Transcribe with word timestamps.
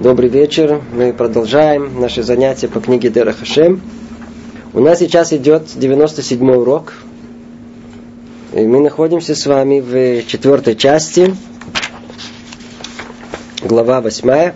Добрый 0.00 0.30
вечер. 0.30 0.80
Мы 0.94 1.12
продолжаем 1.12 2.00
наши 2.00 2.22
занятия 2.22 2.68
по 2.68 2.80
книге 2.80 3.10
Дера 3.10 3.32
Хашем. 3.32 3.82
У 4.72 4.80
нас 4.80 5.00
сейчас 5.00 5.34
идет 5.34 5.64
97 5.76 6.52
урок. 6.52 6.94
И 8.54 8.62
мы 8.66 8.80
находимся 8.80 9.34
с 9.34 9.44
вами 9.44 9.80
в 9.80 10.26
четвертой 10.26 10.74
части, 10.74 11.36
глава 13.62 14.00
8. 14.00 14.52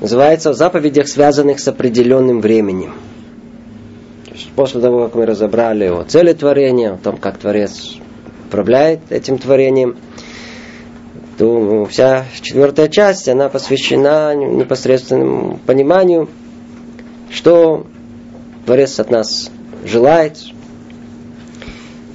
Называется 0.00 0.50
«О 0.50 0.54
заповедях, 0.54 1.06
связанных 1.06 1.60
с 1.60 1.68
определенным 1.68 2.40
временем». 2.40 2.94
После 4.56 4.80
того, 4.80 5.04
как 5.04 5.14
мы 5.14 5.24
разобрали 5.24 5.84
о 5.84 6.02
цели 6.02 6.32
творения, 6.32 6.94
о 6.94 6.96
том, 6.96 7.16
как 7.16 7.38
Творец 7.38 7.94
управляет 8.48 9.02
этим 9.10 9.38
творением– 9.38 9.98
то 11.38 11.84
вся 11.86 12.26
четвертая 12.40 12.88
часть, 12.88 13.28
она 13.28 13.48
посвящена 13.48 14.34
непосредственному 14.34 15.58
пониманию, 15.66 16.28
что 17.30 17.86
Творец 18.66 19.00
от 19.00 19.10
нас 19.10 19.50
желает, 19.84 20.38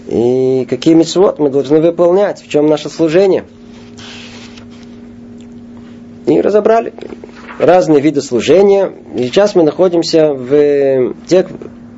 и 0.08 0.66
какие 0.70 0.94
митцвот 0.94 1.40
мы 1.40 1.50
должны 1.50 1.82
выполнять, 1.82 2.42
в 2.42 2.48
чем 2.48 2.68
наше 2.68 2.90
служение. 2.90 3.46
И 6.26 6.40
разобрали 6.40 6.94
разные 7.60 8.02
виды 8.02 8.22
служения. 8.22 8.92
И 9.16 9.24
сейчас 9.24 9.56
мы 9.56 9.64
находимся 9.64 10.34
в 10.34 11.14
тех 11.28 11.48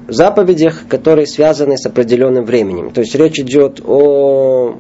заповедях, 0.08 0.88
которые 0.88 1.28
связаны 1.28 1.78
с 1.78 1.86
определенным 1.86 2.46
временем. 2.46 2.92
То 2.92 3.02
есть 3.02 3.14
речь 3.16 3.40
идет 3.40 3.82
о 3.86 4.78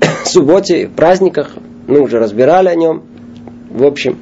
субботе, 0.24 0.88
праздниках, 0.88 1.56
мы 1.86 2.00
уже 2.00 2.18
разбирали 2.18 2.68
о 2.68 2.74
нем. 2.74 3.02
В 3.70 3.84
общем, 3.84 4.18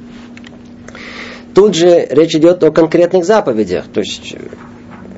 тут 1.53 1.75
же 1.75 2.07
речь 2.09 2.35
идет 2.35 2.63
о 2.63 2.71
конкретных 2.71 3.25
заповедях. 3.25 3.85
То 3.93 4.01
есть, 4.01 4.35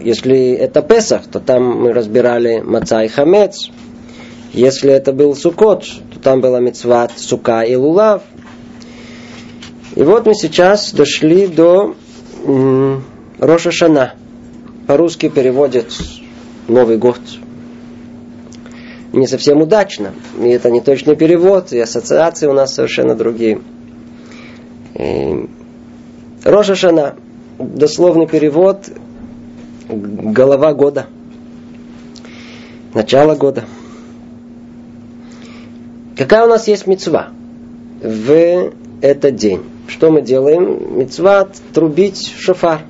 если 0.02 0.52
это 0.52 0.82
Песах, 0.82 1.28
то 1.28 1.40
там 1.40 1.64
мы 1.64 1.94
разбирали 1.94 2.60
Маца 2.60 3.04
и 3.04 3.08
Хамец. 3.08 3.70
Если 4.54 4.92
это 4.92 5.12
был 5.12 5.36
Сукот, 5.36 5.86
то 6.14 6.20
там 6.20 6.42
была 6.42 6.60
Мецват, 6.60 7.12
Сука 7.18 7.62
и 7.62 7.76
Лулав. 7.76 8.22
И 9.96 10.04
вот 10.04 10.26
мы 10.26 10.34
сейчас 10.34 10.94
дошли 10.94 11.48
до 11.48 11.96
Роша 13.40 13.72
Шана. 13.72 14.14
По-русски 14.88 15.30
переводят 15.30 15.88
Новый 16.68 16.98
год 16.98 17.20
не 19.16 19.28
совсем 19.28 19.62
удачно. 19.62 20.14
И 20.40 20.50
это 20.50 20.70
не 20.70 20.82
точный 20.82 21.16
перевод, 21.16 21.72
и 21.72 21.80
ассоциации 21.80 22.48
у 22.48 22.54
нас 22.54 22.74
совершенно 22.74 23.16
другие. 23.16 23.62
И 24.96 25.50
Роша 26.44 26.76
Шана, 26.76 27.16
дословный 27.58 28.28
перевод, 28.28 28.90
голова 29.90 30.74
года, 30.74 31.08
начало 32.94 33.36
года. 33.36 33.66
Какая 36.18 36.46
у 36.46 36.50
нас 36.50 36.68
есть 36.68 36.88
мецва 36.88 37.30
в 38.02 38.72
этот 39.02 39.36
день? 39.36 39.64
Что 39.88 40.12
мы 40.12 40.22
делаем? 40.22 40.98
Мецва 40.98 41.48
трубить 41.74 42.34
шофар. 42.38 42.82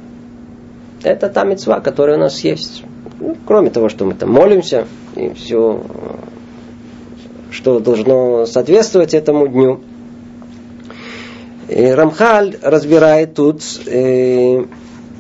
Это 1.04 1.30
та 1.30 1.44
мецва, 1.44 1.80
которая 1.80 2.18
у 2.18 2.20
нас 2.20 2.40
есть. 2.42 2.84
Ну, 3.20 3.38
кроме 3.46 3.70
того, 3.70 3.90
что 3.90 4.06
мы 4.06 4.14
там 4.14 4.32
молимся, 4.32 4.88
и 5.16 5.30
все, 5.34 5.82
что 7.50 7.80
должно 7.80 8.46
соответствовать 8.46 9.14
этому 9.14 9.48
дню. 9.48 9.80
И 11.70 11.86
Рамхаль 11.86 12.58
разбирает 12.62 13.36
тут 13.36 13.62
э, 13.88 14.66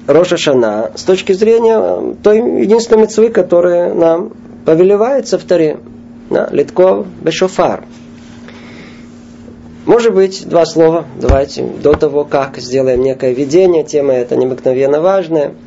Роша 0.07 0.37
Шана 0.37 0.91
с 0.93 1.03
точки 1.03 1.31
зрения 1.31 2.15
той 2.21 2.61
единственной 2.61 3.03
мецвы, 3.03 3.29
которая 3.29 3.93
нам 3.93 4.33
повелевается 4.65 5.39
в 5.39 5.43
Таре. 5.43 5.79
Да, 6.29 6.49
Литков 6.51 7.07
Бешофар. 7.21 7.85
Может 9.85 10.13
быть, 10.13 10.47
два 10.47 10.65
слова, 10.65 11.05
давайте, 11.21 11.63
до 11.63 11.93
того, 11.93 12.25
как 12.25 12.57
сделаем 12.57 13.01
некое 13.03 13.33
видение, 13.33 13.83
тема 13.83 14.13
эта 14.13 14.35
необыкновенно 14.35 14.99
важная– 14.99 15.53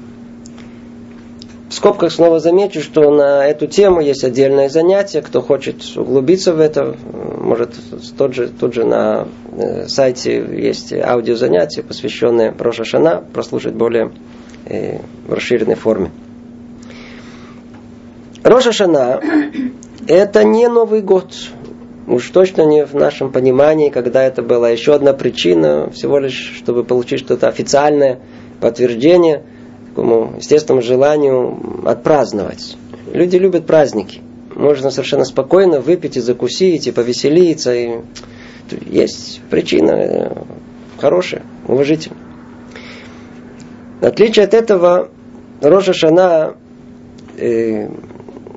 в 1.69 1.75
скобках 1.75 2.11
снова 2.12 2.41
замечу, 2.41 2.81
что 2.81 3.11
на 3.11 3.47
эту 3.47 3.67
тему 3.67 4.01
есть 4.01 4.25
отдельное 4.25 4.71
занятие. 4.71 5.21
Кто 5.21 5.43
хочет 5.43 5.83
углубиться 5.97 6.55
в 6.55 6.61
это, 6.61 6.97
может 7.41 7.75
тот 8.17 8.34
же, 8.34 8.49
тут 8.49 8.73
же 8.73 8.84
на 8.84 9.29
э, 9.53 9.87
сайте 9.87 10.37
есть 10.37 10.95
аудиозанятие, 10.95 11.84
посвященное 11.84 12.55
Роша 12.59 12.84
Шана, 12.84 13.23
прослушать 13.34 13.75
более 13.75 14.12
э, 14.65 14.99
в 15.27 15.33
расширенной 15.34 15.75
форме. 15.75 16.11
Роша 18.43 18.73
Шана– 18.73 19.21
это 20.07 20.45
не 20.45 20.69
Новый 20.69 21.03
год. 21.03 21.34
Уж 22.07 22.31
точно 22.31 22.62
не 22.62 22.87
в 22.87 22.95
нашем 22.95 23.31
понимании, 23.31 23.91
когда 23.91 24.23
это 24.23 24.41
была 24.41 24.71
еще 24.71 24.95
одна 24.95 25.12
причина, 25.12 25.91
всего 25.91 26.19
лишь, 26.19 26.55
чтобы 26.57 26.83
получить 26.83 27.21
что-то 27.21 27.47
официальное 27.49 28.21
подтверждение– 28.59 29.43
такому 29.98 30.34
естественному 30.36 30.81
желанию 30.81 31.59
отпраздновать. 31.84 32.76
Люди 33.12 33.36
любят 33.36 33.66
праздники. 33.66 34.20
Можно 34.54 34.92
совершенно 34.92 35.25
спокойно 35.25 35.81
выпить 35.81 36.16
и 36.16 36.20
закусить, 36.20 36.86
и 36.86 36.92
повеселиться. 36.92 37.75
И... 37.75 37.98
Есть 38.86 39.41
причина 39.50 39.91
э, 39.91 40.32
хорошая, 40.98 41.42
уважительная. 41.66 42.20
В 44.00 44.04
отличие 44.04 44.44
от 44.44 44.54
этого, 44.54 45.09
Роша 45.62 45.92
Шана 45.92 46.54
э, 47.36 47.88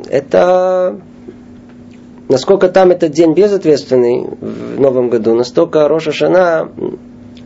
это 0.09 0.99
насколько 2.29 2.69
там 2.69 2.91
этот 2.91 3.13
день 3.13 3.33
безответственный 3.33 4.25
в 4.25 4.79
Новом 4.79 5.09
году, 5.09 5.33
настолько 5.33 5.87
Роша 5.87 6.11
Шана 6.11 6.69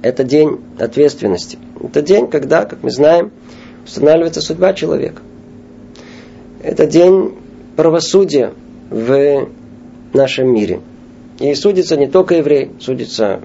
это 0.01 0.23
день 0.23 0.59
ответственности. 0.79 1.57
Это 1.81 2.01
день, 2.01 2.27
когда, 2.27 2.66
как 2.66 2.83
мы 2.83 2.91
знаем, 2.91 3.31
устанавливается 3.85 4.41
судьба 4.41 4.73
человека. 4.73 5.22
Это 6.62 6.88
день 6.88 7.35
правосудия 7.75 8.53
в 8.90 9.47
нашем 10.13 10.53
мире. 10.53 10.81
И 11.40 11.53
судится 11.53 11.95
не 11.95 12.07
только 12.07 12.35
еврей, 12.35 12.72
судится 12.79 13.41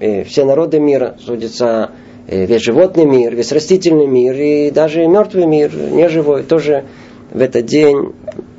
и 0.00 0.22
все 0.24 0.44
народы 0.44 0.78
мира, 0.78 1.16
судится 1.20 1.90
весь 2.28 2.62
животный 2.62 3.04
мир, 3.04 3.34
весь 3.34 3.52
растительный 3.52 4.06
мир 4.06 4.34
и 4.34 4.70
даже 4.70 5.06
мертвый 5.06 5.46
мир, 5.46 5.74
неживой, 5.74 6.42
тоже 6.42 6.84
в 7.30 7.40
этот 7.40 7.66
день 7.66 8.12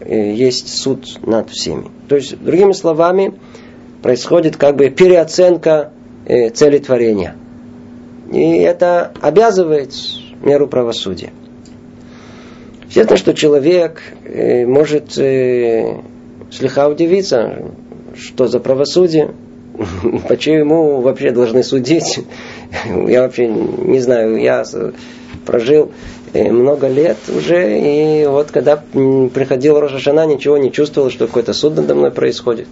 есть 0.06 0.70
суд 0.70 1.20
над 1.26 1.50
всеми. 1.50 1.86
То 2.08 2.16
есть, 2.16 2.42
другими 2.42 2.72
словами, 2.72 3.34
происходит 4.02 4.58
как 4.58 4.76
бы 4.76 4.90
переоценка 4.90 5.92
цели 6.26 6.78
творения. 6.80 7.36
И 8.32 8.58
это 8.58 9.12
обязывает 9.22 9.94
меру 10.42 10.68
правосудия. 10.68 11.32
Естественно, 12.88 13.18
что 13.18 13.34
человек 13.34 14.02
э, 14.24 14.66
может 14.66 15.18
э, 15.18 15.98
слегка 16.52 16.88
удивиться, 16.88 17.66
что 18.16 18.48
за 18.48 18.60
правосудие, 18.60 19.34
почему 20.30 21.02
вообще 21.02 21.32
должны 21.32 21.64
судить. 21.64 22.20
Я 23.08 23.22
вообще 23.22 23.48
не 23.48 24.00
знаю, 24.00 24.38
я 24.38 24.64
прожил 25.46 25.92
э, 26.34 26.52
много 26.52 26.88
лет 26.88 27.18
уже, 27.28 27.80
и 27.80 28.26
вот 28.26 28.52
когда 28.52 28.78
приходил 28.78 29.80
Рошашана, 29.80 30.26
ничего 30.26 30.58
не 30.58 30.72
чувствовал, 30.72 31.10
что 31.10 31.28
какой-то 31.28 31.54
суд 31.54 31.76
надо 31.76 31.94
мной 31.94 32.12
происходит. 32.12 32.68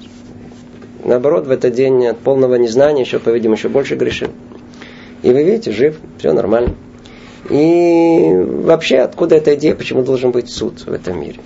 Наоборот, 1.04 1.46
в 1.46 1.52
этот 1.52 1.74
день 1.74 2.08
от 2.08 2.18
полного 2.18 2.56
незнания 2.56 3.02
еще, 3.02 3.20
по-видимому, 3.20 3.58
еще 3.58 3.70
больше 3.70 3.96
грешил. 3.96 4.30
И 5.22 5.30
вы 5.30 5.44
видите, 5.44 5.72
жив, 5.72 5.98
все 6.18 6.34
нормально. 6.34 6.76
И 7.50 8.34
вообще, 8.34 8.98
откуда 9.00 9.36
эта 9.36 9.56
идея, 9.56 9.76
почему 9.76 10.04
должен 10.04 10.32
быть 10.32 10.50
суд 10.50 10.86
в 10.86 10.92
этом 10.92 11.20
мире? 11.20 11.40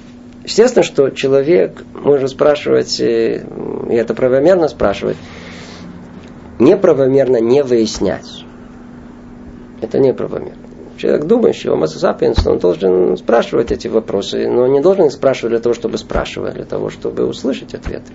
Естественно, 0.44 0.84
что 0.84 1.10
человек, 1.10 1.84
может 1.94 2.30
спрашивать, 2.32 3.00
э, 3.00 3.44
и 3.90 3.94
это 3.94 4.14
правомерно 4.14 4.68
спрашивать, 4.68 5.18
неправомерно 6.58 7.38
не 7.42 7.64
выяснять. 7.64 8.46
Это 9.82 10.00
неправомерно. 10.00 10.64
Человек 10.98 11.26
думающий, 11.26 11.70
homo 11.70 11.86
sapiens, 11.86 12.50
он 12.50 12.60
должен 12.60 13.16
спрашивать 13.18 13.72
эти 13.72 13.88
вопросы, 13.88 14.50
но 14.50 14.68
не 14.68 14.82
должен 14.82 15.06
их 15.06 15.14
спрашивать 15.14 15.52
для 15.52 15.60
того, 15.60 15.74
чтобы 15.74 15.98
спрашивать, 15.98 16.52
а 16.52 16.56
для 16.56 16.66
того, 16.66 16.90
чтобы 16.90 17.26
услышать 17.26 17.74
ответы. 17.74 18.12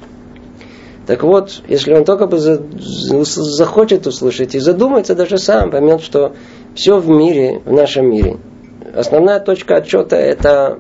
Так 1.07 1.23
вот, 1.23 1.63
если 1.69 1.93
он 1.93 2.05
только 2.05 2.27
бы 2.27 2.39
захочет 2.39 4.07
услышать 4.07 4.55
и 4.55 4.59
задумается 4.59 5.15
даже 5.15 5.39
сам, 5.39 5.71
поймет, 5.71 6.01
что 6.01 6.35
все 6.75 6.99
в 6.99 7.09
мире, 7.09 7.61
в 7.65 7.73
нашем 7.73 8.11
мире, 8.11 8.39
основная 8.95 9.41
точка 9.41 9.77
отчета 9.77 10.17
это 10.17 10.79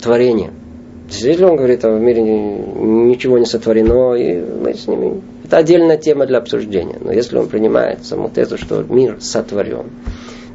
творение. 0.00 0.52
Если 1.10 1.42
он 1.42 1.56
говорит, 1.56 1.84
а 1.84 1.90
в 1.90 2.00
мире 2.00 2.22
ничего 2.22 3.38
не 3.38 3.46
сотворено, 3.46 4.14
и 4.14 4.40
мы 4.40 4.74
с 4.74 4.86
ними 4.86 5.20
это 5.50 5.56
отдельная 5.56 5.96
тема 5.96 6.26
для 6.26 6.38
обсуждения. 6.38 6.96
Но 7.00 7.10
если 7.10 7.36
он 7.36 7.48
принимает 7.48 8.04
саму 8.04 8.28
тезу, 8.28 8.56
что 8.56 8.84
мир 8.88 9.16
сотворен, 9.20 9.86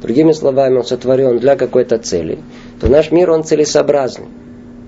другими 0.00 0.32
словами, 0.32 0.78
он 0.78 0.84
сотворен 0.84 1.38
для 1.38 1.54
какой-то 1.56 1.98
цели, 1.98 2.38
то 2.80 2.88
наш 2.88 3.10
мир, 3.10 3.30
он 3.30 3.44
целесообразный. 3.44 4.28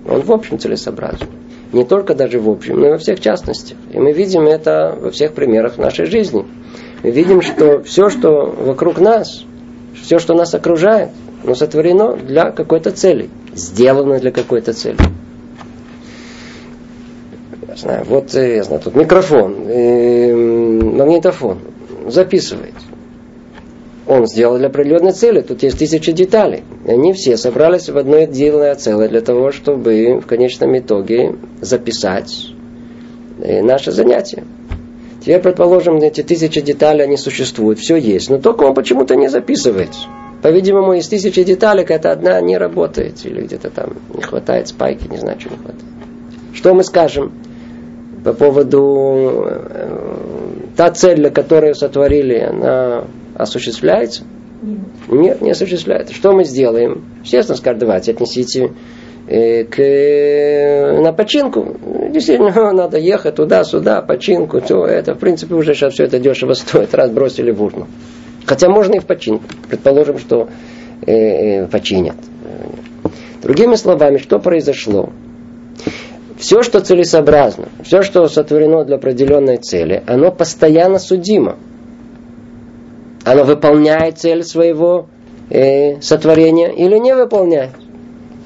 Он 0.08 0.22
в 0.22 0.32
общем 0.32 0.58
целесообразный. 0.58 1.28
Не 1.72 1.84
только 1.84 2.14
даже 2.14 2.40
в 2.40 2.48
общем, 2.48 2.80
но 2.80 2.86
и 2.86 2.90
во 2.90 2.98
всех 2.98 3.20
частностях. 3.20 3.76
И 3.92 3.98
мы 3.98 4.12
видим 4.12 4.46
это 4.46 4.96
во 4.98 5.10
всех 5.10 5.34
примерах 5.34 5.76
нашей 5.76 6.06
жизни. 6.06 6.46
Мы 7.02 7.10
видим, 7.10 7.42
что 7.42 7.82
все, 7.82 8.08
что 8.08 8.46
вокруг 8.46 8.98
нас, 8.98 9.44
все, 10.00 10.18
что 10.18 10.34
нас 10.34 10.54
окружает, 10.54 11.10
оно 11.44 11.54
сотворено 11.54 12.16
для 12.16 12.50
какой-то 12.50 12.90
цели, 12.90 13.28
сделано 13.54 14.18
для 14.18 14.30
какой-то 14.30 14.72
цели. 14.72 14.98
Я 17.68 17.76
знаю, 17.76 18.04
вот 18.06 18.34
э, 18.34 18.56
я 18.56 18.64
знаю, 18.64 18.80
тут 18.82 18.96
микрофон, 18.96 19.68
э, 19.68 20.34
магнитофон 20.34 21.58
записывает. 22.06 22.74
Он 24.08 24.26
сделал 24.26 24.56
для 24.56 24.68
определенной 24.68 25.12
цели, 25.12 25.42
тут 25.42 25.62
есть 25.62 25.78
тысячи 25.78 26.12
деталей. 26.12 26.62
Они 26.86 27.12
все 27.12 27.36
собрались 27.36 27.90
в 27.90 27.98
одно 27.98 28.16
отдельное 28.16 28.74
целое 28.74 29.06
для 29.06 29.20
того, 29.20 29.52
чтобы 29.52 30.18
в 30.22 30.26
конечном 30.26 30.78
итоге 30.78 31.36
записать 31.60 32.48
э, 33.42 33.62
наше 33.62 33.92
занятие. 33.92 34.44
Теперь, 35.20 35.42
предположим, 35.42 35.98
эти 35.98 36.22
тысячи 36.22 36.62
деталей, 36.62 37.04
они 37.04 37.18
существуют, 37.18 37.80
все 37.80 37.96
есть, 37.96 38.30
но 38.30 38.38
только 38.38 38.64
он 38.64 38.72
почему-то 38.72 39.14
не 39.14 39.28
записывается. 39.28 40.08
По-видимому, 40.40 40.94
из 40.94 41.06
тысячи 41.06 41.42
деталей 41.42 41.82
какая-то 41.82 42.10
одна 42.10 42.40
не 42.40 42.56
работает, 42.56 43.26
или 43.26 43.42
где-то 43.42 43.68
там 43.68 43.96
не 44.14 44.22
хватает 44.22 44.68
спайки, 44.68 45.06
не 45.06 45.18
знаю, 45.18 45.38
чего 45.38 45.50
не 45.50 45.58
хватает. 45.58 45.84
Что 46.54 46.72
мы 46.72 46.82
скажем 46.82 47.30
по 48.24 48.32
поводу 48.32 49.44
э, 49.44 49.98
та 50.76 50.90
цель, 50.92 51.16
для 51.16 51.30
которой 51.30 51.74
сотворили, 51.74 52.38
она 52.38 53.04
осуществляется? 53.38 54.24
Нет. 55.08 55.40
Не 55.40 55.52
осуществляется. 55.52 56.14
Что 56.14 56.32
мы 56.32 56.44
сделаем? 56.44 57.04
Естественно, 57.22 57.56
скажем, 57.56 57.78
давайте 57.78 58.12
отнесите 58.12 58.72
э, 59.26 59.64
к, 59.64 61.02
на 61.02 61.12
починку. 61.12 61.76
Действительно, 62.10 62.72
надо 62.72 62.98
ехать 62.98 63.36
туда-сюда, 63.36 64.02
починку, 64.02 64.60
все 64.60 64.84
это. 64.84 65.14
В 65.14 65.18
принципе, 65.18 65.54
уже 65.54 65.74
сейчас 65.74 65.94
все 65.94 66.04
это 66.04 66.18
дешево 66.18 66.54
стоит. 66.54 66.92
Раз 66.94 67.10
бросили 67.10 67.50
в 67.50 67.62
урну. 67.62 67.86
Хотя 68.44 68.68
можно 68.68 68.96
и 68.96 68.98
в 68.98 69.06
починку. 69.06 69.44
Предположим, 69.68 70.18
что 70.18 70.48
э, 71.06 71.12
э, 71.12 71.66
починят. 71.68 72.16
Другими 73.42 73.76
словами, 73.76 74.18
что 74.18 74.40
произошло? 74.40 75.10
Все, 76.38 76.62
что 76.62 76.80
целесообразно, 76.80 77.68
все, 77.82 78.02
что 78.02 78.26
сотворено 78.28 78.84
для 78.84 78.96
определенной 78.96 79.56
цели, 79.56 80.02
оно 80.06 80.30
постоянно 80.30 80.98
судимо. 80.98 81.56
Оно 83.28 83.44
выполняет 83.44 84.18
цель 84.18 84.42
своего 84.42 85.06
э, 85.50 86.00
сотворения 86.00 86.72
или 86.74 86.96
не 86.96 87.14
выполняет. 87.14 87.72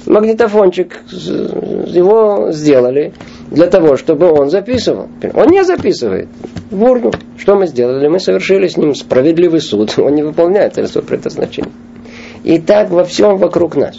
Магнитофончик 0.06 1.02
его 1.12 2.50
сделали 2.50 3.12
для 3.48 3.68
того, 3.68 3.96
чтобы 3.96 4.32
он 4.32 4.50
записывал. 4.50 5.06
Он 5.34 5.46
не 5.50 5.62
записывает 5.62 6.28
в 6.72 6.82
урну. 6.82 7.12
Что 7.38 7.54
мы 7.54 7.68
сделали? 7.68 8.08
Мы 8.08 8.18
совершили 8.18 8.66
с 8.66 8.76
ним 8.76 8.96
справедливый 8.96 9.60
суд. 9.60 9.94
Он 9.98 10.16
не 10.16 10.24
выполняет 10.24 10.74
цель 10.74 10.88
своего 10.88 11.06
предназначения. 11.06 11.70
И 12.42 12.58
так 12.58 12.90
во 12.90 13.04
всем 13.04 13.36
вокруг 13.36 13.76
нас. 13.76 13.96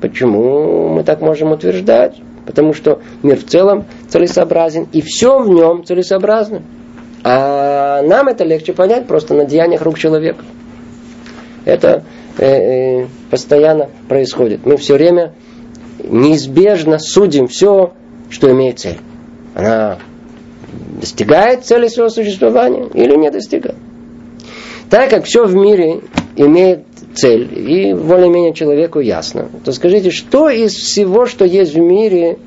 Почему 0.00 0.88
мы 0.88 1.04
так 1.04 1.20
можем 1.20 1.52
утверждать? 1.52 2.16
Потому 2.46 2.72
что 2.72 3.00
мир 3.22 3.36
в 3.36 3.44
целом 3.44 3.84
целесообразен, 4.08 4.88
и 4.92 5.02
все 5.02 5.40
в 5.40 5.50
нем 5.50 5.84
целесообразно. 5.84 6.62
А 7.24 8.02
нам 8.02 8.28
это 8.28 8.44
легче 8.44 8.72
понять 8.72 9.06
просто 9.06 9.34
на 9.34 9.44
деяниях 9.44 9.82
рук 9.82 9.98
человека. 9.98 10.44
Это 11.64 12.02
э, 12.38 12.46
э, 13.02 13.06
постоянно 13.30 13.88
происходит. 14.08 14.66
Мы 14.66 14.76
все 14.76 14.94
время 14.94 15.32
неизбежно 16.02 16.98
судим 16.98 17.46
все, 17.46 17.92
что 18.30 18.50
имеет 18.50 18.80
цель. 18.80 18.98
Она 19.54 19.98
достигает 21.00 21.64
цели 21.64 21.88
своего 21.88 22.10
существования 22.10 22.88
или 22.94 23.14
не 23.16 23.30
достигает. 23.30 23.76
Так 24.90 25.10
как 25.10 25.24
все 25.24 25.44
в 25.44 25.54
мире 25.54 26.00
имеет 26.36 26.80
цель, 27.14 27.48
и 27.56 27.94
более-менее 27.94 28.54
человеку 28.54 29.00
ясно, 29.00 29.48
то 29.64 29.72
скажите, 29.72 30.10
что 30.10 30.48
из 30.48 30.72
всего, 30.72 31.26
что 31.26 31.44
есть 31.44 31.74
в 31.74 31.78
мире, 31.78 32.38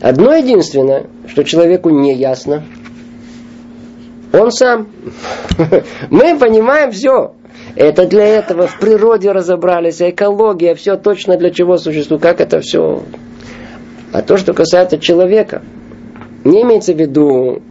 одно 0.00 0.34
единственное, 0.34 1.06
что 1.26 1.44
человеку 1.44 1.90
не 1.90 2.14
ясно, 2.14 2.64
он 4.32 4.50
сам. 4.50 4.88
Мы 6.10 6.38
понимаем 6.38 6.92
все. 6.92 7.34
Это 7.76 8.06
для 8.06 8.26
этого 8.26 8.66
в 8.66 8.78
природе 8.78 9.32
разобрались, 9.32 10.00
экология, 10.00 10.74
все 10.74 10.96
точно 10.96 11.36
для 11.36 11.50
чего 11.50 11.78
существует, 11.78 12.22
как 12.22 12.40
это 12.40 12.60
все. 12.60 13.02
А 14.12 14.22
то, 14.22 14.36
что 14.36 14.54
касается 14.54 14.98
человека, 14.98 15.62
не 16.44 16.62
имеется 16.62 16.92
в 16.94 16.98
виду 16.98 17.62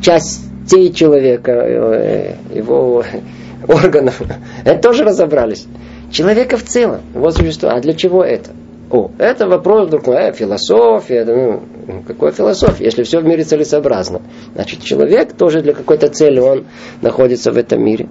частей 0.00 0.92
человека, 0.92 1.52
э, 1.52 2.34
его 2.54 3.04
органов. 3.68 4.22
Это 4.64 4.80
тоже 4.80 5.04
разобрались. 5.04 5.66
Человека 6.10 6.56
в 6.56 6.62
целом, 6.62 7.00
его 7.14 7.30
существо. 7.30 7.70
А 7.70 7.80
для 7.80 7.92
чего 7.92 8.24
это? 8.24 8.50
О, 8.96 9.10
это 9.18 9.46
вопрос 9.46 9.88
вдруг, 9.88 10.08
э, 10.08 10.32
философия, 10.32 11.26
ну, 11.26 11.60
какой 12.06 12.32
философия, 12.32 12.86
если 12.86 13.02
все 13.02 13.20
в 13.20 13.26
мире 13.26 13.44
целесообразно. 13.44 14.22
Значит, 14.54 14.82
человек 14.82 15.34
тоже 15.34 15.60
для 15.60 15.74
какой-то 15.74 16.08
цели, 16.08 16.40
он 16.40 16.64
находится 17.02 17.52
в 17.52 17.58
этом 17.58 17.84
мире. 17.84 18.08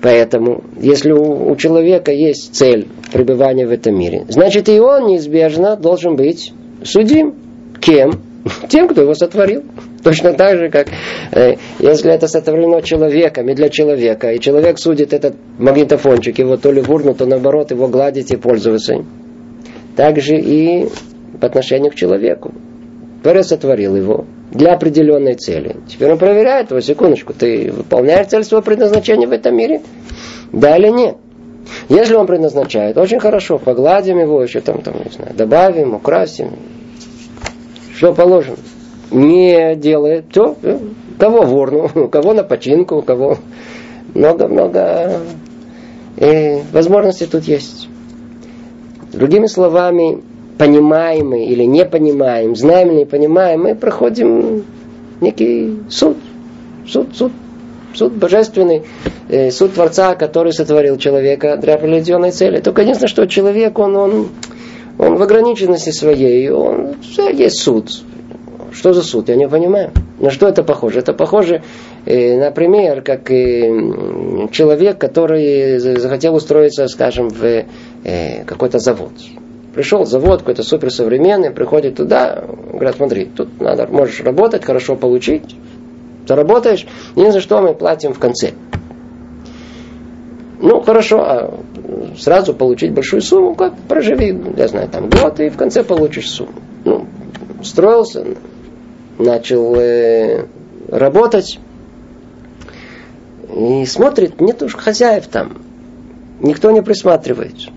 Поэтому, 0.00 0.62
если 0.80 1.10
у, 1.10 1.50
у 1.50 1.56
человека 1.56 2.12
есть 2.12 2.54
цель 2.54 2.86
пребывания 3.12 3.66
в 3.66 3.72
этом 3.72 3.98
мире, 3.98 4.26
значит 4.28 4.68
и 4.68 4.78
он 4.78 5.06
неизбежно 5.06 5.74
должен 5.74 6.14
быть 6.14 6.52
судим. 6.84 7.34
Кем? 7.80 8.12
Тем, 8.68 8.86
кто 8.86 9.02
его 9.02 9.14
сотворил. 9.14 9.64
Точно 10.04 10.34
так 10.34 10.56
же, 10.56 10.70
как 10.70 10.86
э, 11.32 11.56
если 11.80 12.12
это 12.12 12.28
сотворено 12.28 12.80
человеком 12.80 13.48
и 13.48 13.54
для 13.54 13.70
человека, 13.70 14.30
и 14.30 14.38
человек 14.38 14.78
судит 14.78 15.12
этот 15.12 15.34
магнитофончик, 15.58 16.38
его 16.38 16.56
то 16.56 16.70
ли 16.70 16.80
в 16.80 17.14
то 17.14 17.26
наоборот 17.26 17.72
его 17.72 17.88
гладить 17.88 18.30
и 18.30 18.36
пользоваться 18.36 18.94
им. 18.94 19.06
Также 19.98 20.36
и 20.36 20.88
по 21.40 21.48
отношению 21.48 21.90
к 21.90 21.96
человеку. 21.96 22.52
Творец 23.24 23.48
сотворил 23.48 23.96
его 23.96 24.26
для 24.52 24.74
определенной 24.74 25.34
цели. 25.34 25.74
Теперь 25.88 26.12
он 26.12 26.18
проверяет 26.18 26.70
его, 26.70 26.80
секундочку, 26.80 27.34
ты 27.34 27.72
выполняешь 27.72 28.28
цель 28.28 28.44
своего 28.44 28.62
предназначения 28.62 29.26
в 29.26 29.32
этом 29.32 29.56
мире? 29.56 29.82
Да 30.52 30.76
или 30.76 30.90
нет? 30.90 31.16
Если 31.88 32.14
он 32.14 32.28
предназначает, 32.28 32.96
очень 32.96 33.18
хорошо, 33.18 33.58
погладим 33.58 34.20
его, 34.20 34.40
еще 34.40 34.60
там, 34.60 34.82
там, 34.82 35.02
не 35.04 35.10
знаю, 35.10 35.34
добавим, 35.34 35.94
украсим. 35.94 36.50
Что 37.96 38.14
положено? 38.14 38.56
Не 39.10 39.74
делает, 39.74 40.28
то 40.32 40.56
э, 40.62 40.78
кого 41.18 41.42
в 41.42 42.08
кого 42.12 42.34
на 42.34 42.44
починку, 42.44 43.02
кого 43.02 43.38
много-много 44.14 45.22
э, 46.18 46.60
возможностей 46.70 47.26
тут 47.26 47.42
есть. 47.48 47.87
Другими 49.18 49.46
словами, 49.46 50.22
понимаем 50.58 51.30
мы 51.30 51.44
или 51.46 51.64
не 51.64 51.84
понимаем, 51.84 52.54
знаем 52.54 52.90
или 52.90 52.98
не 52.98 53.04
понимаем, 53.04 53.62
мы 53.62 53.74
проходим 53.74 54.62
некий 55.20 55.76
суд. 55.90 56.18
Суд, 56.86 57.16
суд, 57.16 57.32
суд 57.94 58.12
божественный, 58.12 58.84
э, 59.28 59.50
суд 59.50 59.74
Творца, 59.74 60.14
который 60.14 60.52
сотворил 60.52 60.98
человека 60.98 61.56
для 61.56 61.74
определенной 61.74 62.30
цели. 62.30 62.60
То, 62.60 62.72
конечно, 62.72 63.08
что 63.08 63.26
человек, 63.26 63.80
он, 63.80 63.96
он, 63.96 64.28
он 64.98 65.16
в 65.16 65.22
ограниченности 65.22 65.90
своей, 65.90 66.50
он, 66.50 66.94
есть 67.32 67.58
суд. 67.58 67.90
Что 68.70 68.92
за 68.92 69.02
суд? 69.02 69.28
Я 69.28 69.34
не 69.34 69.48
понимаю. 69.48 69.90
На 70.20 70.30
что 70.30 70.46
это 70.46 70.62
похоже? 70.62 71.00
Это 71.00 71.12
похоже, 71.12 71.62
например, 72.06 73.02
как 73.02 73.30
э, 73.30 74.48
человек, 74.52 74.98
который 74.98 75.78
захотел 75.78 76.34
устроиться, 76.34 76.88
скажем, 76.88 77.28
в 77.28 77.64
э, 78.04 78.44
какой-то 78.44 78.78
завод. 78.78 79.12
Пришел 79.74 80.04
завод 80.04 80.40
какой-то 80.40 80.62
суперсовременный, 80.62 81.50
приходит 81.50 81.96
туда, 81.96 82.44
говорят, 82.72 82.96
смотри, 82.96 83.26
тут 83.26 83.60
надо, 83.60 83.86
можешь 83.86 84.20
работать, 84.20 84.64
хорошо 84.64 84.96
получить, 84.96 85.56
заработаешь, 86.26 86.86
и 87.16 87.30
за 87.30 87.40
что 87.40 87.60
мы 87.60 87.74
платим 87.74 88.12
в 88.12 88.18
конце. 88.18 88.52
Ну, 90.60 90.80
хорошо, 90.80 91.20
а 91.20 91.54
сразу 92.18 92.54
получить 92.54 92.92
большую 92.92 93.22
сумму, 93.22 93.54
как 93.54 93.74
проживи, 93.88 94.36
я 94.56 94.68
знаю, 94.68 94.88
там 94.88 95.08
год, 95.08 95.38
и 95.40 95.48
в 95.48 95.56
конце 95.56 95.84
получишь 95.84 96.30
сумму. 96.30 96.52
Ну, 96.84 97.06
строился, 97.62 98.24
начал 99.18 99.74
э, 99.76 100.46
работать, 100.88 101.58
и 103.54 103.86
смотрит, 103.86 104.40
нет 104.40 104.62
уж 104.62 104.74
хозяев 104.74 105.26
там, 105.26 105.58
никто 106.40 106.70
не 106.70 106.82
присматривается. 106.82 107.70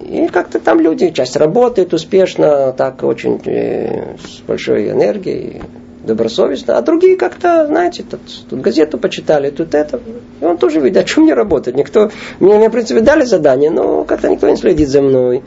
И 0.00 0.26
как-то 0.28 0.58
там 0.58 0.80
люди, 0.80 1.10
часть 1.10 1.36
работает 1.36 1.92
успешно, 1.92 2.72
так 2.72 3.02
очень 3.02 3.40
э, 3.44 4.16
с 4.16 4.40
большой 4.46 4.90
энергией, 4.90 5.60
добросовестно, 6.08 6.78
а 6.78 6.82
другие 6.82 7.16
как-то, 7.16 7.66
знаете, 7.66 8.04
тут, 8.08 8.20
тут 8.48 8.60
газету 8.60 8.98
почитали, 8.98 9.50
тут 9.50 9.74
это. 9.74 10.00
И 10.40 10.44
он 10.44 10.56
тоже 10.56 10.80
видит, 10.80 11.04
а 11.04 11.06
что 11.06 11.20
мне 11.20 11.34
работать? 11.34 11.76
Никто, 11.76 12.10
мне, 12.40 12.56
мне, 12.56 12.68
в 12.68 12.72
принципе, 12.72 13.00
дали 13.00 13.24
задание, 13.24 13.70
но 13.70 14.04
как-то 14.04 14.28
никто 14.28 14.48
не 14.48 14.56
следит 14.56 14.88
за 14.88 15.02
мной. 15.02 15.42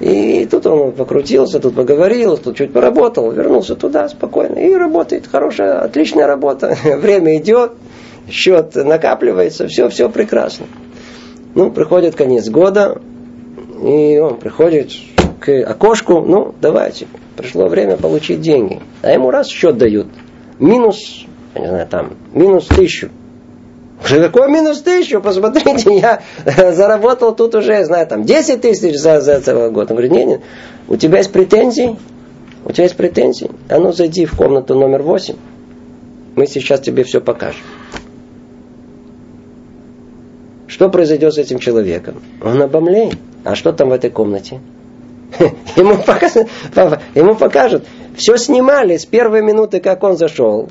И 0.00 0.48
тут 0.50 0.66
он 0.66 0.92
покрутился, 0.92 1.60
тут 1.60 1.74
поговорил, 1.74 2.36
тут 2.36 2.56
чуть 2.56 2.72
поработал, 2.72 3.30
вернулся 3.30 3.76
туда 3.76 4.08
спокойно 4.08 4.58
и 4.58 4.74
работает. 4.74 5.26
Хорошая, 5.30 5.80
отличная 5.80 6.26
работа. 6.26 6.76
Время 6.84 7.36
идет, 7.36 7.72
счет 8.30 8.74
накапливается, 8.74 9.68
все, 9.68 9.88
все 9.88 10.08
прекрасно. 10.08 10.66
Ну, 11.54 11.70
приходит 11.70 12.14
конец 12.14 12.48
года, 12.48 13.00
и 13.82 14.18
он 14.18 14.38
приходит 14.38 14.92
к 15.40 15.62
окошку, 15.62 16.20
ну, 16.20 16.54
давайте, 16.60 17.06
пришло 17.36 17.66
время 17.66 17.96
получить 17.96 18.40
деньги. 18.40 18.80
А 19.02 19.10
ему 19.10 19.30
раз 19.30 19.48
счет 19.48 19.76
дают, 19.76 20.06
минус, 20.58 21.24
я 21.54 21.60
не 21.60 21.68
знаю, 21.68 21.86
там, 21.88 22.12
минус 22.32 22.66
тысячу. 22.66 23.10
Какой 24.02 24.50
минус 24.50 24.80
тысячу? 24.80 25.20
Посмотрите, 25.20 25.98
я 25.98 26.72
заработал 26.72 27.34
тут 27.34 27.54
уже, 27.54 27.84
знаю, 27.84 28.06
там 28.06 28.24
10 28.24 28.60
тысяч 28.60 28.96
за, 28.96 29.20
за 29.20 29.40
целый 29.40 29.70
год. 29.70 29.90
Он 29.90 29.96
говорит, 29.96 30.12
нет, 30.12 30.26
нет, 30.26 30.40
у 30.88 30.96
тебя 30.96 31.18
есть 31.18 31.32
претензии? 31.32 31.96
У 32.64 32.72
тебя 32.72 32.84
есть 32.84 32.96
претензии? 32.96 33.50
А 33.68 33.78
ну 33.78 33.92
зайди 33.92 34.24
в 34.24 34.36
комнату 34.36 34.74
номер 34.74 35.02
8. 35.02 35.34
Мы 36.36 36.46
сейчас 36.46 36.80
тебе 36.80 37.04
все 37.04 37.20
покажем. 37.20 37.60
Что 40.70 40.88
произойдет 40.88 41.34
с 41.34 41.38
этим 41.38 41.58
человеком? 41.58 42.22
Он 42.40 42.62
обомлеет. 42.62 43.18
А 43.44 43.56
что 43.56 43.72
там 43.72 43.88
в 43.88 43.92
этой 43.92 44.08
комнате? 44.08 44.60
Ему 45.76 45.96
покажут, 45.96 46.48
ему 47.14 47.34
покажут. 47.34 47.84
Все 48.16 48.36
снимали 48.36 48.96
с 48.96 49.04
первой 49.04 49.42
минуты, 49.42 49.80
как 49.80 50.02
он 50.04 50.16
зашел. 50.16 50.68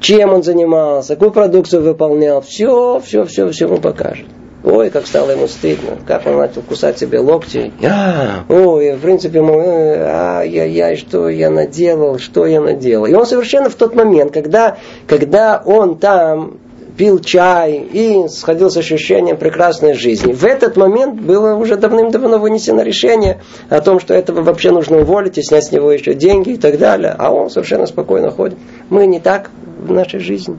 Чем 0.00 0.32
он 0.32 0.42
занимался, 0.42 1.14
какую 1.14 1.32
продукцию 1.32 1.82
выполнял. 1.82 2.42
Все, 2.42 3.00
все, 3.04 3.24
все, 3.24 3.48
все 3.50 3.64
ему 3.66 3.78
покажут. 3.78 4.26
Ой, 4.62 4.90
как 4.90 5.06
стало 5.06 5.32
ему 5.32 5.46
стыдно, 5.46 5.98
как 6.06 6.26
он 6.26 6.36
начал 6.36 6.62
кусать 6.62 6.98
себе 6.98 7.18
локти. 7.18 7.72
А, 7.82 8.44
ой, 8.48 8.94
в 8.94 9.00
принципе, 9.00 9.38
ему, 9.38 9.58
ай-яй-яй, 9.58 10.96
что 10.96 11.28
я 11.28 11.50
наделал, 11.50 12.18
что 12.18 12.46
я 12.46 12.60
наделал. 12.60 13.06
И 13.06 13.14
он 13.14 13.26
совершенно 13.26 13.68
в 13.68 13.74
тот 13.74 13.94
момент, 13.94 14.32
когда, 14.32 14.78
когда 15.06 15.62
он 15.64 15.98
там 15.98 16.58
пил 16.96 17.18
чай 17.18 17.88
и 17.92 18.28
сходил 18.28 18.70
с 18.70 18.76
ощущением 18.76 19.36
прекрасной 19.36 19.94
жизни. 19.94 20.32
В 20.32 20.44
этот 20.44 20.76
момент 20.76 21.20
было 21.20 21.54
уже 21.54 21.76
давным-давно 21.76 22.38
вынесено 22.38 22.82
решение 22.82 23.40
о 23.68 23.80
том, 23.80 23.98
что 23.98 24.14
этого 24.14 24.42
вообще 24.42 24.70
нужно 24.70 24.98
уволить 24.98 25.38
и 25.38 25.42
снять 25.42 25.64
с 25.64 25.72
него 25.72 25.90
еще 25.90 26.14
деньги 26.14 26.50
и 26.50 26.56
так 26.56 26.78
далее. 26.78 27.14
А 27.18 27.32
он 27.32 27.50
совершенно 27.50 27.86
спокойно 27.86 28.30
ходит. 28.30 28.58
Мы 28.90 29.06
не 29.06 29.20
так 29.20 29.50
в 29.80 29.90
нашей 29.90 30.20
жизни. 30.20 30.56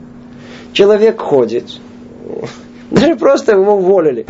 Человек 0.72 1.20
ходит, 1.20 1.64
даже 2.90 3.16
просто 3.16 3.52
его 3.52 3.74
уволили. 3.74 4.26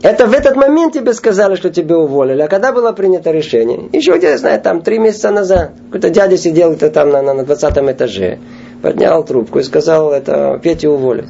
Это 0.00 0.26
в 0.26 0.32
этот 0.32 0.54
момент 0.54 0.94
тебе 0.94 1.12
сказали, 1.12 1.56
что 1.56 1.70
тебе 1.70 1.96
уволили. 1.96 2.42
А 2.42 2.46
когда 2.46 2.72
было 2.72 2.92
принято 2.92 3.32
решение? 3.32 3.88
Еще 3.92 4.16
где-то, 4.16 4.38
знаю, 4.38 4.60
там, 4.60 4.80
три 4.80 4.98
месяца 4.98 5.30
назад. 5.30 5.72
Какой-то 5.86 6.10
дядя 6.10 6.36
сидел 6.36 6.70
где-то 6.70 6.90
там 6.90 7.10
на, 7.10 7.20
на 7.20 7.44
20 7.44 7.78
этаже 7.90 8.38
поднял 8.82 9.24
трубку 9.24 9.58
и 9.58 9.62
сказал, 9.62 10.12
это 10.12 10.58
Петя 10.62 10.90
уволит. 10.90 11.26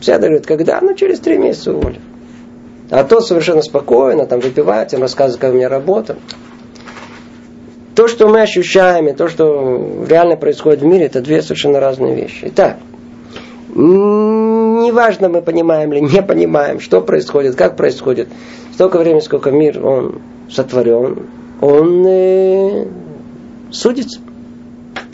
Вся 0.00 0.18
говорит, 0.18 0.46
когда? 0.46 0.80
Ну, 0.80 0.94
через 0.94 1.20
три 1.20 1.38
месяца 1.38 1.72
уволит. 1.72 2.00
А 2.90 3.04
тот 3.04 3.26
совершенно 3.26 3.62
спокойно, 3.62 4.26
там 4.26 4.40
выпивает, 4.40 4.92
им 4.92 5.02
рассказывает, 5.02 5.40
как 5.40 5.52
у 5.52 5.56
меня 5.56 5.68
работа. 5.68 6.16
То, 7.94 8.06
что 8.08 8.28
мы 8.28 8.40
ощущаем, 8.40 9.08
и 9.08 9.12
то, 9.12 9.28
что 9.28 10.06
реально 10.08 10.36
происходит 10.36 10.82
в 10.82 10.86
мире, 10.86 11.06
это 11.06 11.20
две 11.20 11.42
совершенно 11.42 11.80
разные 11.80 12.14
вещи. 12.14 12.44
Итак, 12.44 12.78
неважно, 13.74 15.28
мы 15.28 15.42
понимаем 15.42 15.92
или 15.92 16.00
не 16.00 16.22
понимаем, 16.22 16.80
что 16.80 17.00
происходит, 17.00 17.56
как 17.56 17.76
происходит, 17.76 18.28
столько 18.72 18.98
времени, 18.98 19.20
сколько 19.20 19.50
мир, 19.50 19.84
он 19.84 20.20
сотворен, 20.50 21.26
он 21.60 22.06
э, 22.06 22.86
судится. 23.70 24.20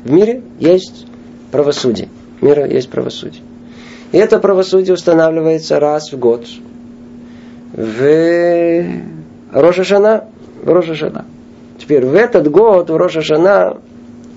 В 0.05 0.13
мире 0.13 0.43
есть 0.59 1.07
правосудие. 1.55 2.09
Мира 2.41 2.67
есть 2.67 2.91
правосудие. 2.91 3.41
И 4.11 4.19
это 4.19 4.41
правосудие 4.41 4.95
устанавливается 4.95 5.79
раз 5.79 6.13
в 6.13 6.19
год. 6.19 6.49
В 7.73 8.85
Рошашана. 9.53 10.25
В 10.65 10.69
Рошашана. 10.69 11.27
Теперь 11.79 12.05
в 12.05 12.15
этот 12.15 12.51
год, 12.51 12.91
в 12.91 12.97
Рошашана, 12.97 13.81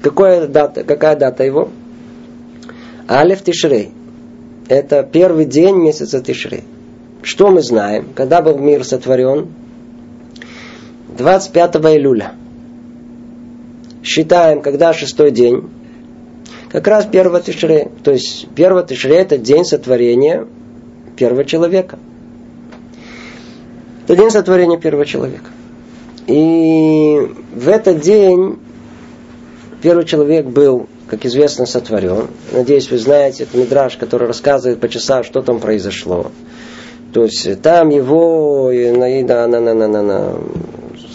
какая 0.03 0.47
дата, 0.47 0.83
какая 0.83 1.15
дата 1.15 1.43
его? 1.43 1.69
Алеф 3.09 3.41
Тишрей. 3.41 3.89
Это 4.67 5.01
первый 5.01 5.45
день 5.45 5.77
месяца 5.77 6.21
Тишрей. 6.21 6.65
Что 7.24 7.50
мы 7.50 7.63
знаем? 7.63 8.09
Когда 8.13 8.43
был 8.43 8.59
мир 8.59 8.83
сотворен? 8.83 9.47
25 11.17 11.75
июля. 11.77 12.33
Считаем, 14.03 14.62
когда 14.62 14.93
шестой 14.93 15.31
день 15.31 15.67
как 16.69 16.88
раз 16.88 17.05
первого 17.05 17.41
Тишре. 17.41 17.91
То 18.03 18.12
есть 18.12 18.47
первого 18.55 18.86
Тишре 18.86 19.17
это 19.17 19.38
день 19.38 19.65
сотворения 19.65 20.47
первого 21.15 21.45
человека. 21.45 21.97
Это 24.05 24.15
день 24.15 24.31
сотворения 24.31 24.77
первого 24.77 25.05
человека. 25.05 25.50
И 26.27 27.19
в 27.53 27.67
этот 27.67 28.01
день 28.01 28.57
первый 29.81 30.05
человек 30.05 30.45
был, 30.45 30.88
как 31.07 31.25
известно, 31.25 31.65
сотворен. 31.65 32.27
Надеюсь, 32.51 32.89
вы 32.91 32.97
знаете, 32.97 33.43
это 33.43 33.57
мидраж, 33.57 33.97
который 33.97 34.27
рассказывает 34.27 34.79
по 34.79 34.89
часам, 34.89 35.24
что 35.24 35.41
там 35.41 35.59
произошло. 35.59 36.31
То 37.13 37.24
есть 37.24 37.62
там 37.62 37.89
его 37.89 38.71
и, 38.71 38.91
на, 38.91 39.47
на, 39.47 39.59
на, 39.59 39.74
на, 39.74 39.88
на, 39.88 40.01
на, 40.03 40.39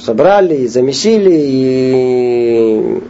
собрали, 0.03 0.57
и 0.57 0.67
замесили, 0.67 1.31
и 1.33 3.03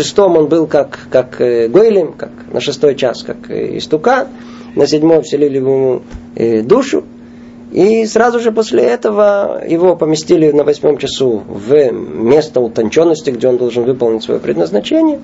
шестом 0.00 0.36
он 0.36 0.48
был 0.48 0.66
как, 0.66 0.98
как 1.10 1.40
э, 1.40 1.68
Гойлем, 1.68 2.14
как 2.14 2.30
на 2.52 2.60
шестой 2.60 2.94
час, 2.94 3.22
как 3.22 3.50
э, 3.50 3.76
истука. 3.76 4.28
На 4.74 4.86
седьмой 4.86 5.22
вселили 5.22 5.56
ему 5.56 6.02
э, 6.36 6.62
душу. 6.62 7.04
И 7.70 8.06
сразу 8.06 8.40
же 8.40 8.50
после 8.50 8.82
этого 8.82 9.62
его 9.68 9.96
поместили 9.96 10.50
на 10.52 10.64
восьмом 10.64 10.96
часу 10.96 11.42
в 11.46 11.90
место 11.92 12.60
утонченности, 12.60 13.30
где 13.30 13.46
он 13.46 13.58
должен 13.58 13.84
выполнить 13.84 14.22
свое 14.22 14.40
предназначение. 14.40 15.20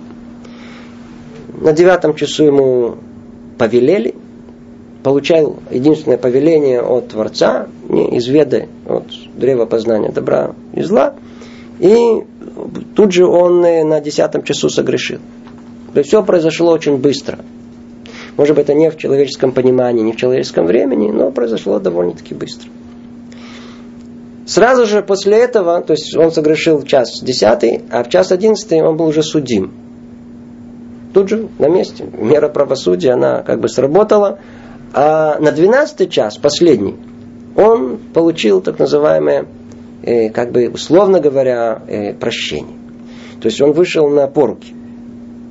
На 1.61 1.73
девятом 1.73 2.15
часу 2.15 2.45
ему 2.45 2.97
повелели, 3.59 4.15
получал 5.03 5.57
единственное 5.71 6.19
повеление 6.19 6.83
от 6.83 7.09
Творца, 7.09 7.67
не 7.89 8.17
из 8.17 8.29
веды, 8.29 8.69
от 8.87 9.07
древа 9.35 9.65
познания 9.65 10.11
добра 10.11 10.53
и 10.75 10.83
зла. 10.83 11.15
И 11.79 12.25
тут 12.95 13.13
же 13.13 13.27
он 13.27 13.65
э, 13.65 13.85
на 13.85 14.01
десятом 14.01 14.43
часу 14.43 14.69
согрешил. 14.69 15.19
То 15.93 15.99
есть 15.99 16.09
все 16.09 16.23
произошло 16.23 16.73
очень 16.73 16.97
быстро. 16.97 17.39
Может 18.37 18.55
быть, 18.55 18.65
это 18.65 18.75
не 18.75 18.91
в 18.91 18.97
человеческом 18.97 19.53
понимании, 19.53 20.03
не 20.03 20.13
в 20.13 20.17
человеческом 20.17 20.67
времени, 20.67 21.11
но 21.11 21.31
произошло 21.31 21.79
довольно-таки 21.79 22.35
быстро. 22.35 22.69
Сразу 24.47 24.87
же 24.87 25.03
после 25.03 25.39
этого, 25.39 25.81
то 25.81 25.93
есть 25.93 26.17
он 26.17 26.31
согрешил 26.31 26.79
в 26.79 26.87
час 26.87 27.21
десятый, 27.23 27.83
а 27.91 28.05
в 28.05 28.09
час 28.09 28.31
одиннадцатый 28.31 28.81
он 28.81 28.97
был 28.97 29.07
уже 29.07 29.23
судим. 29.23 29.73
Тут 31.13 31.29
же, 31.31 31.49
на 31.59 31.69
месте. 31.69 32.05
Мера 32.05 32.49
правосудия, 32.49 33.13
она 33.13 33.43
как 33.43 33.61
бы 33.61 33.69
сработала. 33.69 34.39
А 34.93 35.39
на 35.41 35.51
двенадцатый 35.51 36.09
час, 36.09 36.37
последний, 36.37 36.95
он 37.57 37.97
получил 37.97 38.61
так 38.61 38.79
называемое 38.79 39.47
Э, 40.07 40.31
как 40.31 40.53
бы, 40.53 40.69
условно 40.69 41.19
говоря, 41.19 41.83
э, 41.89 42.15
прощение. 42.15 42.77
То 43.41 43.49
есть 43.49 43.61
он 43.61 43.73
вышел 43.73 44.09
на 44.09 44.29
поруки, 44.29 44.73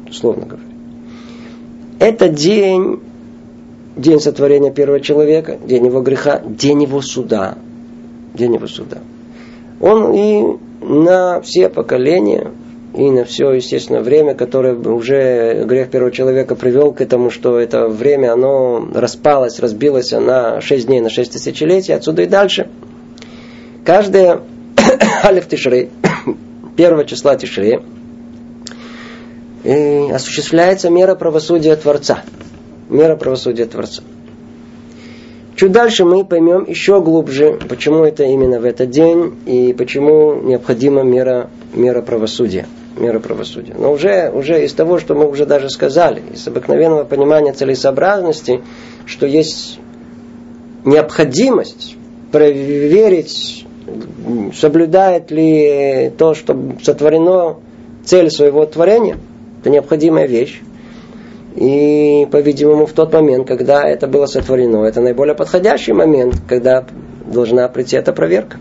условно 0.09 0.45
говоря. 0.45 0.65
Это 1.99 2.29
день, 2.29 3.01
день 3.97 4.21
сотворения 4.21 4.71
первого 4.71 5.01
человека, 5.01 5.57
день 5.61 5.85
его 5.87 6.01
греха, 6.01 6.41
день 6.45 6.83
его 6.83 7.01
суда. 7.01 7.57
День 8.33 8.55
его 8.55 8.67
суда. 8.67 8.99
Он 9.81 10.13
и 10.13 10.57
на 10.81 11.41
все 11.41 11.67
поколения, 11.67 12.49
и 12.93 13.11
на 13.11 13.25
все, 13.25 13.51
естественно, 13.51 13.99
время, 13.99 14.35
которое 14.35 14.73
уже 14.75 15.65
грех 15.65 15.89
первого 15.89 16.13
человека 16.13 16.55
привел 16.55 16.93
к 16.93 17.01
этому, 17.01 17.29
что 17.29 17.59
это 17.59 17.89
время, 17.89 18.31
оно 18.31 18.87
распалось, 18.93 19.59
разбилось 19.59 20.11
на 20.11 20.61
6 20.61 20.87
дней, 20.87 21.01
на 21.01 21.09
6 21.09 21.33
тысячелетий, 21.33 21.93
отсюда 21.93 22.21
и 22.21 22.27
дальше– 22.27 22.69
Каждое 23.85 24.41
Алиф 25.23 25.47
Тишрей, 25.47 25.91
первого 26.75 27.05
числа 27.05 27.35
Тишрей, 27.35 27.81
осуществляется 30.11 30.89
мера 30.89 31.13
правосудия 31.13 31.75
Творца. 31.75 32.23
Мера 32.89 33.15
правосудия 33.15 33.65
Творца. 33.65 34.01
Чуть 35.55 35.71
дальше 35.71 36.03
мы 36.03 36.25
поймем 36.25 36.65
еще 36.67 36.99
глубже, 36.99 37.59
почему 37.69 38.03
это 38.03 38.23
именно 38.23 38.59
в 38.59 38.65
этот 38.65 38.89
день 38.89 39.35
и 39.45 39.73
почему 39.73 40.33
необходима 40.41 41.03
мера, 41.03 41.51
мера 41.73 42.01
правосудия. 42.01 42.65
Мера 42.97 43.19
правосудия. 43.19 43.75
Но 43.77 43.91
уже, 43.91 44.31
уже 44.31 44.65
из 44.65 44.73
того, 44.73 44.97
что 44.99 45.13
мы 45.13 45.29
уже 45.29 45.45
даже 45.45 45.69
сказали, 45.69 46.23
из 46.33 46.47
обыкновенного 46.47 47.03
понимания 47.03 47.53
целесообразности, 47.53 48.63
что 49.05 49.27
есть 49.27 49.79
необходимость 50.85 51.97
проверить, 52.31 53.64
соблюдает 54.53 55.31
ли 55.31 56.11
то, 56.17 56.33
что 56.33 56.57
сотворено 56.81 57.57
цель 58.03 58.29
своего 58.29 58.65
творения. 58.65 59.17
Это 59.61 59.69
необходимая 59.69 60.27
вещь. 60.27 60.61
И, 61.55 62.27
по-видимому, 62.31 62.85
в 62.85 62.91
тот 62.91 63.13
момент, 63.13 63.47
когда 63.47 63.87
это 63.87 64.07
было 64.07 64.25
сотворено, 64.25 64.83
это 64.83 64.99
наиболее 64.99 65.35
подходящий 65.35 65.93
момент, 65.93 66.35
когда 66.47 66.85
должна 67.25 67.67
прийти 67.69 67.95
эта 67.95 68.11
проверка. 68.11 68.57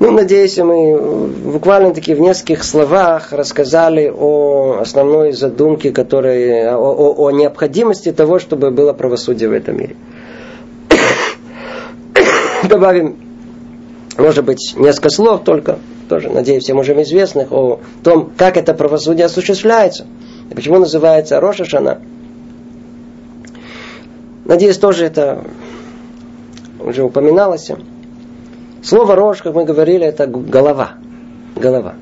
Ну, 0.00 0.10
надеюсь, 0.10 0.58
мы 0.58 1.28
буквально-таки 1.28 2.14
в 2.14 2.20
нескольких 2.20 2.64
словах 2.64 3.32
рассказали 3.32 4.12
о 4.12 4.78
основной 4.80 5.30
задумке, 5.30 5.92
которой, 5.92 6.68
о, 6.74 6.76
о, 6.76 7.14
о 7.26 7.30
необходимости 7.30 8.10
того, 8.10 8.40
чтобы 8.40 8.72
было 8.72 8.92
правосудие 8.92 9.48
в 9.48 9.52
этом 9.52 9.76
мире. 9.78 9.94
Добавим, 12.68 13.16
может 14.18 14.44
быть, 14.44 14.74
несколько 14.76 15.10
слов 15.10 15.42
только, 15.44 15.78
тоже, 16.08 16.28
надеюсь, 16.30 16.64
всем 16.64 16.78
уже 16.78 17.00
известных, 17.02 17.52
о 17.52 17.80
том, 18.02 18.30
как 18.36 18.56
это 18.56 18.74
правосудие 18.74 19.26
осуществляется. 19.26 20.06
И 20.50 20.54
почему 20.54 20.78
называется 20.78 21.40
Роша 21.40 21.64
Шана. 21.64 22.00
Надеюсь, 24.44 24.76
тоже 24.76 25.06
это 25.06 25.44
уже 26.80 27.04
упоминалось. 27.04 27.70
Слово 28.82 29.14
рож, 29.14 29.40
как 29.40 29.54
мы 29.54 29.64
говорили, 29.64 30.04
это 30.04 30.26
голова. 30.26 30.94
Голова. 31.54 31.94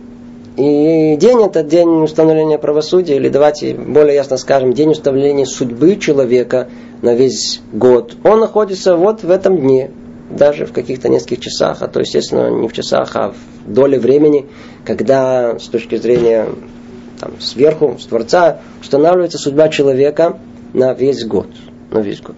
И 0.56 1.16
день 1.16 1.42
это 1.42 1.62
день 1.62 2.02
установления 2.02 2.58
правосудия, 2.58 3.16
или 3.16 3.28
давайте 3.28 3.74
более 3.74 4.14
ясно 4.14 4.36
скажем, 4.36 4.72
день 4.72 4.90
установления 4.90 5.46
судьбы 5.46 5.96
человека 5.96 6.68
на 7.02 7.14
весь 7.14 7.60
год. 7.72 8.16
Он 8.24 8.40
находится 8.40 8.96
вот 8.96 9.22
в 9.22 9.30
этом 9.30 9.58
дне, 9.58 9.90
даже 10.30 10.64
в 10.66 10.72
каких-то 10.72 11.08
нескольких 11.08 11.40
часах, 11.40 11.82
а 11.82 11.88
то, 11.88 12.00
естественно, 12.00 12.50
не 12.50 12.68
в 12.68 12.72
часах, 12.72 13.10
а 13.14 13.32
в 13.32 13.72
доле 13.72 13.98
времени, 13.98 14.46
когда 14.84 15.58
с 15.58 15.66
точки 15.68 15.96
зрения 15.96 16.46
там, 17.18 17.40
сверху, 17.40 17.96
с 17.98 18.06
Творца, 18.06 18.60
устанавливается 18.80 19.38
судьба 19.38 19.68
человека 19.68 20.38
на 20.72 20.94
весь 20.94 21.24
год. 21.24 21.48
На 21.90 21.98
весь 21.98 22.20
год. 22.20 22.36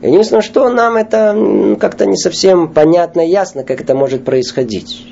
Единственное, 0.00 0.42
что 0.42 0.68
нам 0.70 0.96
это 0.96 1.76
как-то 1.78 2.06
не 2.06 2.16
совсем 2.16 2.72
понятно 2.72 3.20
ясно, 3.20 3.62
как 3.62 3.80
это 3.80 3.94
может 3.94 4.24
происходить. 4.24 5.06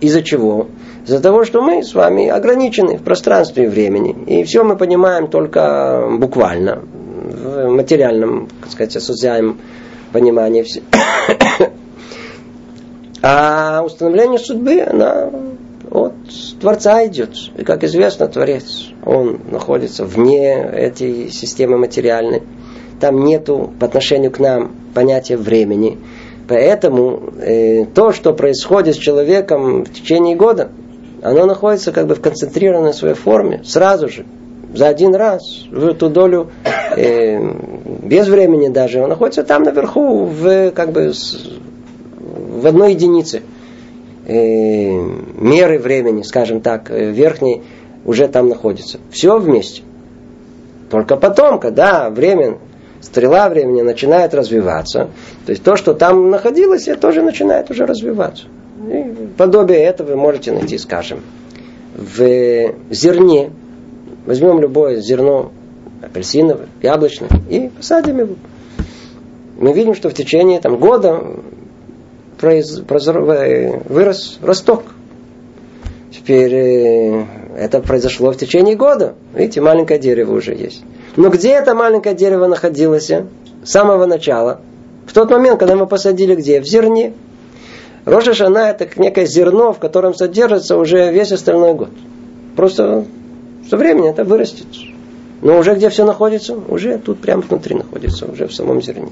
Из-за 0.00 0.22
чего? 0.22 0.68
Из-за 1.04 1.20
того, 1.20 1.44
что 1.44 1.60
мы 1.60 1.82
с 1.82 1.94
вами 1.94 2.28
ограничены 2.28 2.96
в 2.96 3.02
пространстве 3.02 3.64
и 3.64 3.66
времени. 3.66 4.14
И 4.26 4.44
все 4.44 4.62
мы 4.62 4.76
понимаем 4.76 5.28
только 5.28 6.08
буквально, 6.18 6.82
в 6.82 7.68
материальном, 7.68 8.48
так 8.60 8.70
сказать, 8.70 8.96
осознаемом 10.08 10.12
понимании. 10.12 10.64
А 13.20 13.82
установление 13.84 14.38
судьбы, 14.38 14.80
она 14.80 15.28
от 15.90 16.12
Творца 16.60 17.04
идет. 17.04 17.30
И, 17.56 17.64
как 17.64 17.82
известно, 17.82 18.28
Творец, 18.28 18.90
он 19.04 19.40
находится 19.50 20.04
вне 20.04 20.52
этой 20.52 21.28
системы 21.32 21.78
материальной 21.78 22.44
там 23.00 23.24
нету 23.24 23.72
по 23.78 23.86
отношению 23.86 24.30
к 24.30 24.38
нам 24.38 24.72
понятия 24.94 25.36
времени. 25.36 25.98
Поэтому 26.48 27.30
э, 27.40 27.84
то, 27.86 28.12
что 28.12 28.32
происходит 28.32 28.94
с 28.94 28.98
человеком 28.98 29.84
в 29.84 29.92
течение 29.92 30.36
года, 30.36 30.70
оно 31.22 31.46
находится 31.46 31.92
как 31.92 32.06
бы 32.06 32.14
в 32.14 32.20
концентрированной 32.20 32.94
своей 32.94 33.14
форме 33.14 33.62
сразу 33.64 34.08
же, 34.08 34.24
за 34.74 34.88
один 34.88 35.14
раз, 35.14 35.42
в 35.70 35.86
эту 35.86 36.08
долю, 36.08 36.50
э, 36.96 37.38
без 37.88 38.28
времени 38.28 38.68
даже, 38.68 39.00
он 39.00 39.08
находится 39.08 39.42
там 39.42 39.62
наверху, 39.62 40.26
в, 40.26 40.70
как 40.72 40.92
бы, 40.92 41.12
в 41.12 42.66
одной 42.66 42.92
единице 42.92 43.42
э, 44.26 44.90
меры 44.92 45.78
времени, 45.78 46.22
скажем 46.22 46.60
так, 46.60 46.90
э, 46.90 47.10
верхней, 47.10 47.62
уже 48.04 48.28
там 48.28 48.48
находится. 48.48 48.98
Все 49.10 49.38
вместе. 49.38 49.82
Только 50.90 51.16
потом, 51.16 51.58
когда 51.58 52.10
время 52.10 52.58
стрела 53.00 53.48
времени 53.48 53.82
начинает 53.82 54.34
развиваться, 54.34 55.08
то 55.46 55.50
есть 55.50 55.62
то, 55.62 55.76
что 55.76 55.94
там 55.94 56.30
находилось, 56.30 56.88
тоже 57.00 57.22
начинает 57.22 57.70
уже 57.70 57.86
развиваться. 57.86 58.44
И 58.90 59.14
подобие 59.36 59.80
этого 59.80 60.10
вы 60.10 60.16
можете 60.16 60.52
найти, 60.52 60.78
скажем, 60.78 61.20
в 61.96 62.72
зерне. 62.90 63.50
Возьмем 64.26 64.60
любое 64.60 65.00
зерно, 65.00 65.52
апельсиновое, 66.02 66.68
яблочное, 66.82 67.28
и 67.48 67.68
посадим 67.68 68.18
его. 68.18 68.34
Мы 69.58 69.72
видим, 69.72 69.94
что 69.94 70.08
в 70.08 70.14
течение 70.14 70.60
там, 70.60 70.78
года 70.78 71.20
произ, 72.38 72.78
прозор, 72.80 73.20
вырос 73.20 74.38
росток. 74.42 74.84
Теперь 76.12 76.54
э, 76.54 77.24
это 77.56 77.80
произошло 77.80 78.30
в 78.30 78.36
течение 78.36 78.76
года. 78.76 79.14
Видите, 79.34 79.60
маленькое 79.60 79.98
дерево 79.98 80.36
уже 80.36 80.54
есть. 80.54 80.82
Но 81.16 81.28
где 81.30 81.52
это 81.52 81.74
маленькое 81.74 82.14
дерево 82.14 82.46
находилось? 82.46 83.10
С 83.10 83.70
самого 83.70 84.06
начала. 84.06 84.60
В 85.06 85.12
тот 85.12 85.30
момент, 85.30 85.58
когда 85.58 85.74
мы 85.74 85.86
посадили 85.86 86.34
где? 86.34 86.60
В 86.60 86.64
зерне. 86.64 87.12
Роша 88.04 88.32
Шана 88.32 88.70
это 88.70 88.88
некое 88.96 89.26
зерно, 89.26 89.72
в 89.72 89.78
котором 89.78 90.14
содержится 90.14 90.76
уже 90.76 91.12
весь 91.12 91.32
остальной 91.32 91.74
год. 91.74 91.90
Просто 92.56 93.04
со 93.68 93.76
временем 93.76 94.10
это 94.10 94.24
вырастет. 94.24 94.66
Но 95.40 95.58
уже 95.58 95.74
где 95.74 95.88
все 95.88 96.04
находится? 96.04 96.56
Уже 96.56 96.98
тут 96.98 97.20
прямо 97.20 97.42
внутри 97.42 97.76
находится, 97.76 98.26
уже 98.26 98.46
в 98.46 98.54
самом 98.54 98.82
зерне. 98.82 99.08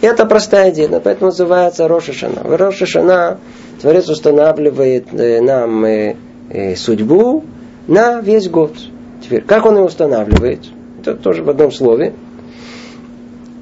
Это 0.00 0.24
простая 0.26 0.70
идея, 0.70 0.88
поэтому 1.00 1.26
называется 1.30 1.86
Роша 1.86 2.12
Шана. 2.12 2.42
В 2.42 2.56
Роша 2.56 2.86
Шана 2.86 3.38
Творец 3.80 4.08
устанавливает 4.08 5.12
э, 5.12 5.40
нам 5.40 5.84
э, 5.84 6.16
э, 6.48 6.74
судьбу 6.74 7.44
на 7.86 8.20
весь 8.20 8.48
год. 8.48 8.72
Теперь, 9.22 9.42
как 9.42 9.66
он 9.66 9.76
ее 9.76 9.84
устанавливает? 9.84 10.60
это 11.00 11.14
тоже 11.14 11.42
в 11.42 11.48
одном 11.48 11.72
слове, 11.72 12.12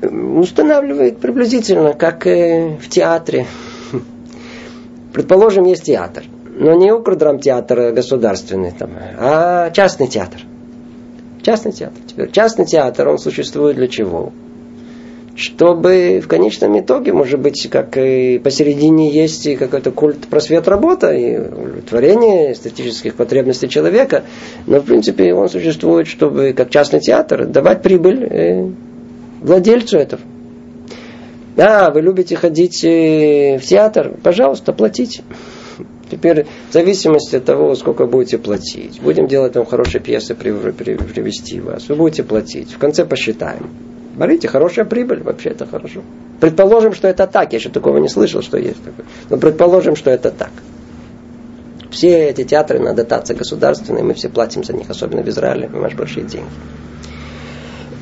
устанавливает 0.02 1.18
приблизительно, 1.18 1.92
как 1.92 2.24
в 2.24 2.88
театре. 2.88 3.46
Предположим, 5.12 5.64
есть 5.64 5.84
театр, 5.84 6.24
но 6.58 6.74
не 6.74 6.90
укрдрамтеатр 6.90 7.92
государственный, 7.92 8.72
там, 8.72 8.90
а 9.18 9.70
частный 9.70 10.08
театр. 10.08 10.40
Частный 11.48 11.72
театр. 11.72 11.96
Теперь 12.06 12.30
частный 12.30 12.66
театр, 12.66 13.08
он 13.08 13.18
существует 13.18 13.76
для 13.76 13.88
чего? 13.88 14.32
чтобы 15.34 16.20
в 16.22 16.26
конечном 16.26 16.78
итоге, 16.78 17.12
может 17.12 17.40
быть, 17.40 17.68
как 17.70 17.96
и 17.96 18.38
посередине 18.38 19.08
есть 19.08 19.46
и 19.46 19.54
какой-то 19.56 19.92
культ 19.92 20.26
просвет 20.26 20.66
работа 20.66 21.12
и 21.12 21.38
удовлетворение 21.38 22.52
эстетических 22.52 23.14
потребностей 23.14 23.68
человека, 23.68 24.24
но 24.66 24.80
в 24.80 24.84
принципе 24.84 25.32
он 25.32 25.48
существует, 25.48 26.08
чтобы 26.08 26.52
как 26.54 26.70
частный 26.70 26.98
театр 26.98 27.46
давать 27.46 27.82
прибыль 27.82 28.24
э, 28.24 28.68
владельцу 29.40 29.98
этого. 29.98 30.20
Да, 31.56 31.90
вы 31.92 32.00
любите 32.02 32.34
ходить 32.34 32.84
э, 32.84 33.58
в 33.58 33.62
театр, 33.64 34.16
пожалуйста, 34.22 34.72
платите. 34.72 35.22
Теперь 36.10 36.46
в 36.70 36.72
зависимости 36.72 37.36
от 37.36 37.44
того, 37.44 37.74
сколько 37.74 38.06
будете 38.06 38.38
платить. 38.38 39.00
Будем 39.00 39.26
делать 39.26 39.54
вам 39.56 39.66
хорошие 39.66 40.00
пьесы, 40.00 40.34
привести 40.34 41.60
вас. 41.60 41.88
Вы 41.88 41.96
будете 41.96 42.22
платить. 42.22 42.72
В 42.72 42.78
конце 42.78 43.04
посчитаем. 43.04 43.70
Смотрите, 44.16 44.48
хорошая 44.48 44.84
прибыль, 44.84 45.22
вообще 45.22 45.50
это 45.50 45.66
хорошо. 45.66 46.02
Предположим, 46.40 46.92
что 46.92 47.08
это 47.08 47.26
так. 47.26 47.52
Я 47.52 47.58
еще 47.58 47.68
такого 47.68 47.98
не 47.98 48.08
слышал, 48.08 48.42
что 48.42 48.58
есть 48.58 48.82
такое. 48.82 49.06
Но 49.30 49.36
предположим, 49.36 49.94
что 49.94 50.10
это 50.10 50.30
так. 50.30 50.50
Все 51.90 52.28
эти 52.28 52.44
театры 52.44 52.78
на 52.78 52.94
дотации 52.94 53.34
государственные, 53.34 54.04
мы 54.04 54.14
все 54.14 54.28
платим 54.28 54.64
за 54.64 54.72
них, 54.72 54.90
особенно 54.90 55.22
в 55.22 55.28
Израиле, 55.28 55.68
понимаешь, 55.68 55.94
большие 55.94 56.26
деньги. 56.26 56.48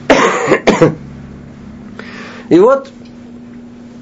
И 2.49 2.59
вот 2.59 2.89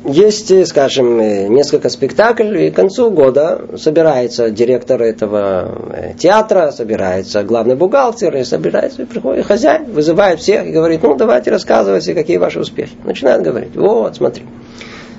есть, 0.05 0.67
скажем, 0.67 1.19
э, 1.19 1.49
несколько 1.49 1.89
спектаклей, 1.89 2.69
и 2.69 2.71
к 2.71 2.75
концу 2.75 3.11
года 3.11 3.63
собирается 3.77 4.51
директор 4.51 5.01
этого 5.03 5.93
э, 5.93 6.13
театра, 6.19 6.71
собирается 6.71 7.43
главный 7.43 7.75
бухгалтер, 7.75 8.37
и 8.37 8.45
собирается, 8.45 9.03
и 9.03 9.05
приходит 9.07 9.47
хозяин, 9.47 9.87
вызывает 9.87 10.41
всех 10.41 10.67
и 10.67 10.73
говорит, 10.73 11.03
ну, 11.03 11.17
давайте 11.17 11.51
рассказывайте, 11.51 12.15
какие 12.15 12.37
ваши 12.37 12.61
успехи. 12.61 12.93
Начинает 13.05 13.43
говорить, 13.43 13.75
вот, 13.75 14.17
смотри, 14.17 14.45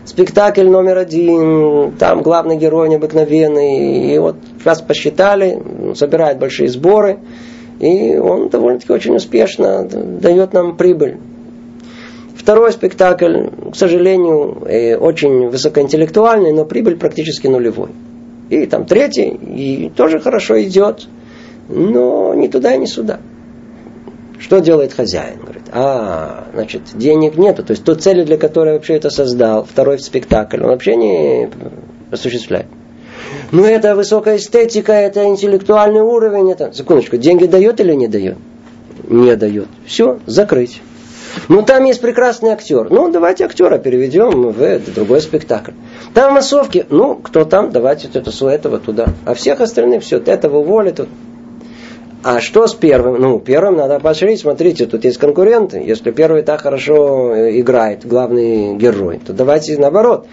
спектакль 0.05 0.67
номер 0.67 0.97
один, 0.97 1.93
там 1.97 2.21
главный 2.21 2.57
герой 2.57 2.89
необыкновенный, 2.89 4.13
и 4.13 4.19
вот 4.19 4.35
раз 4.63 4.81
посчитали, 4.81 5.93
собирает 5.95 6.37
большие 6.37 6.69
сборы, 6.69 7.19
и 7.79 8.17
он 8.17 8.49
довольно-таки 8.49 8.93
очень 8.93 9.15
успешно 9.15 9.83
дает 9.83 10.53
нам 10.53 10.77
прибыль. 10.77 11.17
Второй 12.35 12.71
спектакль, 12.73 13.47
к 13.71 13.75
сожалению, 13.75 14.63
э, 14.67 14.97
очень 14.97 15.47
высокоинтеллектуальный, 15.49 16.51
но 16.51 16.65
прибыль 16.65 16.97
практически 16.97 17.47
нулевой. 17.47 17.89
И 18.49 18.65
там 18.65 18.85
третий, 18.85 19.29
и 19.29 19.89
тоже 19.89 20.19
хорошо 20.19 20.61
идет, 20.61 21.07
но 21.69 22.33
ни 22.35 22.47
туда, 22.47 22.75
ни 22.75 22.85
сюда. 22.85 23.19
Что 24.37 24.59
делает 24.59 24.93
хозяин? 24.93 25.39
Говорит, 25.39 25.63
а, 25.71 26.47
значит, 26.53 26.81
денег 26.93 27.37
нету. 27.37 27.63
То 27.63 27.71
есть 27.71 27.83
той 27.83 27.95
цели, 27.95 28.23
для 28.23 28.37
которой 28.37 28.73
вообще 28.73 28.95
это 28.95 29.09
создал, 29.09 29.63
второй 29.63 29.97
спектакль, 29.99 30.61
он 30.61 30.67
вообще 30.67 30.95
не 30.95 31.49
осуществляет. 32.11 32.67
Ну, 33.51 33.63
это 33.63 33.95
высокая 33.95 34.37
эстетика, 34.37 34.91
это 34.91 35.25
интеллектуальный 35.25 36.01
уровень, 36.01 36.51
это... 36.51 36.71
Секундочку, 36.73 37.17
деньги 37.17 37.45
дает 37.45 37.79
или 37.79 37.93
не 37.93 38.07
дает? 38.07 38.37
Не 39.07 39.35
дает. 39.35 39.67
Все, 39.85 40.19
закрыть. 40.25 40.81
Ну, 41.49 41.61
там 41.63 41.83
есть 41.85 42.01
прекрасный 42.01 42.51
актер. 42.51 42.87
Ну, 42.89 43.09
давайте 43.09 43.45
актера 43.45 43.77
переведем 43.77 44.49
в 44.51 44.93
другой 44.93 45.21
спектакль. 45.21 45.71
Там 46.13 46.33
массовки. 46.33 46.85
Ну, 46.89 47.15
кто 47.15 47.45
там, 47.45 47.71
давайте 47.71 48.09
это, 48.13 48.31
с 48.31 48.45
этого 48.45 48.79
туда. 48.79 49.07
А 49.25 49.33
всех 49.33 49.61
остальных 49.61 50.03
все, 50.03 50.17
этого 50.17 50.57
уволят. 50.57 51.07
А 52.23 52.41
что 52.41 52.65
с 52.65 52.73
первым? 52.73 53.21
Ну, 53.21 53.39
первым 53.39 53.75
надо 53.75 53.99
поощрить. 53.99 54.39
Смотрите, 54.39 54.87
тут 54.87 55.03
есть 55.03 55.19
конкуренты. 55.19 55.77
Если 55.77 56.09
первый 56.09 56.41
так 56.41 56.61
хорошо 56.61 57.35
э, 57.35 57.59
играет, 57.59 58.03
главный 58.03 58.75
герой, 58.77 59.19
то 59.23 59.31
давайте 59.31 59.77
наоборот. 59.77 60.25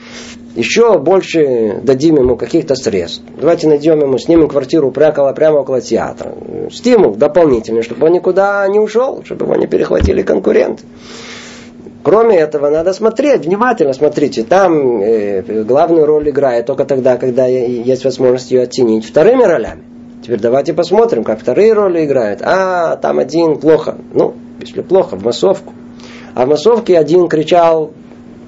Еще 0.55 0.99
больше 0.99 1.81
дадим 1.83 2.17
ему 2.17 2.37
каких-то 2.37 2.75
средств. 2.75 3.23
Давайте 3.41 3.69
найдем 3.69 4.01
ему, 4.01 4.19
снимем 4.19 4.49
квартиру 4.49 4.91
прямо, 4.91 5.33
прямо 5.33 5.61
около 5.61 5.81
театра. 5.81 6.35
Стимул 6.71 7.15
дополнительный, 7.15 7.83
чтобы 7.83 8.07
он 8.07 8.13
никуда 8.13 8.67
не 8.69 8.79
ушел, 8.79 9.23
чтобы 9.25 9.47
его 9.47 9.57
не 9.57 9.67
перехватили 9.67 10.23
конкуренты. 10.23 10.85
Кроме 12.03 12.37
этого, 12.37 12.69
надо 12.69 12.93
смотреть, 12.93 13.47
внимательно 13.47 13.93
смотрите. 13.93 14.43
Там 14.43 15.01
э, 15.01 15.63
главную 15.63 16.05
роль 16.05 16.29
играет 16.29 16.67
только 16.67 16.85
тогда, 16.85 17.17
когда 17.17 17.47
есть 17.47 18.05
возможность 18.05 18.51
ее 18.51 18.63
оценить 18.63 19.07
вторыми 19.07 19.45
ролями. 19.45 19.85
Теперь 20.23 20.41
давайте 20.41 20.75
посмотрим, 20.75 21.25
как 21.25 21.41
вторые 21.41 21.73
роли 21.73 22.05
играют. 22.05 22.43
А, 22.43 22.97
там 22.97 23.19
один 23.19 23.59
плохо. 23.59 23.97
Ну, 24.13 24.35
если 24.61 24.83
плохо, 24.83 25.17
в 25.17 25.25
массовку. 25.25 25.73
А 26.35 26.45
в 26.45 26.49
массовке 26.49 26.99
один 26.99 27.29
кричал 27.29 27.93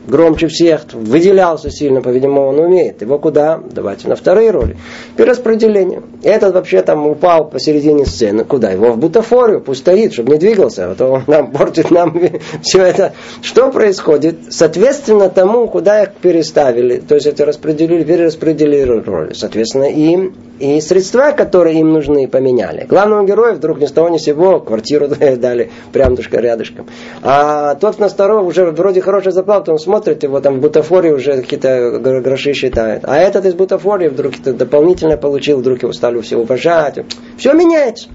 громче 0.07 0.49
всех, 0.49 0.83
выделялся 0.93 1.71
сильно, 1.71 2.01
по-видимому, 2.01 2.49
он 2.49 2.59
умеет. 2.59 3.03
Его 3.03 3.19
куда? 3.19 3.61
Давайте 3.71 4.09
на 4.09 4.17
вторые 4.17 4.51
роли. 4.51 4.77
Перераспределение. 5.17 6.03
Этот 6.23 6.55
вообще 6.55 6.83
там 6.83 7.07
упал 7.07 7.49
посередине 7.49 8.07
сцены. 8.07 8.45
Куда? 8.45 8.71
Его 8.71 8.93
в 8.93 8.99
бутафорию, 8.99 9.61
пусть 9.61 9.81
стоит, 9.81 10.13
чтобы 10.13 10.33
не 10.33 10.39
двигался, 10.39 10.91
а 10.91 10.95
то 10.95 11.07
он 11.07 11.23
нам 11.27 11.53
портит 11.53 11.91
нам 11.91 12.19
все 12.63 12.83
это. 12.83 13.13
Что 13.43 13.71
происходит? 13.71 14.37
Соответственно 14.51 15.29
тому, 15.29 15.69
куда 15.69 16.03
их 16.03 16.15
переставили, 16.15 16.99
то 16.99 17.15
есть 17.15 17.27
это 17.27 17.45
распределили, 17.45 18.05
перераспределили 18.05 18.91
роли. 18.91 19.33
Соответственно, 19.33 19.85
им 19.85 20.35
и 20.59 20.81
средства, 20.81 21.33
которые 21.33 21.81
им 21.81 21.93
нужны, 21.93 22.29
поменяли. 22.29 22.87
Главному 22.89 23.27
герою 23.27 23.55
вдруг 23.55 23.81
ни 23.81 23.87
с 23.87 23.93
того 23.93 24.09
ни 24.09 24.19
с 24.19 24.23
сего 24.23 24.61
квартиру 24.61 25.09
дали 25.37 25.71
прям 25.93 26.17
рядышком. 26.17 26.87
А 27.23 27.75
тот 27.75 27.99
на 27.99 28.09
второго 28.09 28.43
уже 28.43 28.71
вроде 28.71 29.01
хорошая 29.01 29.33
зарплата, 29.33 29.73
он 29.73 29.79
смотрит, 29.79 29.94
его 30.23 30.41
там 30.41 30.59
в 30.59 30.61
бутафории 30.61 31.11
уже 31.11 31.43
какие-то 31.43 31.99
гроши 31.99 32.53
считает. 32.55 33.05
А 33.05 33.17
этот 33.17 33.45
из 33.47 33.55
бутафории 33.55 34.09
вдруг 34.09 34.35
это 34.39 34.53
дополнительно 34.53 35.17
получил, 35.17 35.59
вдруг 35.59 35.83
его 35.83 35.93
стали 35.93 36.21
все 36.21 36.37
уважать. 36.37 36.99
Все 37.37 37.53
меняется. 37.53 38.09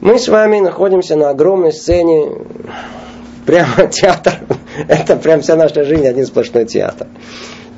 Мы 0.00 0.18
с 0.18 0.28
вами 0.28 0.60
находимся 0.60 1.16
на 1.16 1.30
огромной 1.30 1.72
сцене, 1.72 2.30
прямо 3.46 3.86
театр. 3.90 4.34
Это 4.88 5.16
прям 5.16 5.40
вся 5.40 5.56
наша 5.56 5.84
жизнь, 5.84 6.06
один 6.06 6.26
сплошной 6.26 6.66
театр. 6.66 7.06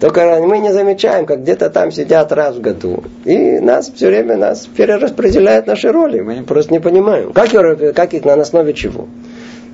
Только 0.01 0.41
мы 0.41 0.59
не 0.59 0.73
замечаем, 0.73 1.27
как 1.27 1.43
где-то 1.43 1.71
там 1.71 1.91
сидят 1.91 2.33
раз 2.33 2.57
в 2.57 2.61
году. 2.61 3.03
И 3.25 3.59
нас 3.59 3.91
все 3.93 4.09
время 4.09 4.37
нас 4.37 4.67
перераспределяют 4.67 5.67
наши 5.67 5.91
роли. 5.91 6.21
Мы 6.21 6.43
просто 6.45 6.73
не 6.73 6.79
понимаем. 6.79 7.33
Как, 7.33 7.51
как 7.95 8.15
их 8.15 8.25
на 8.25 8.35
основе 8.35 8.75
чего? 8.75 9.09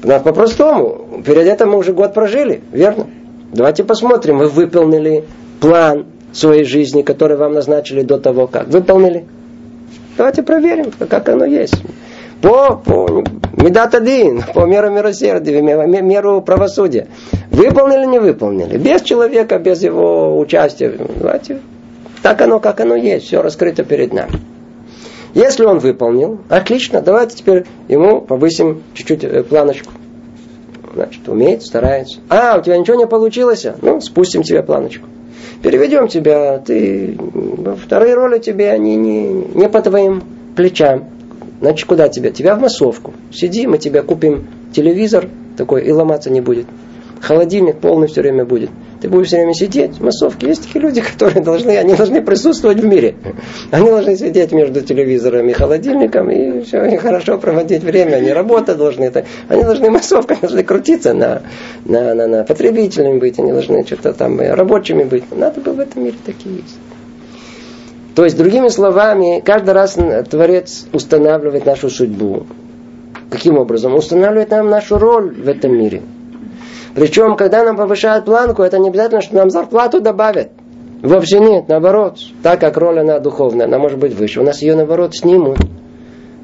Нас 0.03 0.23
по-простому. 0.23 1.23
Перед 1.25 1.47
этим 1.47 1.71
мы 1.71 1.79
уже 1.79 1.93
год 1.93 2.13
прожили, 2.15 2.63
верно? 2.73 3.07
Давайте 3.53 3.85
посмотрим, 3.85 4.39
вы 4.39 4.49
выполнили 4.49 5.25
план 5.61 6.07
своей 6.33 6.65
жизни, 6.65 7.03
который 7.03 7.37
вам 7.37 7.53
назначили 7.55 8.03
до 8.03 8.19
того, 8.19 8.47
как. 8.47 8.69
Выполнили? 8.69 9.25
Давайте 10.17 10.43
проверим, 10.43 10.91
как 11.09 11.29
оно 11.29 11.45
есть. 11.45 11.77
По, 12.43 12.77
по 12.77 13.25
Медат 13.57 13.95
один, 13.95 14.43
по 14.53 14.67
меру 14.67 14.91
милосердия, 14.91 15.63
меру 15.63 16.43
правосудия. 16.43 17.07
Выполнили 17.51 18.01
или 18.01 18.07
не 18.07 18.19
выполнили? 18.19 18.77
Без 18.77 19.01
человека, 19.03 19.59
без 19.59 19.83
его 19.83 20.39
участия. 20.39 20.93
Давайте, 21.17 21.61
так 22.23 22.43
оно, 22.43 22.61
как 22.61 22.81
оно 22.81 22.95
есть, 22.97 23.27
все 23.27 23.41
раскрыто 23.41 23.85
перед 23.85 24.13
нами. 24.13 24.33
Если 25.35 25.65
он 25.65 25.81
выполнил, 25.81 26.39
отлично, 26.49 27.01
давайте 27.01 27.37
теперь 27.37 27.65
ему 27.89 28.21
повысим 28.21 28.83
чуть-чуть 28.95 29.25
э, 29.25 29.43
планочку. 29.43 29.93
Значит, 30.95 31.29
умеет, 31.29 31.65
старается. 31.65 32.21
А, 32.29 32.57
у 32.59 32.63
тебя 32.63 32.79
ничего 32.79 32.97
не 32.97 33.07
получилось? 33.07 33.67
Ну, 33.83 34.01
спустим 34.01 34.45
тебе 34.45 34.63
планочку. 34.63 35.09
Переведем 35.61 36.07
тебя, 36.07 36.59
ты 36.59 37.19
вторые 37.83 38.15
роли 38.15 38.39
тебе, 38.39 38.71
они 38.71 38.95
не, 38.95 39.27
не 39.27 39.69
по 39.69 39.81
твоим 39.83 40.23
плечам. 40.55 41.07
Значит, 41.61 41.89
куда 41.89 42.09
тебя? 42.09 42.31
Тебя 42.31 42.55
в 42.55 42.61
массовку. 42.61 43.13
Сиди, 43.33 43.67
мы 43.67 43.79
тебе 43.79 44.03
купим 44.03 44.47
телевизор 44.73 45.29
такой 45.57 45.83
и 45.83 45.91
ломаться 45.91 46.31
не 46.31 46.41
будет. 46.41 46.67
Холодильник 47.21 47.79
полный 47.79 48.07
все 48.07 48.21
время 48.21 48.45
будет. 48.45 48.71
Ты 49.05 49.11
будешь 49.11 49.27
все 49.27 49.37
время 49.37 49.53
сидеть 49.53 49.99
в 49.99 50.03
массовке. 50.03 50.47
Есть 50.47 50.63
такие 50.63 50.81
люди, 50.81 51.03
которые 51.13 51.45
должны, 51.45 51.77
они 51.77 51.95
должны 51.95 52.23
присутствовать 52.23 52.81
в 52.81 52.87
мире. 52.87 53.17
Они 53.71 53.91
должны 53.91 54.17
сидеть 54.17 54.51
между 54.53 54.81
телевизором 54.81 55.47
и 55.47 55.53
холодильником 55.53 56.31
и 56.31 56.63
все, 56.63 56.87
и 56.87 56.97
хорошо 56.97 57.37
проводить 57.37 57.83
время. 57.83 58.15
Они 58.15 58.33
работать 58.33 58.79
должны. 58.79 59.13
Они 59.49 59.63
должны 59.63 59.91
массовка, 59.91 60.39
должны 60.41 60.63
крутиться 60.63 61.13
на, 61.13 61.43
на, 61.85 62.15
на, 62.15 62.27
на 62.27 62.45
потребителями 62.45 63.19
быть. 63.19 63.39
Они 63.39 63.53
должны 63.53 63.85
что-то 63.85 64.15
там 64.15 64.41
рабочими 64.41 65.05
быть. 65.05 65.25
Надо 65.37 65.61
бы 65.61 65.73
в 65.73 65.81
этом 65.81 66.03
мире 66.03 66.17
такие 66.25 66.57
есть. 66.57 66.79
То 68.15 68.25
есть, 68.25 68.39
другими 68.39 68.69
словами, 68.69 69.43
каждый 69.45 69.75
раз 69.75 69.99
Творец 70.31 70.87
устанавливает 70.95 71.67
нашу 71.67 71.91
судьбу. 71.91 72.47
Каким 73.29 73.59
образом? 73.59 73.95
Устанавливает 73.95 74.51
нам 74.51 74.71
нашу 74.71 74.97
роль 74.97 75.35
в 75.35 75.47
этом 75.47 75.77
мире. 75.77 76.01
Причем, 76.95 77.37
когда 77.37 77.65
нам 77.65 77.77
повышают 77.77 78.25
планку, 78.25 78.63
это 78.63 78.79
не 78.79 78.89
обязательно, 78.89 79.21
что 79.21 79.35
нам 79.35 79.51
зарплату 79.51 80.01
добавят. 80.01 80.51
Вовсе 81.03 81.41
нет, 81.41 81.69
наоборот. 81.69 82.19
Так 82.43 82.61
как 82.61 82.77
роль 82.77 83.01
она 83.01 83.19
духовная, 83.19 83.67
она 83.67 83.79
может 83.79 83.99
быть 83.99 84.15
выше. 84.15 84.41
У 84.41 84.45
нас 84.45 84.63
ее, 84.63 84.75
наоборот, 84.75 85.15
снимут. 85.15 85.59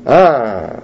А, 0.04 0.82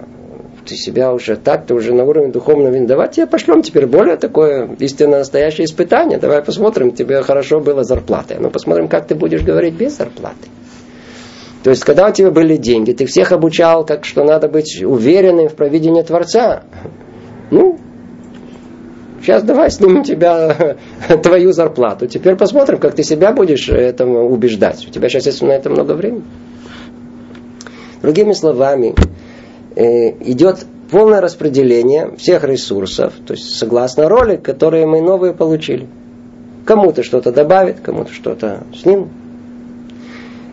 ты 0.65 0.75
себя 0.75 1.13
уже 1.13 1.35
так, 1.35 1.65
ты 1.65 1.73
уже 1.73 1.93
на 1.93 2.05
уровне 2.05 2.31
духовного 2.31 2.73
вина. 2.73 2.87
Давайте 2.87 3.21
я 3.21 3.27
пошлем 3.27 3.61
теперь 3.61 3.85
более 3.85 4.15
такое 4.15 4.69
истинно 4.79 5.19
настоящее 5.19 5.65
испытание. 5.65 6.17
Давай 6.17 6.41
посмотрим, 6.41 6.91
тебе 6.91 7.21
хорошо 7.21 7.59
было 7.59 7.83
зарплата. 7.83 8.37
Ну, 8.39 8.49
посмотрим, 8.49 8.87
как 8.87 9.05
ты 9.05 9.15
будешь 9.15 9.43
говорить 9.43 9.75
без 9.75 9.97
зарплаты. 9.97 10.47
То 11.63 11.71
есть, 11.71 11.83
когда 11.83 12.07
у 12.07 12.11
тебя 12.11 12.31
были 12.31 12.55
деньги, 12.55 12.93
ты 12.93 13.05
всех 13.05 13.31
обучал, 13.31 13.85
как 13.85 14.05
что 14.05 14.23
надо 14.23 14.47
быть 14.47 14.81
уверенным 14.81 15.49
в 15.49 15.55
провидении 15.55 16.01
Творца. 16.01 16.63
Ну, 17.51 17.77
сейчас 19.21 19.43
давай 19.43 19.71
снимем 19.71 20.03
тебя 20.03 20.77
твою 21.23 21.51
зарплату. 21.51 22.07
Теперь 22.07 22.35
посмотрим, 22.35 22.79
как 22.79 22.95
ты 22.95 23.03
себя 23.03 23.31
будешь 23.31 23.69
этому 23.69 24.29
убеждать. 24.29 24.85
У 24.87 24.91
тебя 24.91 25.09
сейчас 25.09 25.25
есть 25.25 25.41
на 25.41 25.51
это 25.51 25.69
много 25.69 25.93
времени. 25.93 26.23
Другими 28.01 28.33
словами, 28.33 28.95
э, 29.75 30.11
идет 30.31 30.65
полное 30.91 31.21
распределение 31.21 32.15
всех 32.17 32.43
ресурсов, 32.43 33.13
то 33.25 33.33
есть 33.33 33.55
согласно 33.55 34.07
роли, 34.07 34.37
которые 34.37 34.85
мы 34.85 35.01
новые 35.01 35.33
получили. 35.33 35.87
Кому-то 36.65 37.03
что-то 37.03 37.31
добавит, 37.31 37.79
кому-то 37.81 38.13
что-то 38.13 38.63
снимут. 38.75 39.09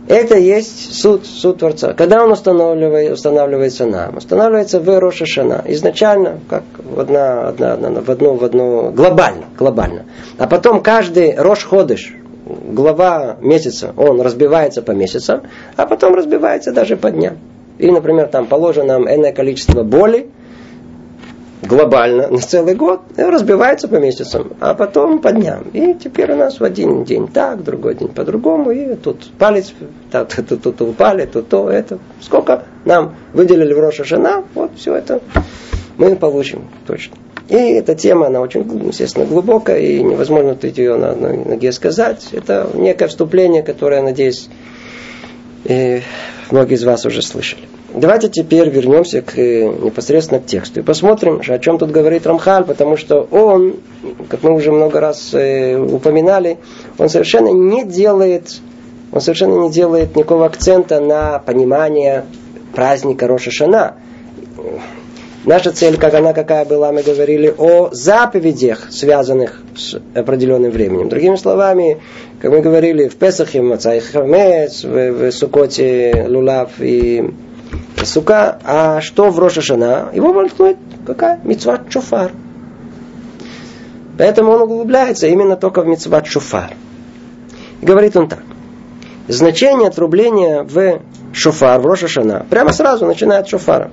Это 0.07 0.37
есть 0.37 0.95
суд, 0.95 1.25
суд 1.27 1.59
Творца. 1.59 1.95
Когда 1.95 2.23
он 2.23 2.33
устанавливает, 2.33 3.13
устанавливается 3.13 3.87
нам? 3.87 4.19
Устанавливается 4.19 4.79
в 4.81 5.01
Роша 5.01 5.25
Шана. 5.25 5.63
Изначально, 5.67 6.41
как 6.49 6.63
в, 6.79 7.01
одна, 7.01 7.49
одна, 7.49 7.73
одна, 7.73 8.01
в 8.03 8.11
одно, 8.11 8.35
в 8.35 8.45
одно, 8.45 8.91
глобально, 8.91 9.45
глобально. 9.57 10.05
А 10.37 10.47
потом 10.47 10.83
каждый 10.83 11.35
Рош 11.35 11.65
Ходыш, 11.65 12.15
глава 12.45 13.39
месяца, 13.41 13.95
он 13.97 14.21
разбивается 14.21 14.83
по 14.83 14.93
месяцам, 14.93 15.43
а 15.77 15.87
потом 15.87 16.15
разбивается 16.15 16.73
даже 16.73 16.97
по 16.97 17.11
дням. 17.11 17.39
И, 17.79 17.91
например, 17.91 18.29
там 18.29 18.47
положено 18.47 18.99
нам 18.99 19.09
энное 19.09 19.33
количество 19.33 19.83
боли, 19.83 20.29
глобально 21.67 22.29
на 22.29 22.39
целый 22.39 22.75
год 22.75 23.01
разбивается 23.17 23.89
по 23.89 23.97
месяцам, 23.97 24.53
а 24.61 24.75
потом 24.75 25.21
по 25.21 25.33
дням. 25.33 25.65
И 25.73 25.95
теперь 25.95 26.33
у 26.33 26.37
нас 26.37 26.61
в 26.61 26.65
один 26.65 27.05
день 27.05 27.29
так, 27.29 27.63
другой 27.65 27.95
день 27.95 28.09
по-другому, 28.09 28.71
и 28.71 28.95
тут 28.97 29.31
палец, 29.39 29.73
тут, 30.11 30.49
тут, 30.49 30.63
тут 30.63 30.81
упали, 30.83 31.27
тут 31.27 31.49
то, 31.49 31.71
это. 31.71 31.99
Сколько 32.21 32.65
нам 32.85 33.15
выделили 33.33 33.73
в 33.73 33.81
Роша 33.81 34.05
Жена, 34.05 34.45
вот 34.55 34.73
все 34.77 34.95
это 34.95 35.21
мы 35.97 36.17
получим 36.17 36.69
точно. 36.87 37.17
И 37.49 37.57
эта 37.57 37.95
тема, 37.95 38.29
она 38.29 38.41
очень, 38.41 38.63
естественно, 38.87 39.27
глубокая, 39.27 39.79
и 39.79 40.03
невозможно 40.03 40.55
тут 40.55 40.79
ее 40.79 40.97
на 40.97 41.11
одной 41.11 41.37
ноге 41.45 41.73
сказать. 41.73 42.29
Это 42.33 42.71
некое 42.75 43.07
вступление, 43.07 43.63
которое, 43.63 44.01
надеюсь, 44.03 44.49
многие 45.65 46.75
из 46.75 46.85
вас 46.85 47.05
уже 47.05 47.21
слышали. 47.21 47.63
Давайте 47.95 48.29
теперь 48.29 48.71
вернемся 48.71 49.23
к, 49.23 49.39
э, 49.39 49.69
непосредственно 49.69 50.41
к 50.41 50.47
тексту 50.47 50.81
и 50.81 50.83
посмотрим, 50.83 51.41
о 51.47 51.59
чем 51.61 51.79
тут 51.79 51.93
говорит 51.93 52.27
Рамхаль, 52.27 52.65
потому 52.65 52.97
что 52.97 53.21
он, 53.31 53.77
как 54.29 54.43
мы 54.43 54.53
уже 54.53 54.73
много 54.73 54.99
раз 54.99 55.33
э, 55.33 55.77
упоминали, 55.79 56.59
он 56.99 57.09
совершенно 57.09 57.51
не 57.51 57.85
делает, 57.85 58.61
он 59.13 59.21
совершенно 59.21 59.61
не 59.61 59.71
делает 59.71 60.17
никакого 60.17 60.47
акцента 60.47 60.99
на 60.99 61.39
понимание 61.39 62.25
праздника 62.75 63.29
Роша 63.29 63.53
Шана. 63.53 63.95
Наша 65.45 65.71
цель, 65.71 65.97
как 65.97 66.15
она 66.15 66.33
какая 66.33 66.65
была, 66.65 66.91
мы 66.91 67.03
говорили 67.03 67.55
о 67.57 67.91
заповедях, 67.93 68.89
связанных 68.91 69.63
с 69.77 70.01
определенным 70.15 70.73
временем. 70.73 71.09
Другими 71.09 71.37
словами, 71.37 71.99
как 72.41 72.51
мы 72.51 72.61
говорили, 72.61 73.07
в 73.07 73.15
Песахе 73.15 73.63
Мацай 73.63 74.01
Хамец, 74.01 74.83
в, 74.83 75.13
в 75.13 75.31
Сукоте 75.31 76.27
Лулав 76.29 76.71
и 76.81 77.31
Сука, 78.05 78.59
а 78.65 79.01
что 79.01 79.31
в 79.31 79.39
Роша? 79.39 80.11
Его 80.15 80.33
волнует 80.33 80.77
какая? 81.07 81.41
Мицват 81.45 81.89
Чуфар. 81.89 82.33
Поэтому 84.17 84.53
он 84.53 84.63
углубляется 84.63 85.27
именно 85.27 85.57
только 85.57 85.83
в 85.83 85.87
Мицват 85.87 86.27
Шуфар. 86.27 86.75
И 87.81 87.87
говорит 87.87 88.17
он 88.17 88.29
так. 88.29 88.43
Значение 89.27 89.89
отрубления 89.89 90.63
в 90.63 91.01
шофар, 91.33 91.81
в 91.81 91.87
Роша 91.87 92.47
прямо 92.49 92.73
сразу 92.73 93.07
начинает 93.07 93.49
шофара 93.49 93.91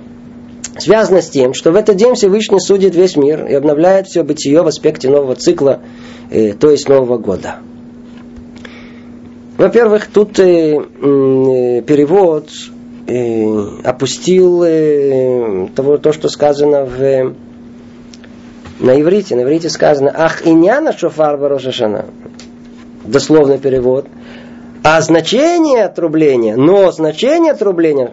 связано 0.78 1.22
с 1.22 1.28
тем, 1.28 1.54
что 1.54 1.70
в 1.72 1.76
этот 1.76 1.96
день 1.96 2.14
Всевышний 2.14 2.60
судит 2.60 2.94
весь 2.94 3.16
мир 3.16 3.46
и 3.46 3.54
обновляет 3.54 4.06
все 4.06 4.22
бытие 4.22 4.62
в 4.62 4.66
аспекте 4.66 5.08
нового 5.08 5.34
цикла, 5.34 5.80
э, 6.30 6.54
то 6.54 6.70
есть 6.70 6.88
Нового 6.88 7.18
года. 7.18 7.56
Во-первых, 9.58 10.06
тут 10.06 10.38
э, 10.38 10.74
э, 10.74 11.82
перевод 11.82 12.48
опустил 13.84 14.62
э, 14.62 15.68
того, 15.74 15.98
то, 15.98 16.12
что 16.12 16.28
сказано 16.28 16.84
в, 16.84 17.34
на 18.80 19.00
иврите. 19.00 19.36
На 19.36 19.42
иврите 19.42 19.68
сказано 19.70 20.12
«Ах 20.14 20.46
иняна 20.46 20.92
шофар 20.92 21.36
барошашана». 21.38 22.06
Дословный 23.04 23.58
перевод. 23.58 24.06
А 24.84 25.00
значение 25.00 25.84
отрубления, 25.84 26.56
но 26.56 26.90
значение 26.90 27.52
отрубления 27.52 28.12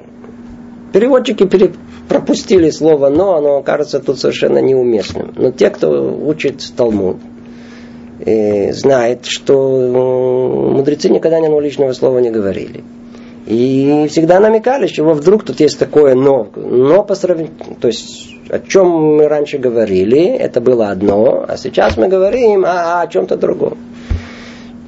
переводчики 0.93 1.45
пере, 1.45 1.71
пропустили 2.07 2.69
слово 2.69 3.09
«но», 3.09 3.35
оно 3.35 3.61
кажется 3.61 3.99
тут 3.99 4.19
совершенно 4.19 4.59
неуместным. 4.59 5.33
Но 5.35 5.51
те, 5.51 5.69
кто 5.69 5.89
учит 6.25 6.63
Талмуд, 6.75 7.17
э, 8.19 8.73
знает, 8.73 9.25
что 9.25 10.71
мудрецы 10.73 11.09
никогда 11.09 11.39
ни 11.39 11.45
одного 11.45 11.61
личного 11.61 11.93
слова 11.93 12.19
не 12.19 12.31
говорили. 12.31 12.83
И 13.49 14.05
всегда 14.09 14.39
намекали, 14.39 14.85
чего 14.85 15.15
вдруг 15.15 15.43
тут 15.43 15.59
есть 15.59 15.79
такое 15.79 16.13
«но». 16.13 16.47
Но 16.55 17.03
по 17.03 17.15
сравнению, 17.15 17.51
то 17.81 17.87
есть 17.87 18.29
о 18.47 18.59
чем 18.59 19.15
мы 19.15 19.27
раньше 19.27 19.57
говорили, 19.57 20.23
это 20.23 20.61
было 20.61 20.89
одно, 20.89 21.45
а 21.47 21.57
сейчас 21.57 21.97
мы 21.97 22.09
говорим 22.09 22.63
о, 22.63 23.01
о 23.01 23.07
чем-то 23.07 23.37
другом. 23.37 23.79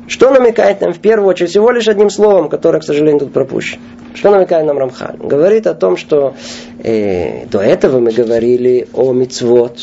Что 0.07 0.29
намекает 0.29 0.79
нам 0.81 0.93
в 0.93 0.99
первую 0.99 1.29
очередь 1.29 1.49
всего 1.49 1.71
лишь 1.71 1.87
одним 1.87 2.11
словом, 2.11 2.49
которое, 2.49 2.79
к 2.79 2.83
сожалению, 2.83 3.21
тут 3.21 3.33
пропущено. 3.33 3.81
Что 4.13 4.29
намекает 4.29 4.67
нам 4.67 4.77
Рамхаль? 4.77 5.17
Говорит 5.17 5.65
о 5.65 5.73
том, 5.73 5.97
что 5.97 6.35
э, 6.83 7.47
до 7.47 7.61
этого 7.61 7.99
мы 7.99 8.11
говорили 8.11 8.87
о 8.93 9.11
мицвод, 9.11 9.79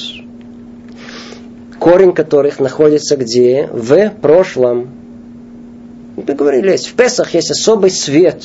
корень 1.81 2.13
которых 2.13 2.61
находится 2.61 3.17
где? 3.17 3.69
В 3.73 4.11
прошлом. 4.11 4.89
Мы 6.17 6.23
говорили, 6.23 6.77
в 6.77 6.95
Песах 6.95 7.35
есть 7.35 7.51
особый 7.51 7.91
свет, 7.91 8.45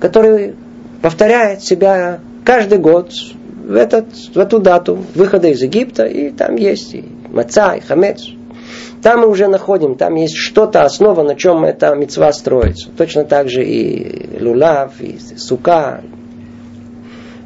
который 0.00 0.54
повторяет 1.02 1.62
себя 1.62 2.20
каждый 2.44 2.78
год 2.78 3.12
в, 3.12 3.74
этот, 3.74 4.06
в 4.34 4.38
эту 4.38 4.58
дату 4.58 4.98
выхода 5.14 5.48
из 5.48 5.62
Египта, 5.62 6.06
и 6.06 6.30
там 6.30 6.56
есть 6.56 6.94
и 6.94 7.04
маца, 7.28 7.74
и 7.74 7.80
хамец. 7.80 8.26
Там 9.02 9.20
мы 9.20 9.28
уже 9.28 9.46
находим, 9.46 9.94
там 9.94 10.16
есть 10.16 10.34
что-то, 10.34 10.84
основа, 10.84 11.22
на 11.22 11.36
чем 11.36 11.64
эта 11.64 11.94
мецва 11.94 12.32
строится. 12.32 12.88
Точно 12.96 13.24
так 13.24 13.48
же 13.48 13.64
и 13.64 14.40
лулав, 14.40 15.00
и 15.00 15.18
сука, 15.36 16.02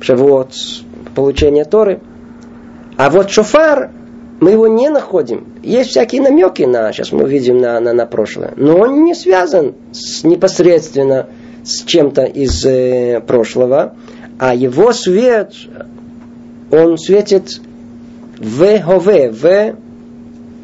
шавуот, 0.01 0.55
получение 1.15 1.65
Торы. 1.65 2.01
А 2.97 3.11
вот 3.11 3.31
шофар, 3.31 3.91
мы 4.41 4.53
его 4.53 4.67
не 4.67 4.88
находим. 4.88 5.47
Есть 5.62 5.91
всякие 5.91 6.23
намеки 6.23 6.62
на, 6.62 6.93
сейчас 6.93 7.12
мы 7.12 7.25
увидим 7.25 7.59
на, 7.59 7.79
на, 7.81 7.93
на 7.93 8.07
прошлое. 8.07 8.55
Но 8.57 8.77
он 8.77 9.05
не 9.05 9.15
связан 9.15 9.75
с, 9.93 10.25
непосредственно 10.25 11.29
с 11.64 11.85
чем-то 11.85 12.25
из 12.25 12.64
э, 12.64 13.20
прошлого. 13.27 13.94
А 14.38 14.55
его 14.55 14.92
свет, 14.92 15.55
он 16.70 16.98
светит 16.98 17.61
в 18.38 18.79
гове, 18.79 19.31
в 19.31 19.77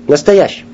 настоящем. 0.08 0.66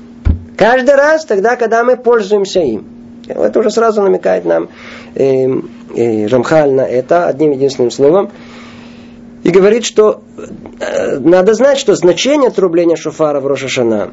Каждый 0.57 0.95
раз 0.95 1.25
тогда, 1.25 1.55
когда 1.55 1.83
мы 1.83 1.97
пользуемся 1.97 2.61
им. 2.61 2.85
Это 3.27 3.59
уже 3.59 3.71
сразу 3.71 4.01
намекает 4.01 4.45
нам 4.45 4.69
э, 5.15 5.47
э, 5.95 6.27
Рамхаль 6.27 6.71
на 6.71 6.81
это 6.81 7.27
одним 7.27 7.51
единственным 7.51 7.91
словом. 7.91 8.29
И 9.43 9.49
говорит, 9.49 9.83
что 9.85 10.23
э, 10.79 11.19
надо 11.19 11.53
знать, 11.53 11.77
что 11.77 11.95
значение 11.95 12.49
отрубления 12.49 12.95
шофара 12.95 13.39
в 13.39 13.47
Рошашана 13.47 14.11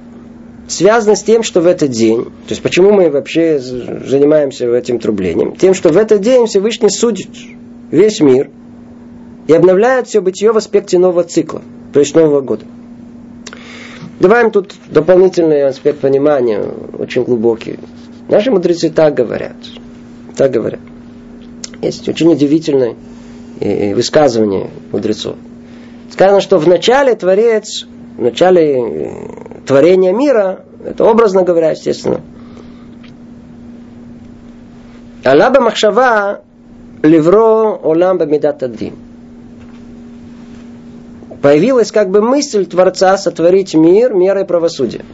связано 0.68 1.16
с 1.16 1.22
тем, 1.22 1.42
что 1.42 1.60
в 1.60 1.66
этот 1.66 1.90
день, 1.90 2.24
то 2.24 2.50
есть 2.50 2.62
почему 2.62 2.92
мы 2.92 3.10
вообще 3.10 3.58
занимаемся 3.58 4.66
этим 4.72 4.98
трублением, 4.98 5.56
тем, 5.56 5.74
что 5.74 5.90
в 5.90 5.96
этот 5.96 6.20
день 6.20 6.46
Всевышний 6.46 6.90
судит 6.90 7.30
весь 7.90 8.20
мир 8.20 8.50
и 9.48 9.52
обновляет 9.52 10.06
все 10.06 10.20
бытие 10.20 10.52
в 10.52 10.56
аспекте 10.56 10.98
нового 10.98 11.24
цикла, 11.24 11.62
то 11.92 12.00
есть 12.00 12.14
Нового 12.14 12.40
года. 12.40 12.64
Добавим 14.20 14.50
тут 14.52 14.74
дополнительный 14.88 15.64
аспект 15.64 15.98
понимания, 15.98 16.64
очень 16.96 17.24
глубокий. 17.24 17.78
Наши 18.28 18.52
мудрецы 18.52 18.88
так 18.88 19.14
говорят. 19.14 19.56
Так 20.36 20.52
говорят. 20.52 20.80
Есть 21.82 22.08
очень 22.08 22.30
удивительное 22.30 22.94
высказывание 23.60 24.70
мудрецов. 24.92 25.36
Сказано, 26.10 26.40
что 26.40 26.58
в 26.58 26.68
начале 26.68 27.14
Творец, 27.16 27.86
в 28.16 28.22
начале 28.22 29.12
творения 29.66 30.12
мира, 30.12 30.64
это 30.84 31.04
образно 31.04 31.42
говоря, 31.42 31.70
естественно, 31.70 32.20
Алаба 35.24 35.60
Махшава 35.60 36.40
Левро 37.02 37.78
Олам 37.82 38.18
Бамидат 38.18 38.62
Адин 38.62 38.94
появилась 41.42 41.90
как 41.90 42.10
бы 42.10 42.22
мысль 42.22 42.66
Творца 42.66 43.18
сотворить 43.18 43.74
мир 43.74 44.14
мерой 44.14 44.44
правосудия. 44.44 45.04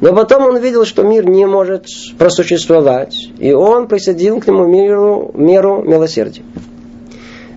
Но 0.00 0.12
потом 0.14 0.44
он 0.46 0.58
видел, 0.58 0.84
что 0.84 1.02
мир 1.02 1.28
не 1.28 1.46
может 1.46 1.86
просуществовать, 2.18 3.16
и 3.38 3.52
он 3.52 3.88
присоединил 3.88 4.40
к 4.40 4.46
нему 4.46 4.66
миру, 4.66 5.30
меру 5.34 5.82
милосердия. 5.82 6.42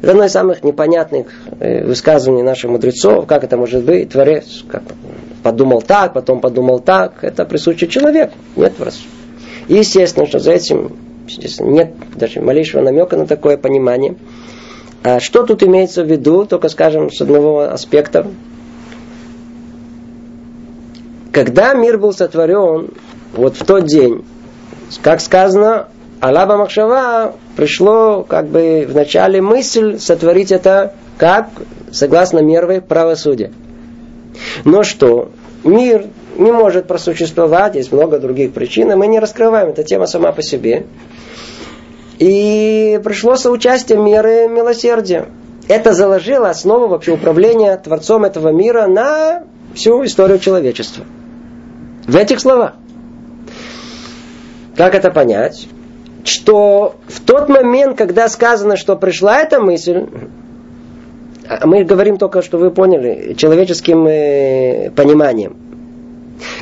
Это 0.01 0.11
одно 0.11 0.25
из 0.25 0.31
самых 0.31 0.63
непонятных 0.63 1.27
э, 1.59 1.83
высказываний 1.83 2.43
наших 2.43 2.69
мудрецов, 2.69 3.25
как 3.25 3.43
это 3.43 3.57
может 3.57 3.83
быть, 3.83 4.11
Творец, 4.11 4.63
как 4.69 4.83
подумал 5.43 5.81
так, 5.81 6.13
потом 6.13 6.39
подумал 6.39 6.79
так, 6.79 7.23
это 7.23 7.45
присуще 7.45 7.87
человеку, 7.87 8.33
нет 8.55 8.75
Творцу. 8.75 9.03
И 9.67 9.75
естественно, 9.75 10.25
что 10.25 10.39
за 10.39 10.53
этим 10.53 10.97
нет 11.59 11.93
даже 12.15 12.41
малейшего 12.41 12.81
намека 12.81 13.17
на 13.17 13.25
такое 13.25 13.57
понимание– 13.57 14.15
а 15.03 15.21
что 15.21 15.43
тут 15.43 15.63
имеется 15.63 16.03
в 16.03 16.07
виду, 16.11 16.45
только 16.45 16.67
скажем 16.67 17.09
с 17.09 17.21
одного 17.21 17.61
аспекта. 17.61 18.27
Когда 21.31 21.73
мир 21.75 21.97
был 21.97 22.11
сотворен, 22.11 22.89
вот 23.33 23.55
в 23.55 23.63
тот 23.63 23.85
день, 23.85 24.25
как 25.03 25.21
сказано, 25.21 25.87
Алаба 26.19 26.57
Махшава 26.57 27.35
пришло 27.55 28.23
как 28.23 28.47
бы 28.47 28.85
в 28.85 28.95
начале 28.95 29.41
мысль 29.41 29.97
сотворить 29.97 30.51
это 30.51 30.93
как, 31.17 31.47
согласно 31.91 32.39
мерве 32.39 32.81
правосудия. 32.81 33.53
Но 34.63 34.83
что? 34.83 35.31
Мир 35.63 36.05
не 36.37 36.51
может 36.51 36.87
просуществовать, 36.87 37.75
есть 37.75 37.91
много 37.91 38.19
других 38.19 38.53
причин, 38.53 38.91
и 38.91 38.95
мы 38.95 39.07
не 39.07 39.19
раскрываем, 39.19 39.69
эта 39.69 39.83
тема 39.83 40.05
сама 40.05 40.31
по 40.31 40.41
себе. 40.41 40.85
И 42.19 42.99
пришло 43.03 43.35
соучастие 43.35 43.97
меры 43.97 44.47
милосердия. 44.47 45.27
Это 45.67 45.93
заложило 45.93 46.49
основу 46.49 46.87
вообще 46.87 47.11
управления 47.11 47.75
Творцом 47.77 48.23
этого 48.23 48.49
мира 48.49 48.87
на 48.87 49.43
всю 49.75 50.03
историю 50.05 50.39
человечества. 50.39 51.05
В 52.07 52.15
этих 52.15 52.39
словах. 52.39 52.73
Как 54.75 54.95
это 54.95 55.11
понять? 55.11 55.67
Что 56.23 56.95
в 57.07 57.19
тот 57.21 57.49
момент, 57.49 57.97
когда 57.97 58.29
сказано, 58.29 58.77
что 58.77 58.95
пришла 58.95 59.39
эта 59.39 59.59
мысль, 59.59 60.07
мы 61.63 61.83
говорим 61.83 62.17
только, 62.17 62.41
что 62.41 62.57
вы 62.57 62.71
поняли, 62.71 63.33
человеческим 63.35 64.05
э, 64.07 64.91
пониманием. 64.91 65.55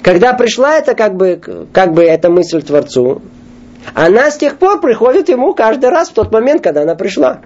Когда 0.01 0.33
пришла 0.33 0.77
это 0.77 0.95
как 0.95 1.15
бы, 1.15 1.39
как 1.71 1.93
бы 1.93 2.03
эта 2.03 2.29
мысль 2.29 2.61
Творцу, 2.61 3.21
она 3.93 4.31
с 4.31 4.37
тех 4.37 4.57
пор 4.57 4.81
приходит 4.81 5.29
ему 5.29 5.53
каждый 5.53 5.89
раз 5.89 6.09
в 6.09 6.13
тот 6.13 6.31
момент, 6.31 6.63
когда 6.63 6.83
она 6.83 6.95
пришла. 6.95 7.41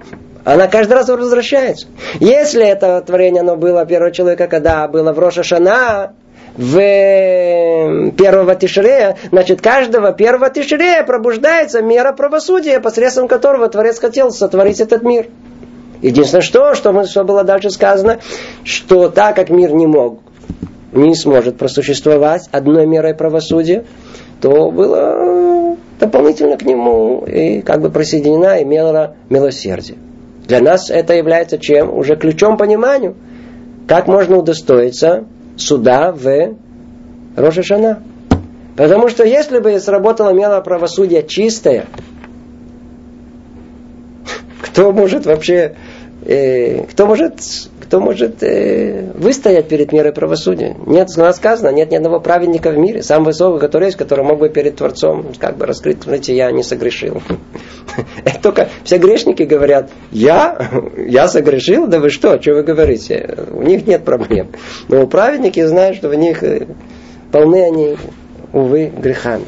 Она 0.46 0.68
каждый 0.68 0.94
раз 0.94 1.10
возвращается. 1.10 1.88
Если 2.20 2.66
это 2.66 3.02
творение, 3.02 3.42
оно 3.42 3.56
было 3.56 3.86
первого 3.86 4.12
человека, 4.12 4.48
когда 4.48 4.88
было 4.88 5.12
в 5.12 5.20
Роша 5.20 5.44
Шана, 5.44 6.14
в 6.56 6.78
э, 6.78 8.12
первого 8.12 8.56
Тишрея, 8.56 9.18
значит, 9.32 9.62
каждого 9.62 10.12
первого 10.14 10.50
Тишрея 10.50 11.04
пробуждается 11.04 11.82
мера 11.82 12.14
правосудия, 12.14 12.80
посредством 12.80 13.28
которого 13.28 13.68
Творец 13.70 14.00
хотел 14.00 14.32
сотворить 14.32 14.80
этот 14.80 15.04
мир. 15.04 15.28
Единственное, 16.02 16.42
что, 16.42 16.76
что, 16.76 17.04
что 17.06 17.24
было 17.24 17.44
дальше 17.44 17.70
сказано, 17.70 18.20
что 18.64 19.10
так 19.10 19.36
как 19.36 19.50
мир 19.50 19.74
не 19.74 19.86
мог, 19.86 20.20
не 20.94 21.14
сможет 21.16 21.58
просуществовать 21.58 22.48
одной 22.52 22.88
мерой 22.88 23.14
правосудия, 23.14 23.86
то 24.42 24.72
было 24.72 25.76
дополнительно 26.00 26.58
к 26.58 26.64
нему 26.64 27.26
и 27.26 27.62
как 27.62 27.82
бы 27.82 27.90
присоединена 27.90 28.60
и 28.60 28.66
мера 28.66 29.16
милосердия. 29.30 29.98
Для 30.48 30.62
нас 30.62 30.90
это 30.90 31.14
является 31.14 31.58
чем? 31.58 31.94
Уже 31.96 32.16
ключом 32.16 32.58
пониманию. 32.58 33.16
Как 33.88 34.08
можно 34.08 34.38
удостоиться 34.38 35.26
суда 35.58 36.12
в 36.12 36.56
Рошашана? 37.36 38.02
Потому 38.78 39.10
что 39.10 39.26
если 39.26 39.60
бы 39.60 39.78
сработала 39.80 40.32
мера 40.32 40.62
правосудия 40.62 41.22
чистая, 41.22 41.86
кто 44.62 44.92
может 44.94 45.26
вообще, 45.26 45.76
э, 46.30 46.86
кто 46.86 47.06
может 47.06 47.42
кто 47.90 48.00
может 48.00 48.44
э, 48.44 49.14
выстоять 49.16 49.68
перед 49.68 49.92
мерой 49.92 50.14
правосудия. 50.14 50.78
Нет, 50.86 51.08
у 51.18 51.22
нас 51.22 51.38
сказано, 51.38 51.70
нет 51.70 51.90
ни 51.90 51.96
одного 51.96 52.20
праведника 52.20 52.70
в 52.70 52.78
мире, 52.78 53.02
сам 53.02 53.24
высокий, 53.24 53.60
который 53.60 53.86
есть, 53.86 53.98
который 53.98 54.24
мог 54.24 54.38
бы 54.38 54.50
перед 54.50 54.76
Творцом 54.76 55.26
как 55.40 55.58
бы 55.58 55.66
раскрыть, 55.66 56.04
знаете, 56.04 56.36
я 56.36 56.52
не 56.52 56.62
согрешил. 56.62 57.24
Это 58.26 58.40
только 58.40 58.70
все 58.84 59.00
грешники 59.00 59.42
говорят, 59.42 59.90
я, 60.12 60.70
я 60.98 61.28
согрешил, 61.28 61.88
да 61.88 61.98
вы 62.00 62.12
что, 62.12 62.40
что 62.40 62.54
вы 62.54 62.62
говорите? 62.62 63.36
У 63.52 63.64
них 63.64 63.88
нет 63.88 64.06
проблем. 64.06 64.50
Но 64.88 65.08
праведники 65.08 65.66
знают, 65.66 65.98
что 65.98 66.10
в 66.10 66.14
них 66.14 66.44
э, 66.44 66.68
полны 67.32 67.64
они, 67.64 67.98
увы, 68.54 68.94
грехами. 68.96 69.46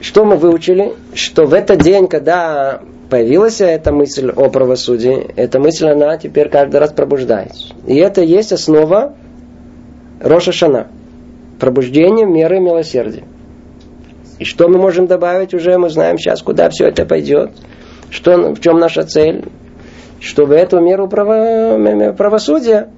Что 0.00 0.24
мы 0.24 0.34
выучили? 0.34 0.94
Что 1.14 1.44
в 1.44 1.54
этот 1.54 1.78
день, 1.82 2.08
когда 2.08 2.80
появилась 3.10 3.60
эта 3.60 3.92
мысль 3.92 4.30
о 4.30 4.48
правосудии, 4.48 5.30
эта 5.36 5.58
мысль, 5.58 5.88
она 5.88 6.16
теперь 6.16 6.48
каждый 6.48 6.76
раз 6.80 6.92
пробуждается. 6.92 7.74
И 7.86 7.96
это 7.96 8.22
есть 8.22 8.52
основа 8.52 9.14
Роша 10.20 10.52
Шана. 10.52 10.88
Пробуждение 11.58 12.24
меры 12.24 12.60
милосердия. 12.60 13.24
И 14.38 14.44
что 14.44 14.68
мы 14.68 14.78
можем 14.78 15.06
добавить 15.06 15.52
уже, 15.52 15.76
мы 15.76 15.90
знаем 15.90 16.16
сейчас, 16.16 16.40
куда 16.40 16.70
все 16.70 16.86
это 16.86 17.04
пойдет. 17.04 17.50
Что, 18.08 18.54
в 18.54 18.60
чем 18.60 18.78
наша 18.78 19.02
цель? 19.02 19.44
Чтобы 20.20 20.54
эту 20.54 20.80
меру 20.80 21.08
право, 21.08 22.12
правосудия, 22.12 22.88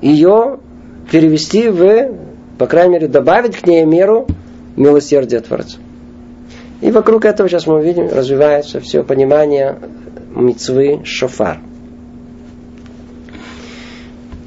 ее 0.00 0.58
перевести 1.10 1.68
в, 1.68 2.14
по 2.58 2.66
крайней 2.66 2.94
мере, 2.94 3.08
добавить 3.08 3.56
к 3.56 3.66
ней 3.66 3.84
меру 3.84 4.26
милосердия 4.76 5.40
Творца. 5.40 5.78
И 6.82 6.90
вокруг 6.90 7.24
этого 7.24 7.48
сейчас 7.48 7.68
мы 7.68 7.80
видим, 7.80 8.08
развивается 8.08 8.80
все 8.80 9.04
понимание 9.04 9.78
мицвы 10.34 11.02
шофар. 11.04 11.60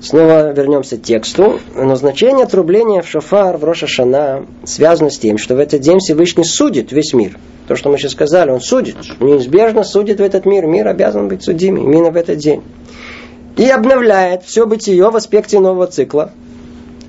Снова 0.02 0.52
вернемся 0.52 0.98
к 0.98 1.02
тексту. 1.02 1.60
Назначение 1.74 2.44
отрубления 2.44 3.02
в 3.02 3.08
шофар 3.08 3.56
в 3.56 3.64
Роша 3.64 3.88
Шана 3.88 4.46
связано 4.66 5.10
с 5.10 5.18
тем, 5.18 5.38
что 5.38 5.56
в 5.56 5.60
этот 5.60 5.80
день 5.80 6.00
Всевышний 6.00 6.44
судит 6.44 6.92
весь 6.92 7.14
мир. 7.14 7.40
То, 7.70 7.78
что 7.78 7.90
мы 7.90 7.98
сейчас 7.98 8.12
сказали, 8.12 8.52
он 8.52 8.60
судит, 8.60 8.98
неизбежно 9.22 9.86
судит 9.86 10.20
в 10.20 10.24
этот 10.24 10.46
мир. 10.46 10.66
Мир 10.68 10.90
обязан 10.90 11.30
быть 11.30 11.42
судим 11.42 11.78
именно 11.78 12.12
в 12.12 12.18
этот 12.18 12.38
день. 12.38 12.62
И 13.56 13.68
обновляет 13.70 14.44
все 14.44 14.68
бытие 14.68 15.10
в 15.10 15.16
аспекте 15.16 15.62
нового 15.62 15.88
цикла. 15.88 16.32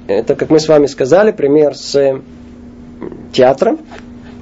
Это, 0.06 0.36
как 0.36 0.50
мы 0.50 0.60
с 0.60 0.68
вами 0.68 0.86
сказали, 0.86 1.32
пример 1.32 1.76
с 1.76 2.20
театром. 3.32 3.78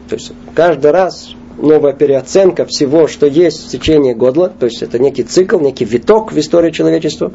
То 0.09 0.17
есть 0.17 0.33
каждый 0.55 0.91
раз 0.91 1.35
новая 1.59 1.93
переоценка 1.93 2.65
всего, 2.65 3.07
что 3.09 3.27
есть 3.27 3.67
в 3.67 3.71
течение 3.71 4.15
года, 4.15 4.53
то 4.59 4.67
есть 4.67 4.83
это 4.83 4.99
некий 4.99 5.23
цикл, 5.23 5.59
некий 5.59 5.85
виток 5.85 6.33
в 6.33 6.39
истории 6.39 6.71
человечества. 6.71 7.33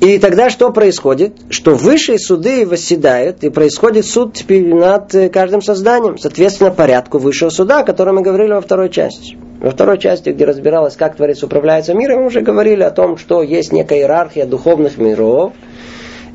И 0.00 0.18
тогда 0.18 0.50
что 0.50 0.70
происходит? 0.70 1.34
Что 1.48 1.74
высшие 1.74 2.18
суды 2.18 2.66
восседают, 2.66 3.42
и 3.42 3.48
происходит 3.48 4.04
суд 4.04 4.36
над 4.48 5.32
каждым 5.32 5.62
созданием, 5.62 6.18
соответственно, 6.18 6.70
порядку 6.70 7.18
высшего 7.18 7.48
суда, 7.48 7.80
о 7.80 7.84
котором 7.84 8.16
мы 8.16 8.22
говорили 8.22 8.52
во 8.52 8.60
второй 8.60 8.90
части. 8.90 9.38
Во 9.60 9.70
второй 9.70 9.98
части, 9.98 10.28
где 10.28 10.44
разбиралось, 10.44 10.96
как 10.96 11.16
Творец 11.16 11.42
управляется 11.42 11.94
миром, 11.94 12.20
мы 12.20 12.26
уже 12.26 12.42
говорили 12.42 12.82
о 12.82 12.90
том, 12.90 13.16
что 13.16 13.42
есть 13.42 13.72
некая 13.72 14.00
иерархия 14.00 14.44
духовных 14.44 14.98
миров– 14.98 15.52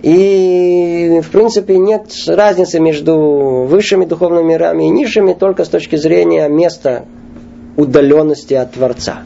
и, 0.02 1.22
в 1.24 1.30
принципе, 1.30 1.78
нет 1.78 2.06
разницы 2.28 2.80
между 2.80 3.66
высшими 3.68 4.06
духовными 4.06 4.54
мирами 4.54 4.86
и 4.86 4.90
низшими 4.90 5.34
только 5.34 5.66
с 5.66 5.70
точки 5.70 5.98
зрения 5.98 6.48
места 6.48 7.06
удаленности 7.76 8.54
от 8.54 8.74
Творца. 8.74 9.20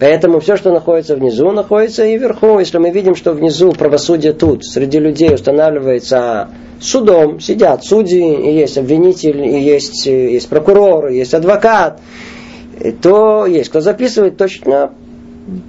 Поэтому 0.00 0.40
все, 0.40 0.56
что 0.56 0.72
находится 0.72 1.14
внизу, 1.14 1.50
находится 1.52 2.06
и 2.06 2.16
вверху. 2.16 2.58
Если 2.58 2.78
мы 2.78 2.90
видим, 2.90 3.14
что 3.14 3.32
внизу 3.32 3.72
правосудие 3.72 4.32
тут, 4.32 4.64
среди 4.64 4.98
людей 4.98 5.34
устанавливается 5.34 6.48
судом, 6.80 7.38
сидят 7.38 7.84
судьи, 7.84 8.50
и 8.50 8.56
есть 8.56 8.78
обвинитель, 8.78 9.44
и 9.44 9.60
есть, 9.60 10.06
есть 10.06 10.48
прокурор, 10.48 11.08
и 11.08 11.18
есть 11.18 11.34
адвокат, 11.34 12.00
то 13.02 13.44
есть 13.44 13.68
кто 13.68 13.80
записывает 13.80 14.38
точно 14.38 14.92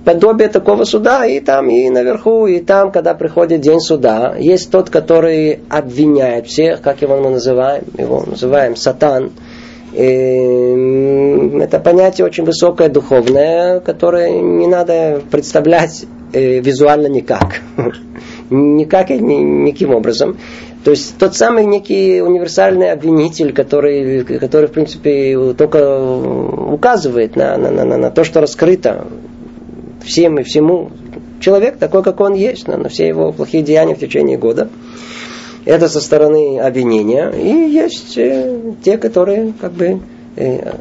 подобие 0.05 0.49
такого 0.49 0.83
суда 0.83 1.25
и 1.25 1.39
там, 1.39 1.69
и 1.69 1.89
наверху, 1.89 2.47
и 2.47 2.59
там, 2.59 2.91
когда 2.91 3.13
приходит 3.13 3.61
день 3.61 3.79
суда, 3.79 4.35
есть 4.37 4.71
тот, 4.71 4.89
который 4.89 5.59
обвиняет 5.69 6.47
всех, 6.47 6.81
как 6.81 7.01
его 7.01 7.17
мы 7.17 7.29
называем, 7.29 7.83
его 7.97 8.23
называем 8.25 8.75
сатан. 8.75 9.31
И 9.93 11.59
это 11.59 11.79
понятие 11.79 12.25
очень 12.25 12.45
высокое, 12.45 12.87
духовное, 12.87 13.81
которое 13.81 14.31
не 14.31 14.67
надо 14.67 15.21
представлять 15.29 16.05
э, 16.31 16.59
визуально 16.59 17.07
никак. 17.07 17.61
Никак 18.49 19.11
и 19.11 19.19
никаким 19.19 19.93
образом. 19.93 20.37
То 20.83 20.91
есть 20.91 21.17
тот 21.17 21.35
самый 21.35 21.65
некий 21.65 22.21
универсальный 22.21 22.91
обвинитель, 22.91 23.53
который, 23.53 24.23
который 24.23 24.67
в 24.67 24.71
принципе, 24.71 25.53
только 25.53 26.01
указывает 26.01 27.35
на, 27.35 27.55
на, 27.57 27.71
на, 27.71 27.97
на 27.97 28.11
то, 28.11 28.23
что 28.23 28.41
раскрыто 28.41 29.05
всем 30.03 30.39
и 30.39 30.43
всему. 30.43 30.91
Человек 31.39 31.77
такой, 31.77 32.03
как 32.03 32.19
он 32.19 32.33
есть, 32.33 32.67
на, 32.67 32.77
на 32.77 32.89
все 32.89 33.07
его 33.07 33.31
плохие 33.31 33.63
деяния 33.63 33.95
в 33.95 33.99
течение 33.99 34.37
года. 34.37 34.69
Это 35.65 35.87
со 35.87 36.01
стороны 36.01 36.59
обвинения. 36.59 37.29
И 37.29 37.71
есть 37.71 38.17
э, 38.17 38.73
те, 38.83 38.97
которые 38.97 39.53
как 39.59 39.73
бы 39.73 39.99
э, 40.35 40.73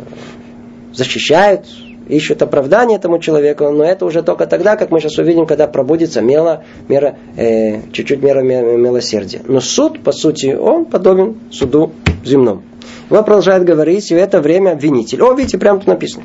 защищают, 0.93 1.67
ищут 2.09 2.43
оправдание 2.43 2.99
этому 2.99 3.19
человеку, 3.19 3.71
но 3.71 3.85
это 3.85 4.05
уже 4.05 4.23
только 4.23 4.47
тогда, 4.47 4.77
как 4.77 4.91
мы 4.91 5.01
сейчас 5.01 5.19
увидим, 5.19 5.47
когда 5.47 5.67
пробудится 5.67 6.21
мела, 6.21 6.65
мера, 6.89 7.17
э, 7.37 7.81
чуть-чуть 7.93 8.23
мера 8.23 8.41
милосердия. 8.41 9.41
Но 9.47 9.61
суд, 9.61 10.03
по 10.03 10.13
сути, 10.13 10.55
он 10.55 10.87
подобен 10.87 11.39
суду 11.51 11.93
земному. 12.25 12.63
Он 13.11 13.25
продолжает 13.25 13.65
говорить, 13.65 14.11
и 14.11 14.15
в 14.15 14.19
это 14.19 14.41
время 14.41 14.71
обвинитель. 14.71 15.23
О, 15.23 15.35
видите, 15.35 15.59
прямо 15.59 15.81
тут 15.81 15.89
написано. 15.89 16.25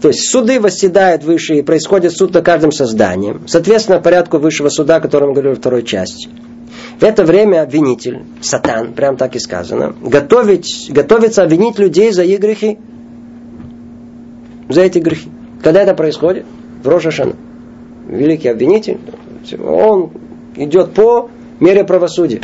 То 0.00 0.08
есть 0.08 0.30
суды 0.30 0.60
восседают 0.60 1.24
выше, 1.24 1.56
и 1.56 1.62
происходит 1.62 2.12
суд 2.12 2.32
над 2.32 2.44
каждым 2.44 2.70
созданием. 2.70 3.48
Соответственно, 3.48 4.00
порядку 4.00 4.38
высшего 4.38 4.68
суда, 4.68 4.96
о 4.96 5.00
котором 5.00 5.32
говорил 5.32 5.52
во 5.52 5.56
второй 5.56 5.82
части. 5.82 6.28
В 7.00 7.02
это 7.02 7.24
время 7.24 7.62
обвинитель, 7.62 8.22
сатан, 8.40 8.92
прям 8.92 9.16
так 9.16 9.34
и 9.34 9.38
сказано, 9.38 9.94
готовить, 10.00 10.88
готовится 10.90 11.42
обвинить 11.42 11.78
людей 11.78 12.12
за 12.12 12.22
их 12.22 12.40
грехи. 12.40 12.78
За 14.68 14.82
эти 14.82 14.98
грехи. 14.98 15.30
Когда 15.62 15.82
это 15.82 15.94
происходит? 15.94 16.44
В 16.82 16.88
Рошашана. 16.88 17.34
Великий 18.06 18.48
обвинитель, 18.48 18.98
он 19.62 20.10
идет 20.56 20.92
по 20.92 21.30
мере 21.60 21.84
правосудия. 21.84 22.40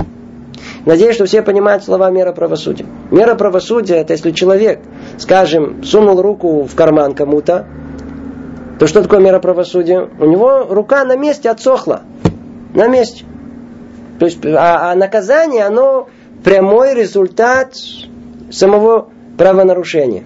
Надеюсь, 0.86 1.14
что 1.14 1.24
все 1.26 1.42
понимают 1.42 1.84
слова 1.84 2.10
мера 2.10 2.32
правосудия. 2.32 2.86
Мера 3.10 3.34
правосудия 3.34 3.96
это 3.96 4.12
если 4.12 4.30
человек, 4.32 4.80
скажем, 5.18 5.82
сунул 5.84 6.20
руку 6.20 6.64
в 6.64 6.74
карман 6.74 7.14
кому-то, 7.14 7.66
то 8.78 8.86
что 8.86 9.02
такое 9.02 9.20
мера 9.20 9.38
правосудия? 9.38 10.08
У 10.18 10.26
него 10.26 10.66
рука 10.68 11.04
на 11.04 11.16
месте 11.16 11.50
отсохла. 11.50 12.02
На 12.74 12.88
месте. 12.88 13.24
То 14.18 14.26
есть, 14.26 14.44
а, 14.44 14.90
а 14.90 14.94
наказание, 14.94 15.64
оно 15.64 16.08
прямой 16.42 16.94
результат 16.94 17.76
самого 18.50 19.08
правонарушения. 19.38 20.24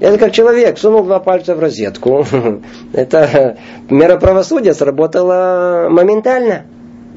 Это 0.00 0.18
как 0.18 0.32
человек 0.32 0.78
сунул 0.78 1.04
два 1.04 1.20
пальца 1.20 1.54
в 1.54 1.60
розетку. 1.60 2.24
Это 2.92 3.58
мера 3.88 4.16
правосудия 4.18 4.74
сработала 4.74 5.88
моментально. 5.90 6.64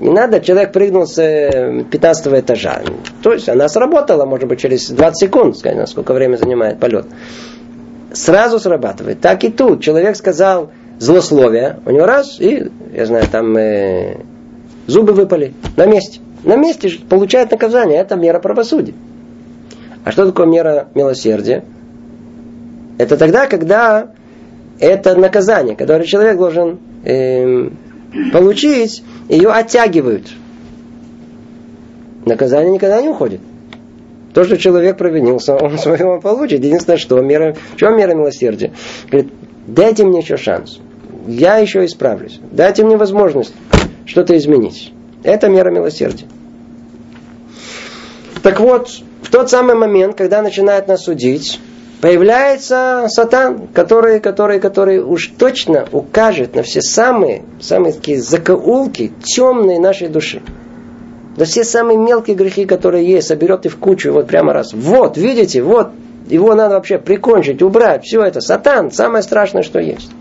Не 0.04 0.10
надо, 0.10 0.42
человек 0.42 0.74
прыгнул 0.74 1.08
с 1.08 1.16
15 1.16 2.28
э, 2.28 2.40
этажа. 2.42 2.82
То 3.22 3.32
есть 3.32 3.48
она 3.48 3.70
сработала, 3.70 4.26
может 4.26 4.50
быть, 4.50 4.60
через 4.60 4.90
20 4.90 5.18
секунд, 5.18 5.58
скажем, 5.58 5.88
сколько 5.88 6.14
время 6.14 6.36
занимает 6.36 6.78
полет. 6.78 7.06
Сразу 8.12 8.60
срабатывает. 8.60 9.22
Так 9.22 9.46
и 9.46 9.50
тут. 9.50 9.82
Человек 9.82 10.18
сказал 10.18 10.72
злословие, 11.00 11.80
у 11.86 11.92
него 11.92 12.06
раз, 12.06 12.36
и, 12.42 12.70
я 12.94 13.06
знаю, 13.06 13.24
там 13.32 13.56
э, 13.56 14.18
зубы 14.88 15.14
выпали 15.14 15.54
на 15.78 15.86
месте. 15.86 16.20
На 16.44 16.58
месте 16.58 16.92
получает 17.08 17.52
наказание. 17.52 18.02
Это 18.02 18.18
мера 18.18 18.40
правосудия. 18.40 18.94
А 20.04 20.12
что 20.12 20.26
такое 20.26 20.48
мера 20.48 20.90
милосердия? 20.96 21.64
Это 22.98 23.16
тогда, 23.16 23.48
когда 23.48 24.10
это 24.80 25.16
наказание, 25.16 25.78
которое 25.78 26.04
человек 26.04 26.36
должен 26.38 26.80
э, 27.06 27.70
получить, 28.32 29.04
ее 29.30 29.50
оттягивают. 29.52 30.28
Наказание 32.26 32.74
никогда 32.74 33.02
не 33.02 33.10
уходит. 33.10 33.42
То, 34.34 34.44
что 34.44 34.58
человек 34.58 34.98
провинился, 34.98 35.56
он 35.62 35.78
своего 35.78 36.20
получит. 36.20 36.64
Единственное, 36.64 36.98
что 36.98 37.20
мера, 37.22 37.56
в 37.74 37.78
чем 37.78 37.98
мера 37.98 38.14
милосердия? 38.14 38.72
Говорит, 39.10 39.32
дайте 39.68 40.04
мне 40.04 40.20
еще 40.20 40.38
шанс. 40.38 40.80
Я 41.28 41.58
еще 41.58 41.86
исправлюсь. 41.86 42.40
Дайте 42.52 42.84
мне 42.84 42.98
возможность 42.98 43.54
что-то 44.06 44.38
изменить. 44.38 44.92
Это 45.24 45.48
мера 45.48 45.72
милосердия. 45.72 46.26
Так 48.42 48.60
вот, 48.60 48.90
в 49.22 49.32
тот 49.32 49.50
самый 49.50 49.76
момент, 49.76 50.18
когда 50.18 50.42
начинает 50.42 50.88
нас 50.88 51.06
судить, 51.06 51.62
появляется 52.04 53.06
сатан, 53.08 53.70
который, 53.74 54.20
который, 54.20 54.60
который 54.60 55.00
уж 55.00 55.28
точно 55.40 55.88
укажет 55.94 56.54
на 56.54 56.62
все 56.62 56.82
самые, 56.82 57.44
самые 57.62 57.94
такие 57.94 58.22
закоулки 58.22 59.14
темные 59.24 59.80
нашей 59.80 60.10
души. 60.10 60.42
Да 61.38 61.46
все 61.46 61.64
самые 61.64 61.98
мелкие 61.98 62.36
грехи, 62.36 62.66
которые 62.66 63.08
есть, 63.08 63.30
соберет 63.30 63.66
и 63.66 63.70
в 63.70 63.78
кучу, 63.78 64.12
вот 64.12 64.28
прямо 64.28 64.52
раз. 64.52 64.74
Вот, 64.74 65.16
видите, 65.16 65.64
вот, 65.64 65.92
его 66.28 66.54
надо 66.56 66.76
вообще 66.76 66.98
прикончить, 66.98 67.62
убрать. 67.62 68.04
Все 68.04 68.22
это 68.22 68.42
сатан, 68.42 68.92
самое 68.92 69.24
страшное, 69.24 69.64
что 69.64 69.80
есть. 69.80 70.12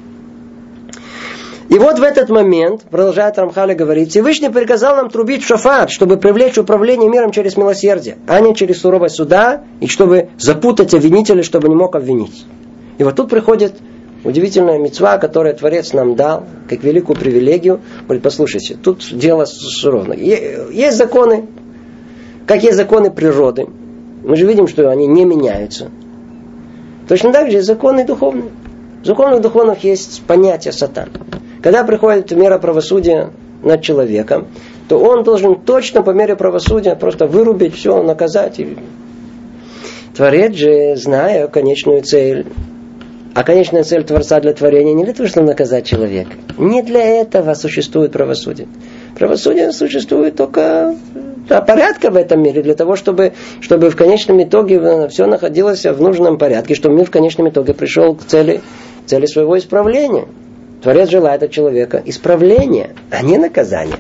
И 1.73 1.79
вот 1.79 1.99
в 1.99 2.03
этот 2.03 2.29
момент, 2.29 2.83
продолжает 2.83 3.39
Рамхаля 3.39 3.75
говорить, 3.75 4.11
Всевышний 4.11 4.51
приказал 4.51 4.95
нам 4.97 5.09
трубить 5.09 5.43
в 5.43 5.47
шафат, 5.47 5.91
чтобы 5.91 6.19
привлечь 6.19 6.59
управление 6.59 7.09
миром 7.09 7.31
через 7.33 7.57
милосердие, 7.57 8.19
а 8.27 8.41
не 8.41 8.55
через 8.55 8.83
суровость 8.83 9.15
суда, 9.15 9.63
и 9.81 9.87
чтобы 9.87 10.29
запутать 10.37 10.93
обвинителя, 10.93 11.43
чтобы 11.43 11.71
не 11.71 11.75
мог 11.75 11.97
обвинить. 11.97 12.45
И 12.99 13.05
вот 13.05 13.17
тут 13.17 13.31
приходит 13.31 13.73
удивительная 14.23 14.79
мецва, 14.79 15.17
которую 15.17 15.55
Творец 15.55 15.95
нам 15.95 16.15
дал, 16.15 16.45
как 16.69 16.83
великую 16.83 17.17
привилегию. 17.19 17.81
Говорит, 18.05 18.23
послушайте, 18.23 18.77
тут 18.77 19.09
дело 19.11 19.47
суровно. 19.47 20.13
Есть 20.13 20.99
законы, 20.99 21.47
как 22.47 22.63
есть 22.65 22.77
законы 22.77 23.11
природы. 23.11 23.67
Мы 24.23 24.37
же 24.37 24.47
видим, 24.47 24.69
что 24.69 24.91
они 24.91 25.07
не 25.07 25.25
меняются. 25.25 25.91
Точно 27.09 27.33
так 27.33 27.51
же 27.51 27.57
есть 27.57 27.67
законы 27.67 28.05
духовные. 28.05 28.51
В 29.03 29.07
законах 29.07 29.41
духовных 29.41 29.83
есть 29.85 30.23
понятие 30.27 30.73
сатан. 30.73 31.09
Когда 31.63 31.85
приходит 31.85 32.33
мера 32.33 32.59
правосудия 32.59 33.31
над 33.63 33.83
человеком, 33.83 34.49
то 34.89 34.99
он 34.99 35.23
должен 35.23 35.61
точно 35.61 36.03
по 36.03 36.11
мере 36.11 36.35
правосудия 36.35 36.97
просто 36.97 37.27
вырубить 37.27 37.77
все, 37.77 38.03
наказать. 38.03 38.61
Творец 40.17 40.55
же, 40.55 40.97
зная 40.97 41.47
конечную 41.47 42.03
цель, 42.03 42.47
а 43.35 43.45
конечная 43.45 43.85
цель 43.85 44.05
Творца 44.05 44.41
для 44.41 44.53
творения 44.53 44.93
не 44.93 45.05
для 45.05 45.15
того, 45.15 45.29
чтобы 45.29 45.47
наказать 45.47 45.87
человека. 45.87 46.33
Не 46.59 46.83
для 46.83 47.03
этого 47.03 47.55
существует 47.55 48.13
правосудие. 48.13 48.69
Правосудие 49.17 49.73
существует 49.73 50.37
только 50.37 50.95
для 51.49 51.63
порядка 51.63 52.11
в 52.11 52.17
этом 52.17 52.43
мире, 52.43 52.63
для 52.63 52.75
того, 52.75 52.97
чтобы, 52.97 53.33
чтобы 53.61 53.89
в 53.89 53.97
конечном 53.97 54.43
итоге 54.43 55.09
все 55.09 55.27
находилось 55.27 55.85
в 55.85 56.01
нужном 56.03 56.37
порядке, 56.37 56.75
чтобы 56.75 56.97
мир 56.97 57.07
в 57.07 57.11
конечном 57.11 57.49
итоге 57.49 57.73
пришел 57.73 58.15
к 58.15 58.25
цели, 58.25 58.61
цели 59.07 59.27
своего 59.27 59.57
исправления. 59.57 60.27
Творец 60.83 61.09
желает 61.09 61.43
от 61.43 61.51
человека 61.51 62.03
исправления, 62.05 62.91
а 63.11 63.23
не 63.23 63.39
наказания. 63.39 63.99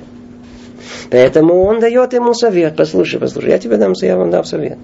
Поэтому 1.10 1.62
он 1.64 1.78
дает 1.78 2.12
ему 2.12 2.34
совет. 2.34 2.74
Послушай, 2.76 3.20
послушай, 3.20 3.50
я 3.50 3.58
тебе 3.58 3.76
дам, 3.76 3.92
я 4.00 4.16
вам 4.16 4.30
дам 4.30 4.44
совет. 4.44 4.78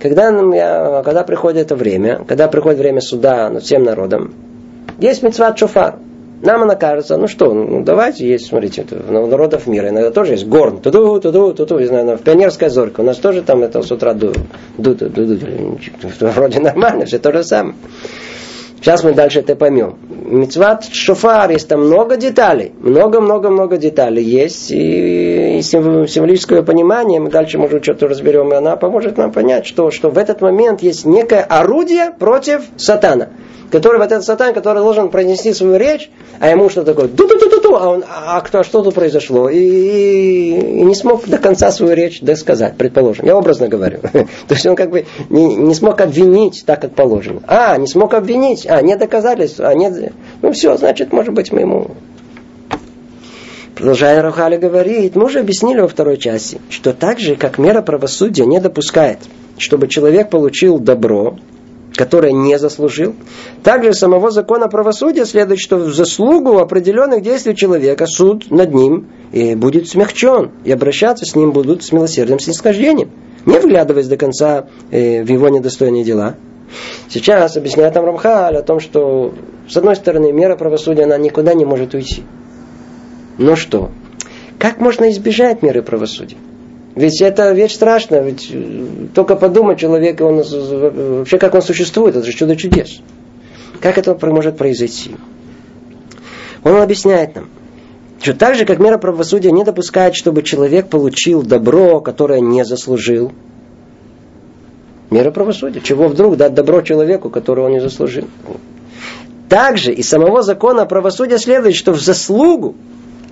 Когда, 0.00 0.28
я, 0.54 1.02
когда 1.02 1.24
приходит 1.24 1.62
это 1.66 1.74
время, 1.74 2.24
когда 2.26 2.48
приходит 2.48 2.78
время 2.78 3.00
суда 3.00 3.48
над 3.50 3.62
всем 3.62 3.82
народом, 3.82 4.32
есть 4.98 5.22
мецват 5.22 5.58
шофар. 5.58 5.96
Нам 6.42 6.62
она 6.62 6.74
кажется, 6.74 7.18
ну 7.18 7.26
что, 7.26 7.52
ну 7.52 7.82
давайте 7.82 8.26
есть, 8.26 8.46
смотрите, 8.46 8.86
у 8.90 9.26
народов 9.26 9.66
мира 9.66 9.90
иногда 9.90 10.10
тоже 10.10 10.32
есть 10.32 10.46
горн, 10.46 10.80
туду, 10.80 11.20
туду, 11.20 11.52
туду, 11.52 11.78
не 11.78 11.84
знаю, 11.84 12.16
в 12.16 12.22
пионерская 12.22 12.70
зорька, 12.70 13.02
у 13.02 13.04
нас 13.04 13.18
тоже 13.18 13.42
там 13.42 13.62
это 13.62 13.82
с 13.82 13.92
утра 13.92 14.14
ду, 14.14 14.32
ду, 14.78 14.94
ду, 14.94 15.10
ду, 15.10 15.26
ду, 15.26 15.78
вроде 16.20 16.60
нормально, 16.60 17.04
все 17.04 17.18
то 17.18 17.30
же 17.30 17.44
самое. 17.44 17.74
Сейчас 18.80 19.04
мы 19.04 19.12
дальше 19.12 19.40
это 19.40 19.56
поймем. 19.56 19.98
Мецват 20.08 20.84
шофар, 20.84 21.50
есть 21.50 21.68
там 21.68 21.80
много 21.86 22.16
деталей. 22.16 22.72
Много-много-много 22.80 23.76
деталей 23.76 24.22
есть. 24.22 24.70
И, 24.70 25.58
и 25.58 25.62
символическое 25.62 26.62
понимание, 26.62 27.20
мы 27.20 27.30
дальше, 27.30 27.58
может, 27.58 27.82
что-то 27.82 28.08
разберем, 28.08 28.52
и 28.52 28.56
она 28.56 28.76
поможет 28.76 29.18
нам 29.18 29.32
понять, 29.32 29.66
что, 29.66 29.90
что 29.90 30.08
в 30.08 30.16
этот 30.16 30.40
момент 30.40 30.82
есть 30.82 31.04
некое 31.04 31.42
орудие 31.42 32.12
против 32.18 32.62
сатана 32.76 33.28
который 33.70 33.98
вот 33.98 34.12
этот 34.12 34.24
сатан, 34.24 34.52
который 34.52 34.78
должен 34.78 35.08
произнести 35.08 35.52
свою 35.52 35.76
речь, 35.76 36.10
а 36.38 36.48
ему 36.48 36.68
что 36.68 36.84
такое? 36.84 37.08
ду 37.08 37.26
ду 37.26 37.38
ду 37.38 37.48
ду 37.48 37.60
ду 37.60 37.76
а 37.76 37.88
он, 37.88 38.04
а 38.08 38.40
кто, 38.40 38.62
что 38.62 38.82
тут 38.82 38.94
произошло? 38.94 39.48
И, 39.48 39.58
и, 39.58 40.58
и 40.58 40.82
не 40.82 40.94
смог 40.94 41.26
до 41.26 41.38
конца 41.38 41.70
свою 41.70 41.94
речь 41.94 42.20
досказать, 42.20 42.76
предположим. 42.76 43.26
Я 43.26 43.36
образно 43.36 43.68
говорю. 43.68 44.00
То 44.12 44.54
есть 44.54 44.66
он 44.66 44.76
как 44.76 44.90
бы 44.90 45.06
не, 45.28 45.56
не 45.56 45.74
смог 45.74 46.00
обвинить 46.00 46.64
так, 46.66 46.82
как 46.82 46.94
положено. 46.94 47.42
А, 47.46 47.76
не 47.76 47.86
смог 47.86 48.14
обвинить, 48.14 48.66
а, 48.70 48.82
нет 48.82 48.98
доказательств, 48.98 49.60
а, 49.60 49.74
нет... 49.74 50.12
Ну 50.42 50.52
все, 50.52 50.76
значит, 50.76 51.12
может 51.12 51.34
быть, 51.34 51.52
мы 51.52 51.60
ему 51.60 51.90
Продолжая 53.74 54.20
Рахали 54.20 54.58
говорит, 54.58 55.16
мы 55.16 55.24
уже 55.24 55.40
объяснили 55.40 55.80
во 55.80 55.88
второй 55.88 56.18
части, 56.18 56.60
что 56.68 56.92
так 56.92 57.18
же, 57.18 57.34
как 57.34 57.56
мера 57.56 57.80
правосудия 57.80 58.44
не 58.44 58.60
допускает, 58.60 59.18
чтобы 59.56 59.88
человек 59.88 60.28
получил 60.28 60.78
добро, 60.78 61.38
которое 61.94 62.32
не 62.32 62.58
заслужил. 62.58 63.14
Также 63.62 63.94
самого 63.94 64.30
закона 64.30 64.68
правосудия 64.68 65.24
следует, 65.24 65.60
что 65.60 65.78
в 65.78 65.94
заслугу 65.94 66.58
определенных 66.58 67.22
действий 67.22 67.56
человека 67.56 68.04
суд 68.06 68.50
над 68.50 68.74
ним 68.74 69.08
и 69.32 69.54
будет 69.54 69.88
смягчен, 69.88 70.50
и 70.64 70.72
обращаться 70.72 71.24
с 71.24 71.34
ним 71.34 71.52
будут 71.52 71.82
с 71.82 71.90
милосердием, 71.90 72.38
снисхождением, 72.38 73.10
не 73.46 73.58
вглядываясь 73.58 74.08
до 74.08 74.18
конца 74.18 74.66
э, 74.90 75.22
в 75.22 75.28
его 75.30 75.48
недостойные 75.48 76.04
дела. 76.04 76.36
Сейчас 77.08 77.56
объясняет 77.56 77.94
там 77.94 78.04
Рамхаль 78.04 78.56
о 78.56 78.62
том, 78.62 78.80
что 78.80 79.34
с 79.68 79.76
одной 79.76 79.96
стороны 79.96 80.32
мера 80.32 80.56
правосудия, 80.56 81.04
она 81.04 81.18
никуда 81.18 81.54
не 81.54 81.64
может 81.64 81.94
уйти. 81.94 82.22
Но 83.38 83.56
что? 83.56 83.90
Как 84.58 84.78
можно 84.78 85.10
избежать 85.10 85.62
меры 85.62 85.82
правосудия? 85.82 86.36
Ведь 86.94 87.22
это 87.22 87.52
вещь 87.52 87.74
страшная, 87.74 88.22
ведь 88.22 88.50
э, 88.52 89.06
только 89.14 89.36
подумать 89.36 89.78
человек, 89.78 90.20
он, 90.20 90.42
вообще 90.42 91.38
как 91.38 91.54
он 91.54 91.62
существует, 91.62 92.16
это 92.16 92.26
же 92.26 92.32
чудо 92.32 92.56
чудес. 92.56 93.00
Как 93.80 93.96
это 93.96 94.14
может 94.26 94.58
произойти? 94.58 95.12
Он 96.64 96.76
объясняет 96.76 97.36
нам, 97.36 97.48
что 98.20 98.34
так 98.34 98.54
же, 98.54 98.66
как 98.66 98.80
мера 98.80 98.98
правосудия 98.98 99.50
не 99.50 99.64
допускает, 99.64 100.14
чтобы 100.14 100.42
человек 100.42 100.88
получил 100.88 101.42
добро, 101.42 102.00
которое 102.00 102.40
не 102.40 102.64
заслужил. 102.64 103.32
Мера 105.10 105.30
правосудия. 105.32 105.80
Чего 105.80 106.08
вдруг 106.08 106.36
дать 106.36 106.54
добро 106.54 106.82
человеку, 106.82 107.30
которого 107.30 107.66
он 107.66 107.72
не 107.72 107.80
заслужил? 107.80 108.28
Также 109.48 109.92
из 109.92 110.08
самого 110.08 110.42
закона 110.42 110.86
правосудия 110.86 111.38
следует, 111.38 111.74
что 111.74 111.92
в 111.92 112.00
заслугу 112.00 112.76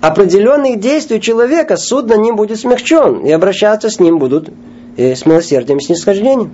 определенных 0.01 0.79
действий 0.79 1.21
человека 1.21 1.77
суд 1.77 2.07
на 2.07 2.15
ним 2.15 2.35
будет 2.35 2.59
смягчен, 2.59 3.25
и 3.25 3.31
обращаться 3.31 3.89
с 3.89 3.99
ним 3.99 4.19
будут 4.19 4.49
э, 4.97 5.15
с 5.15 5.25
милосердием 5.25 5.79
и 5.79 5.81
снисхождением. 5.81 6.53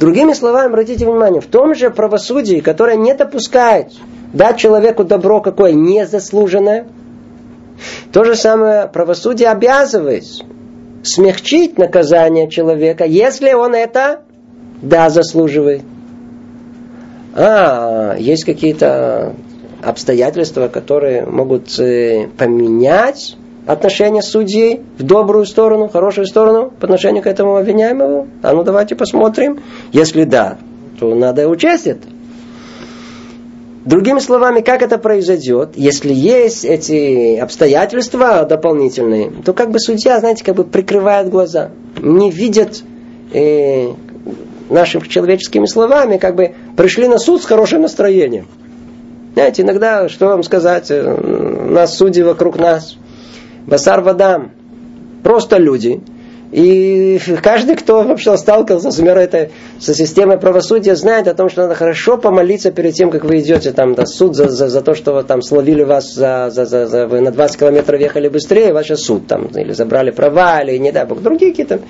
Другими 0.00 0.32
словами, 0.32 0.68
обратите 0.68 1.04
внимание, 1.04 1.40
в 1.42 1.46
том 1.46 1.74
же 1.74 1.90
правосудии, 1.90 2.60
которое 2.60 2.96
не 2.96 3.14
допускает 3.14 3.92
дать 4.32 4.56
человеку 4.56 5.04
добро 5.04 5.40
какое 5.40 5.72
незаслуженное, 5.72 6.86
то 8.12 8.24
же 8.24 8.34
самое 8.34 8.88
правосудие 8.88 9.50
обязывает 9.50 10.24
смягчить 11.02 11.78
наказание 11.78 12.48
человека, 12.48 13.04
если 13.04 13.52
он 13.52 13.74
это, 13.74 14.22
да, 14.82 15.10
заслуживает. 15.10 15.82
А, 17.34 18.16
есть 18.18 18.44
какие-то 18.44 19.34
обстоятельства, 19.82 20.68
которые 20.68 21.26
могут 21.26 21.78
э, 21.78 22.28
поменять 22.36 23.36
отношение 23.66 24.22
судьи 24.22 24.80
в 24.98 25.02
добрую 25.02 25.44
сторону, 25.44 25.88
в 25.88 25.92
хорошую 25.92 26.26
сторону 26.26 26.72
по 26.78 26.86
отношению 26.86 27.22
к 27.22 27.26
этому 27.26 27.56
обвиняемому? 27.56 28.28
А 28.42 28.52
ну 28.52 28.62
давайте 28.62 28.94
посмотрим. 28.94 29.60
Если 29.92 30.24
да, 30.24 30.56
то 30.98 31.14
надо 31.14 31.48
учесть 31.48 31.86
это. 31.86 32.08
Другими 33.84 34.18
словами, 34.18 34.62
как 34.62 34.82
это 34.82 34.98
произойдет? 34.98 35.74
Если 35.76 36.12
есть 36.12 36.64
эти 36.64 37.36
обстоятельства 37.36 38.44
дополнительные, 38.44 39.30
то 39.44 39.52
как 39.52 39.70
бы 39.70 39.78
судья, 39.78 40.18
знаете, 40.18 40.44
как 40.44 40.56
бы 40.56 40.64
прикрывает 40.64 41.28
глаза, 41.28 41.70
не 42.02 42.30
видит 42.32 42.82
э, 43.32 43.90
нашими 44.70 45.06
человеческими 45.06 45.66
словами, 45.66 46.16
как 46.16 46.34
бы 46.34 46.54
пришли 46.76 47.08
на 47.08 47.18
суд 47.18 47.42
с 47.42 47.46
хорошим 47.46 47.82
настроением. 47.82 48.46
Знаете, 49.34 49.62
иногда, 49.62 50.08
что 50.08 50.26
вам 50.26 50.42
сказать, 50.42 50.90
э, 50.90 51.66
у 51.68 51.70
нас 51.70 51.96
судьи 51.96 52.22
вокруг 52.22 52.58
нас, 52.58 52.96
басар 53.66 54.00
вадам, 54.00 54.52
просто 55.22 55.58
люди– 55.58 56.00
и 56.52 57.20
каждый, 57.42 57.74
кто 57.74 58.02
вообще 58.02 58.36
сталкивался 58.36 58.90
с 58.90 58.98
миром 59.00 59.18
этой, 59.18 59.50
со 59.80 59.94
системой 59.94 60.38
правосудия, 60.38 60.94
знает 60.94 61.26
о 61.26 61.34
том, 61.34 61.48
что 61.48 61.62
надо 61.62 61.74
хорошо 61.74 62.18
помолиться 62.18 62.70
перед 62.70 62.94
тем, 62.94 63.10
как 63.10 63.24
вы 63.24 63.40
идете 63.40 63.72
там 63.72 63.92
на 63.92 64.06
суд 64.06 64.36
за, 64.36 64.48
за, 64.48 64.68
за 64.68 64.80
то, 64.80 64.94
что 64.94 65.22
там 65.22 65.42
словили 65.42 65.82
вас 65.82 66.14
за, 66.14 66.50
за, 66.50 66.64
за, 66.64 66.86
за, 66.86 67.08
вы 67.08 67.20
на 67.20 67.32
20 67.32 67.58
километров 67.58 68.00
ехали 68.00 68.28
быстрее, 68.28 68.72
ваш 68.72 68.86
суд 68.86 69.26
там, 69.26 69.46
или 69.46 69.72
забрали 69.72 70.10
права, 70.10 70.62
или 70.62 70.76
не 70.78 70.92
дай 70.92 71.04
бог, 71.04 71.20
другие 71.20 71.50
какие-то. 71.50 71.80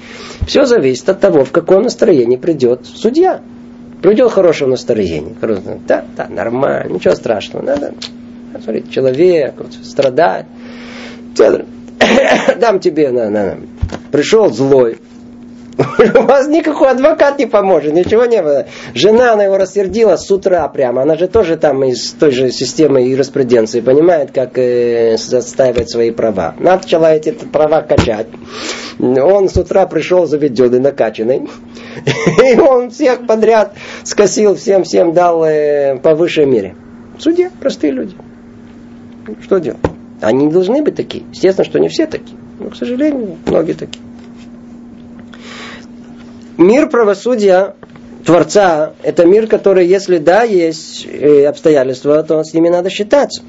Все 0.46 0.64
зависит 0.64 1.08
от 1.10 1.20
того, 1.20 1.44
в 1.44 1.52
каком 1.52 1.82
настроении 1.82 2.36
придет 2.36 2.86
судья. 2.86 3.42
Придет 4.02 4.30
в 4.30 4.34
хорошем 4.34 4.70
настроении. 4.70 5.34
Да, 5.86 6.04
да, 6.16 6.28
нормально, 6.28 6.94
ничего 6.94 7.14
страшного. 7.14 7.64
Надо, 7.64 7.94
смотрите, 8.62 8.90
человек 8.90 9.54
вот, 9.58 9.72
страдает. 9.82 10.46
Дам 12.58 12.80
тебе, 12.80 13.10
на, 13.10 13.30
на, 13.30 13.56
на 13.56 13.75
пришел 14.10 14.50
злой, 14.52 14.98
у 16.14 16.22
вас 16.22 16.48
никакой 16.48 16.88
адвокат 16.88 17.38
не 17.38 17.46
поможет, 17.46 17.92
ничего 17.92 18.24
не 18.24 18.42
было. 18.42 18.66
Жена, 18.94 19.34
она 19.34 19.44
его 19.44 19.58
рассердила 19.58 20.16
с 20.16 20.30
утра 20.30 20.66
прямо. 20.68 21.02
Она 21.02 21.16
же 21.16 21.28
тоже 21.28 21.56
там 21.56 21.84
из 21.84 22.12
той 22.12 22.30
же 22.30 22.50
системы 22.50 23.02
юриспруденции, 23.02 23.80
понимает, 23.80 24.30
как 24.32 24.58
э, 24.58 25.14
отстаивать 25.14 25.90
свои 25.90 26.10
права. 26.10 26.54
Начала 26.58 27.12
эти 27.12 27.30
права 27.30 27.82
качать. 27.82 28.28
Он 28.98 29.48
с 29.48 29.56
утра 29.56 29.86
пришел 29.86 30.26
заведенный, 30.26 30.80
накачанный. 30.80 31.48
И 32.44 32.58
он 32.58 32.90
всех 32.90 33.26
подряд 33.26 33.74
скосил, 34.04 34.54
всем-всем 34.54 35.12
дал 35.12 35.44
э, 35.44 35.98
по 35.98 36.14
высшей 36.14 36.46
мере. 36.46 36.74
Судья, 37.18 37.50
простые 37.60 37.92
люди. 37.92 38.14
Что 39.42 39.58
делать? 39.58 39.80
Они 40.22 40.46
не 40.46 40.52
должны 40.52 40.82
быть 40.82 40.96
такие. 40.96 41.24
Естественно, 41.32 41.64
что 41.64 41.78
не 41.78 41.88
все 41.88 42.06
такие. 42.06 42.38
Но, 42.58 42.70
к 42.70 42.76
сожалению, 42.76 43.36
многие 43.46 43.74
такие. 43.74 44.02
Мир 46.56 46.88
правосудия 46.88 47.74
Творца– 48.24 48.94
это 49.02 49.24
мир, 49.26 49.46
который, 49.46 49.86
если 49.86 50.18
да, 50.18 50.42
есть 50.42 51.06
э, 51.06 51.44
обстоятельства, 51.44 52.22
то 52.22 52.42
с 52.42 52.54
ними 52.54 52.68
надо 52.68 52.88
считаться. 52.90 53.42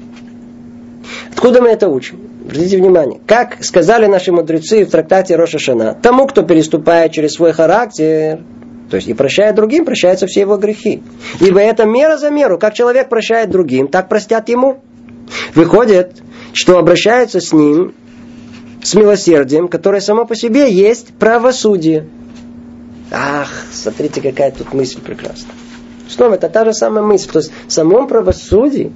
Откуда 1.32 1.62
мы 1.62 1.70
это 1.70 1.88
учим? 1.88 2.20
Обратите 2.44 2.76
внимание. 2.76 3.20
Как 3.26 3.62
сказали 3.64 4.06
наши 4.06 4.30
мудрецы 4.30 4.84
в 4.84 4.90
трактате 4.90 5.36
Роша 5.36 5.58
Шана, 5.58 5.94
тому, 6.00 6.26
кто 6.26 6.42
переступает 6.42 7.12
через 7.12 7.32
свой 7.32 7.52
характер, 7.52 8.40
то 8.90 8.96
есть 8.96 9.08
и 9.08 9.14
прощает 9.14 9.54
другим, 9.54 9.84
прощаются 9.84 10.26
все 10.26 10.40
его 10.40 10.56
грехи. 10.56 11.02
Ибо 11.40 11.60
это 11.60 11.84
мера 11.84 12.16
за 12.16 12.30
меру. 12.30 12.58
Как 12.58 12.74
человек 12.74 13.08
прощает 13.08 13.50
другим, 13.50 13.88
так 13.88 14.08
простят 14.08 14.48
ему. 14.48 14.80
Выходит, 15.54 16.16
что 16.52 16.78
обращаются 16.78 17.40
с 17.40 17.52
ним 17.52 17.94
с 18.82 18.94
милосердием, 18.94 19.68
которое 19.68 20.00
само 20.00 20.24
по 20.24 20.34
себе 20.34 20.72
есть 20.72 21.14
правосудие. 21.14 22.06
Ах, 23.10 23.48
смотрите, 23.72 24.20
какая 24.20 24.50
тут 24.50 24.72
мысль 24.72 25.00
прекрасная. 25.00 25.54
Снова 26.08 26.34
это 26.34 26.48
та 26.48 26.64
же 26.64 26.72
самая 26.72 27.04
мысль. 27.04 27.30
То 27.30 27.38
есть 27.38 27.52
в 27.66 27.72
самом 27.72 28.06
правосудии 28.06 28.92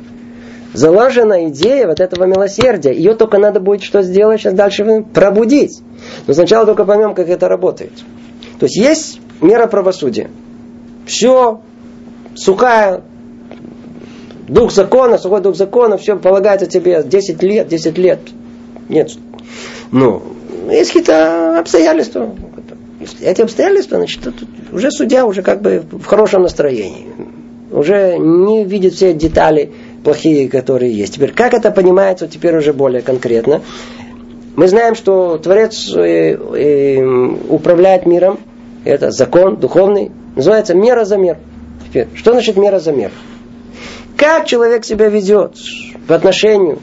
заложена 0.73 1.49
идея 1.49 1.87
вот 1.87 2.01
этого 2.01 2.25
милосердия. 2.25 2.93
Ее 2.93 3.15
только 3.15 3.39
надо 3.39 3.61
будет 3.61 3.83
что 3.83 4.03
сделать 4.03 4.41
сейчас 4.41 4.55
дальше? 4.55 5.05
Пробудить. 5.13 5.83
Но 6.27 6.35
сначала 6.35 6.67
только 6.67 6.85
поймем, 6.85 7.15
как 7.15 7.29
это 7.29 7.49
работает. 7.49 7.93
То 8.59 8.67
есть 8.67 8.77
есть 8.77 9.21
мера 9.41 9.67
правосудия. 9.67 10.31
Все, 11.07 11.61
сухая, 12.35 13.03
дух 14.49 14.73
закона, 14.73 15.19
сухой 15.19 15.41
дух 15.41 15.57
закона, 15.57 15.99
все 15.99 16.17
полагается 16.17 16.67
тебе 16.67 17.03
10 17.03 17.43
лет, 17.43 17.69
10 17.69 17.99
лет. 17.99 18.21
Нет, 18.93 19.11
ну, 19.91 20.23
есть 20.71 20.91
какие-то 20.91 21.59
обстоятельства. 21.59 22.35
Эти 23.21 23.41
обстоятельства, 23.41 23.97
значит, 23.97 24.21
уже 24.71 24.91
судья 24.91 25.27
уже 25.27 25.43
как 25.43 25.63
бы 25.63 25.83
в 25.91 26.05
хорошем 26.05 26.43
настроении. 26.43 27.07
Уже 27.73 28.19
не 28.19 28.65
видит 28.65 28.93
все 28.93 29.15
детали 29.15 29.73
плохие, 30.05 30.49
которые 30.51 30.93
есть. 30.93 31.15
Теперь, 31.15 31.33
как 31.33 31.55
это 31.55 31.71
понимается, 31.71 32.29
теперь 32.29 32.55
уже 32.55 32.75
более 32.75 33.01
конкретно. 33.01 33.63
Мы 34.57 34.69
знаем, 34.69 34.95
что 34.95 35.39
Творец 35.39 35.91
э, 35.97 36.35
э, 36.35 37.03
управляет 37.49 38.05
миром. 38.05 38.39
Это 38.85 39.11
закон 39.11 39.57
духовный. 39.57 40.11
Называется 40.37 40.75
мера 40.75 41.05
за 41.05 41.17
мер. 41.17 41.39
Теперь, 41.89 42.09
что 42.15 42.33
значит 42.33 42.59
мера 42.59 42.79
за 42.79 42.93
мер? 42.93 43.11
Как 44.19 44.47
человек 44.47 44.85
себя 44.85 45.09
ведет 45.09 45.57
по 46.07 46.15
отношению 46.15 46.81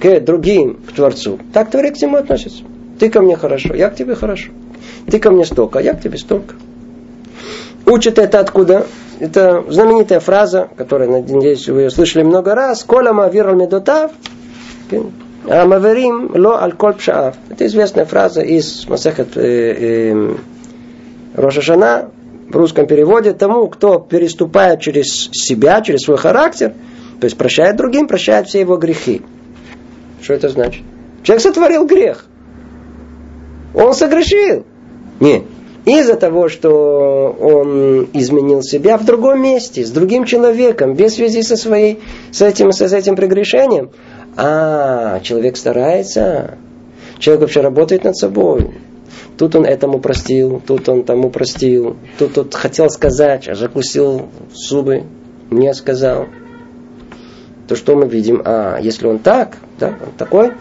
к 0.00 0.20
другим, 0.20 0.80
к 0.86 0.92
Творцу, 0.92 1.38
так 1.52 1.70
Творец 1.70 1.98
к 1.98 2.02
нему 2.02 2.16
относится. 2.16 2.64
Ты 2.98 3.10
ко 3.10 3.20
мне 3.20 3.36
хорошо, 3.36 3.74
я 3.74 3.90
к 3.90 3.96
тебе 3.96 4.14
хорошо. 4.14 4.50
Ты 5.10 5.18
ко 5.18 5.30
мне 5.30 5.44
столько, 5.44 5.78
а 5.78 5.82
я 5.82 5.94
к 5.94 6.00
тебе 6.00 6.18
столько. 6.18 6.54
Учат 7.84 8.18
это 8.18 8.40
откуда? 8.40 8.86
Это 9.20 9.64
знаменитая 9.68 10.20
фраза, 10.20 10.68
которую, 10.76 11.10
надеюсь, 11.10 11.68
вы 11.68 11.82
ее 11.82 11.90
слышали 11.90 12.22
много 12.22 12.54
раз. 12.54 12.84
Коля 12.84 13.12
мавир 13.12 13.48
аль 13.48 13.56
медотав, 13.56 14.10
а 15.48 15.64
маверим 15.64 16.32
ло 16.34 16.60
аль 16.62 16.74
пшаав. 16.74 17.36
Это 17.48 17.66
известная 17.66 18.04
фраза 18.04 18.42
из 18.42 18.86
Масахат 18.88 19.36
э, 19.36 20.12
э, 20.12 20.34
Рошашана 21.34 22.10
в 22.50 22.56
русском 22.56 22.86
переводе. 22.86 23.32
Тому, 23.32 23.68
кто 23.68 23.98
переступает 23.98 24.80
через 24.80 25.30
себя, 25.32 25.80
через 25.80 26.00
свой 26.00 26.18
характер, 26.18 26.74
то 27.20 27.24
есть 27.24 27.38
прощает 27.38 27.76
другим, 27.76 28.08
прощает 28.08 28.48
все 28.48 28.60
его 28.60 28.76
грехи. 28.76 29.22
Что 30.26 30.34
это 30.34 30.48
значит? 30.48 30.82
Человек 31.22 31.40
сотворил 31.40 31.86
грех. 31.86 32.26
Он 33.74 33.94
согрешил. 33.94 34.66
Нет. 35.20 35.44
Из-за 35.84 36.16
того, 36.16 36.48
что 36.48 37.36
он 37.40 38.08
изменил 38.12 38.60
себя 38.62 38.98
в 38.98 39.04
другом 39.04 39.40
месте, 39.40 39.84
с 39.84 39.90
другим 39.92 40.24
человеком, 40.24 40.94
без 40.94 41.14
связи 41.14 41.42
со, 41.42 41.56
своей, 41.56 42.00
с, 42.32 42.42
этим, 42.42 42.72
с 42.72 42.80
этим 42.80 43.14
прегрешением. 43.14 43.90
А, 44.36 45.20
человек 45.20 45.56
старается. 45.56 46.58
Человек 47.20 47.42
вообще 47.42 47.60
работает 47.60 48.02
над 48.02 48.16
собой. 48.16 48.72
Тут 49.38 49.54
он 49.54 49.64
этому 49.64 50.00
простил, 50.00 50.60
тут 50.66 50.88
он 50.88 51.04
тому 51.04 51.30
простил, 51.30 51.94
тут 52.18 52.36
он 52.36 52.50
хотел 52.50 52.90
сказать, 52.90 53.46
а 53.46 53.54
закусил 53.54 54.28
зубы, 54.52 55.04
не 55.52 55.72
сказал 55.72 56.26
то 57.66 57.76
что 57.76 57.96
мы 57.96 58.08
видим? 58.08 58.42
А, 58.44 58.78
если 58.80 59.06
он 59.06 59.18
так, 59.18 59.56
да, 59.78 59.88
он 59.88 60.12
такой, 60.16 60.52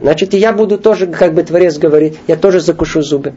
значит 0.00 0.34
и 0.34 0.38
я 0.38 0.52
буду 0.52 0.78
тоже, 0.78 1.06
как 1.06 1.34
бы 1.34 1.42
Творец 1.42 1.78
говорит, 1.78 2.16
я 2.26 2.36
тоже 2.36 2.60
закушу 2.60 3.02
зубы. 3.02 3.34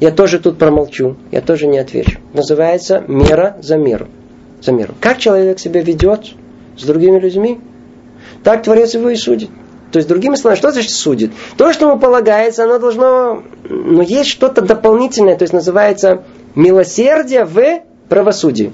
Я 0.00 0.10
тоже 0.10 0.38
тут 0.38 0.58
промолчу, 0.58 1.16
я 1.30 1.40
тоже 1.40 1.66
не 1.66 1.78
отвечу. 1.78 2.18
Называется 2.32 3.04
мера 3.06 3.56
за 3.60 3.76
меру. 3.76 4.08
За 4.60 4.72
меру. 4.72 4.94
Как 5.00 5.18
человек 5.18 5.58
себя 5.58 5.82
ведет 5.82 6.32
с 6.76 6.84
другими 6.84 7.18
людьми, 7.18 7.60
так 8.42 8.62
Творец 8.62 8.94
его 8.94 9.10
и 9.10 9.16
судит. 9.16 9.50
То 9.92 9.98
есть, 9.98 10.08
другими 10.08 10.34
словами, 10.34 10.58
что 10.58 10.70
значит 10.70 10.90
судит? 10.90 11.32
То, 11.56 11.72
что 11.72 11.88
ему 11.88 11.98
полагается, 11.98 12.64
оно 12.64 12.78
должно... 12.78 13.42
Но 13.68 14.02
есть 14.02 14.28
что-то 14.28 14.60
дополнительное, 14.60 15.36
то 15.36 15.44
есть 15.44 15.54
называется 15.54 16.24
милосердие 16.54 17.44
в 17.44 17.82
правосудии. 18.08 18.72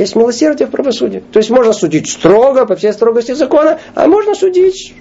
Есть 0.00 0.16
милосердие 0.16 0.66
в 0.66 0.70
правосудии. 0.70 1.22
То 1.30 1.40
есть 1.40 1.50
можно 1.50 1.74
судить 1.74 2.08
строго, 2.08 2.64
по 2.64 2.74
всей 2.74 2.94
строгости 2.94 3.32
закона, 3.32 3.80
а 3.94 4.06
можно 4.06 4.34
судить 4.34 4.94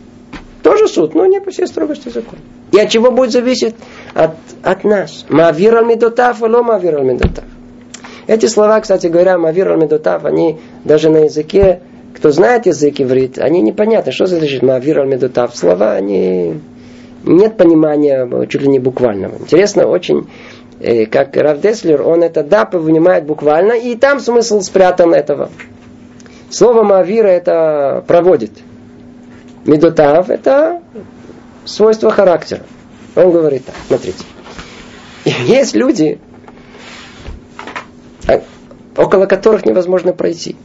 тоже 0.61 0.89
суд, 0.89 1.15
но 1.15 1.25
не 1.25 1.39
по 1.39 1.51
всей 1.51 1.67
строгости 1.67 2.09
закона. 2.09 2.41
И 2.73 2.79
от 2.79 2.89
чего 2.89 3.09
будет 3.09 3.31
зависеть? 3.31 3.75
От, 4.13 4.31
от 4.61 4.83
нас. 4.83 5.25
Мавир 5.29 5.77
аль-медотав, 5.77 6.41
ло 6.41 6.63
мавир 6.63 6.97
аль-медотав. 6.97 7.45
Эти 8.27 8.47
слова, 8.47 8.81
кстати 8.81 9.07
говоря, 9.07 9.37
мавир 9.37 9.71
аль-медотав, 9.71 10.25
они 10.25 10.57
даже 10.83 11.09
на 11.09 11.19
языке, 11.19 11.79
кто 12.13 12.31
знает 12.31 12.65
язык 12.65 12.99
иврит, 12.99 13.39
они 13.39 13.61
непонятны. 13.61 14.11
Что 14.11 14.25
значит 14.25 14.63
мавир 14.63 14.99
аль-медотав? 14.99 15.55
Слова, 15.55 15.93
они... 15.93 16.59
Нет 17.23 17.55
понимания 17.55 18.27
чуть 18.47 18.63
ли 18.63 18.67
не 18.67 18.79
буквального. 18.79 19.37
Интересно 19.39 19.87
очень 19.87 20.27
как 21.11 21.35
Рав 21.35 21.59
Деслер, 21.59 22.01
он 22.01 22.23
это 22.23 22.43
да 22.43 22.65
понимает 22.65 23.25
буквально, 23.25 23.73
и 23.73 23.95
там 23.95 24.19
смысл 24.19 24.61
спрятан 24.61 25.13
этого. 25.13 25.49
Слово 26.49 26.83
Мавира 26.83 27.27
это 27.27 28.03
проводит. 28.07 28.51
Медотав 29.65 30.29
это 30.29 30.81
свойство 31.65 32.11
характера. 32.11 32.63
Он 33.15 33.31
говорит 33.31 33.65
так, 33.65 33.75
смотрите. 33.87 34.23
Есть 35.25 35.75
люди, 35.75 36.19
а, 38.27 38.41
около 38.95 39.25
которых 39.25 39.65
невозможно 39.65 40.13
пройти. 40.13 40.55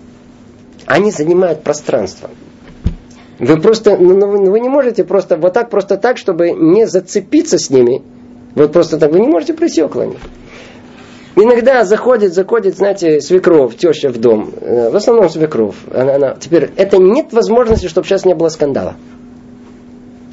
они 0.86 1.10
занимают 1.10 1.62
пространство. 1.62 2.30
Вы 3.38 3.60
просто, 3.60 3.96
ну, 3.96 4.14
ну 4.14 4.50
вы 4.50 4.60
не 4.60 4.68
можете 4.68 5.02
просто 5.04 5.36
вот 5.36 5.52
так, 5.52 5.70
просто 5.70 5.96
так, 5.96 6.18
чтобы 6.18 6.52
не 6.52 6.86
зацепиться 6.86 7.58
с 7.58 7.68
ними. 7.68 8.02
Вот 8.54 8.72
просто 8.72 8.98
так, 8.98 9.12
вы 9.12 9.20
не 9.20 9.28
можете 9.28 9.54
пройти 9.54 9.82
около 9.82 10.02
них. 10.02 10.20
Иногда 11.36 11.84
заходит, 11.84 12.32
заходит, 12.32 12.76
знаете, 12.76 13.20
свекров, 13.20 13.76
теща 13.76 14.08
в 14.10 14.18
дом. 14.18 14.52
Э, 14.60 14.90
в 14.90 14.96
основном 14.96 15.28
свекров. 15.28 15.74
Она, 15.92 16.14
она, 16.14 16.36
теперь 16.38 16.70
это 16.76 16.98
нет 16.98 17.32
возможности, 17.32 17.88
чтобы 17.88 18.06
сейчас 18.06 18.24
не 18.24 18.34
было 18.34 18.48
скандала. 18.50 18.94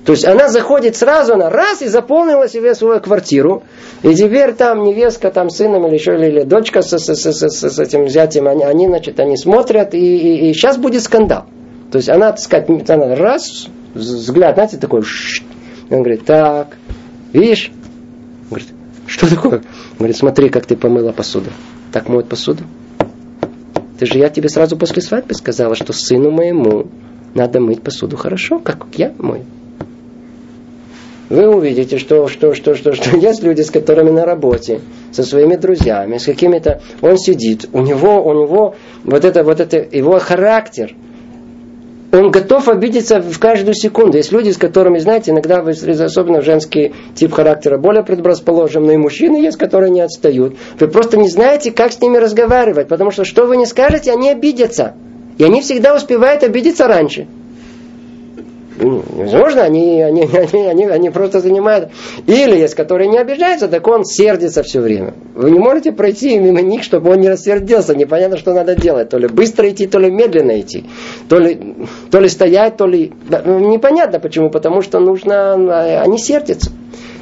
То 0.06 0.14
есть 0.14 0.26
она 0.26 0.50
заходит 0.50 0.96
сразу, 0.96 1.34
она 1.34 1.50
раз 1.50 1.82
и 1.82 1.88
заполнила 1.88 2.48
себе 2.48 2.76
свою 2.76 3.00
квартиру. 3.00 3.64
И 4.04 4.14
теперь 4.14 4.54
там 4.54 4.84
невестка, 4.84 5.32
там 5.32 5.50
сыном 5.50 5.88
или 5.88 5.96
еще, 5.96 6.16
или, 6.16 6.28
или 6.28 6.42
дочка 6.44 6.82
с, 6.82 6.92
с, 6.98 7.16
с, 7.16 7.32
с, 7.32 7.70
с 7.70 7.80
этим 7.80 8.08
зятем, 8.08 8.48
они, 8.48 8.64
они, 8.64 8.88
значит, 8.88 9.20
они 9.20 9.38
смотрят, 9.38 9.94
и, 9.94 10.00
и, 10.00 10.50
и 10.50 10.54
сейчас 10.54 10.78
будет 10.78 11.02
скандал. 11.04 11.46
То 11.92 11.98
есть 11.98 12.10
она, 12.10 12.32
так 12.32 12.40
сказать, 12.40 12.90
она 12.90 13.16
раз, 13.16 13.68
взгляд, 13.94 14.56
знаете, 14.56 14.78
такой, 14.78 15.04
он 15.90 15.98
говорит, 16.00 16.26
так, 16.26 16.78
видишь? 17.34 17.72
Что 19.12 19.30
такое? 19.30 19.62
Говорит, 19.98 20.16
смотри, 20.16 20.48
как 20.48 20.66
ты 20.66 20.78
помыла 20.78 21.12
посуду. 21.12 21.50
Так 21.92 22.08
моют 22.08 22.30
посуду? 22.30 22.64
Ты 24.00 24.06
же 24.06 24.18
я 24.18 24.30
тебе 24.30 24.48
сразу 24.48 24.78
после 24.78 25.02
свадьбы 25.02 25.34
сказала, 25.34 25.76
что 25.76 25.92
сыну 25.92 26.32
моему 26.32 26.88
надо 27.34 27.60
мыть 27.60 27.82
посуду 27.82 28.16
хорошо, 28.16 28.60
как 28.60 28.86
я 28.96 29.14
мою. 29.18 29.44
Вы 31.30 31.46
увидите, 31.54 31.98
что, 31.98 32.30
что, 32.30 32.56
что, 32.56 32.74
что, 32.74 32.94
что 32.94 33.18
есть 33.22 33.44
люди, 33.44 33.64
с 33.64 33.70
которыми 33.70 34.12
на 34.12 34.26
работе, 34.26 34.80
со 35.12 35.24
своими 35.24 35.58
друзьями, 35.58 36.18
с 36.18 36.24
какими-то... 36.24 36.82
Он 37.02 37.18
сидит, 37.18 37.68
у 37.74 37.82
него, 37.82 38.26
у 38.26 38.34
него 38.34 38.76
вот 39.04 39.26
это, 39.26 39.44
вот 39.44 39.60
это, 39.60 39.76
его 39.92 40.20
характер– 40.20 40.96
он 42.12 42.32
готов 42.32 42.68
обидеться 42.68 43.22
в 43.22 43.40
каждую 43.40 43.74
секунду. 43.74 44.18
Есть 44.18 44.32
люди, 44.32 44.52
с 44.52 44.58
которыми, 44.58 45.00
знаете, 45.00 45.32
иногда, 45.32 45.60
особенно 45.60 46.42
женский 46.42 46.94
тип 47.16 47.34
характера, 47.34 47.78
более 47.78 48.04
предрасположенные 48.04 48.98
мужчины 48.98 49.38
есть, 49.38 49.58
которые 49.58 49.92
не 49.92 50.02
отстают. 50.02 50.56
Вы 50.80 50.88
просто 50.88 51.18
не 51.18 51.30
знаете, 51.30 51.72
как 51.72 51.94
с 51.94 52.02
ними 52.02 52.18
разговаривать, 52.18 52.88
потому 52.88 53.12
что 53.12 53.24
что 53.24 53.46
вы 53.46 53.58
не 53.58 53.66
скажете, 53.66 54.12
они 54.12 54.30
обидятся. 54.30 54.96
И 55.38 55.44
они 55.44 55.62
всегда 55.62 55.96
успевают 55.96 56.44
обидеться 56.44 56.88
раньше. 56.88 57.28
Возможно, 58.78 59.64
они, 59.64 60.02
они, 60.02 60.22
они, 60.34 60.68
они, 60.68 60.86
они 60.86 61.10
просто 61.10 61.40
занимают. 61.42 61.90
Или 62.28 62.58
есть, 62.58 62.76
которые 62.76 63.10
не 63.10 63.18
обижаются, 63.18 63.68
так 63.68 63.88
он 63.88 64.06
сердится 64.06 64.64
все 64.64 64.80
время. 64.82 65.14
Вы 65.36 65.52
не 65.52 65.60
можете 65.60 65.92
пройти 65.92 66.38
мимо 66.38 66.62
них, 66.62 66.84
чтобы 66.84 67.12
он 67.12 67.20
не 67.20 67.30
рассердился. 67.30 67.96
Непонятно, 67.96 68.38
что 68.38 68.54
надо 68.54 68.76
делать. 68.76 69.10
То 69.10 69.18
ли 69.18 69.28
быстро 69.28 69.70
идти, 69.70 69.88
то 69.88 70.00
ли 70.00 70.10
медленно 70.10 70.60
идти. 70.60 70.86
То 71.30 71.38
ли, 71.38 71.76
то 72.10 72.20
ли 72.20 72.30
стоять, 72.30 72.78
то 72.78 72.88
ли... 72.88 73.12
Непонятно 73.30 74.20
почему, 74.20 74.50
потому 74.50 74.82
что 74.82 75.00
нужно... 75.00 76.02
Они 76.02 76.18
сердятся. 76.18 76.72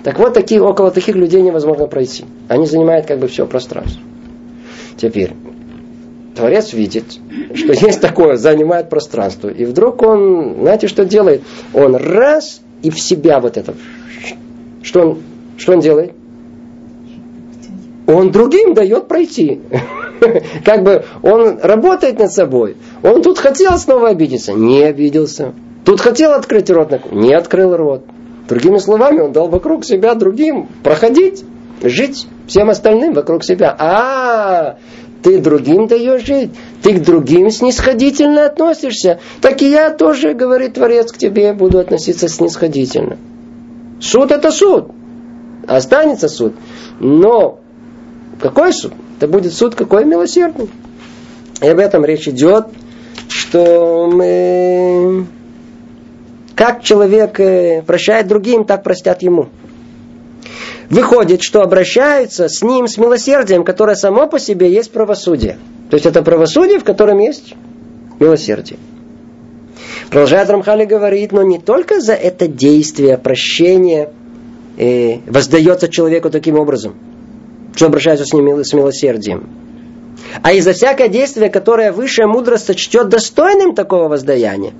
Так 0.03 0.17
вот, 0.19 0.33
такие, 0.33 0.61
около 0.61 0.91
таких 0.91 1.15
людей 1.15 1.41
невозможно 1.41 1.87
пройти. 1.87 2.25
Они 2.47 2.65
занимают 2.65 3.05
как 3.05 3.19
бы 3.19 3.27
все 3.27 3.45
пространство. 3.45 4.01
Теперь, 4.97 5.31
Творец 6.39 6.71
видит, 6.71 7.03
что 7.53 7.73
есть 7.85 7.99
такое, 7.99 8.37
занимает 8.37 8.89
пространство. 8.89 9.49
И 9.49 9.65
вдруг 9.65 10.01
он, 10.01 10.59
знаете, 10.61 10.87
что 10.87 11.03
делает? 11.03 11.41
Он 11.73 11.95
раз 11.95 12.61
и 12.81 12.89
в 12.89 12.99
себя 12.99 13.41
вот 13.41 13.57
это. 13.57 13.73
Что 14.81 15.01
он, 15.01 15.17
что 15.57 15.73
он 15.73 15.81
делает? 15.81 16.13
Он 18.07 18.31
другим 18.31 18.73
дает 18.73 19.09
пройти. 19.09 19.59
Как 20.65 20.83
бы 20.83 21.03
он 21.21 21.59
работает 21.61 22.19
над 22.19 22.31
собой. 22.31 22.77
Он 23.03 23.21
тут 23.21 23.37
хотел 23.37 23.77
снова 23.77 24.09
обидеться, 24.09 24.53
не 24.53 24.83
обиделся. 24.83 25.53
Тут 25.83 25.99
хотел 25.99 26.31
открыть 26.31 26.69
рот, 26.69 26.93
не 27.11 27.33
открыл 27.33 27.75
рот. 27.75 28.05
Другими 28.47 28.77
словами, 28.77 29.19
он 29.19 29.33
дал 29.33 29.49
вокруг 29.49 29.83
себя 29.83 30.15
другим 30.15 30.69
проходить, 30.83 31.43
жить 31.83 32.27
всем 32.47 32.69
остальным 32.69 33.13
вокруг 33.13 33.43
себя. 33.43 33.75
А, 33.77 34.77
ты 35.21 35.39
другим 35.39 35.87
даешь 35.87 36.25
жить, 36.25 36.51
ты 36.81 36.93
к 36.93 37.03
другим 37.03 37.49
снисходительно 37.49 38.45
относишься, 38.45 39.19
так 39.41 39.61
и 39.61 39.69
я 39.69 39.89
тоже, 39.91 40.33
говорит 40.33 40.75
Творец, 40.75 41.11
к 41.11 41.17
тебе 41.17 41.53
буду 41.53 41.79
относиться 41.79 42.27
снисходительно. 42.27 43.17
Суд 43.99 44.31
это 44.31 44.51
суд, 44.51 44.91
останется 45.67 46.29
суд, 46.29 46.53
но 46.99 47.59
какой 48.41 48.73
суд? 48.73 48.93
Это 49.17 49.27
будет 49.27 49.53
суд 49.53 49.75
какой 49.75 50.05
милосердный. 50.05 50.69
И 51.61 51.67
об 51.67 51.79
этом 51.79 52.05
речь 52.05 52.27
идет, 52.27 52.67
что 53.27 54.09
мы... 54.11 55.25
как 56.55 56.83
человек 56.83 57.37
э, 57.39 57.83
прощает 57.85 58.27
другим, 58.27 58.63
так 58.63 58.83
простят 58.83 59.21
ему. 59.21 59.49
Выходит, 60.89 61.43
что 61.43 61.61
обращаются 61.61 62.49
с 62.49 62.63
ним 62.63 62.87
с 62.87 62.97
милосердием, 62.97 63.63
которое 63.63 63.95
само 63.95 64.27
по 64.27 64.39
себе 64.39 64.71
есть 64.71 64.91
правосудие. 64.91 65.57
То 65.89 65.95
есть 65.95 66.05
это 66.05 66.23
правосудие, 66.23 66.79
в 66.79 66.83
котором 66.83 67.19
есть 67.19 67.53
милосердие. 68.19 68.79
Продолжает 70.09 70.49
Рамхали 70.49 70.85
говорит, 70.85 71.31
но 71.31 71.43
не 71.43 71.59
только 71.59 71.99
за 71.99 72.13
это 72.13 72.47
действие 72.47 73.17
прощения 73.17 74.09
э, 74.77 75.17
воздается 75.27 75.87
человеку 75.87 76.31
таким 76.31 76.57
образом, 76.57 76.95
что 77.75 77.85
обращается 77.85 78.25
с 78.25 78.33
ним 78.33 78.63
с 78.63 78.73
милосердием, 78.73 79.47
а 80.41 80.53
и 80.53 80.61
за 80.61 80.73
всякое 80.73 81.07
действие, 81.07 81.49
которое 81.49 81.91
высшая 81.91 82.25
мудрость 82.25 82.65
сочтет 82.65 83.09
достойным 83.09 83.75
такого 83.75 84.07
воздаяния. 84.07 84.73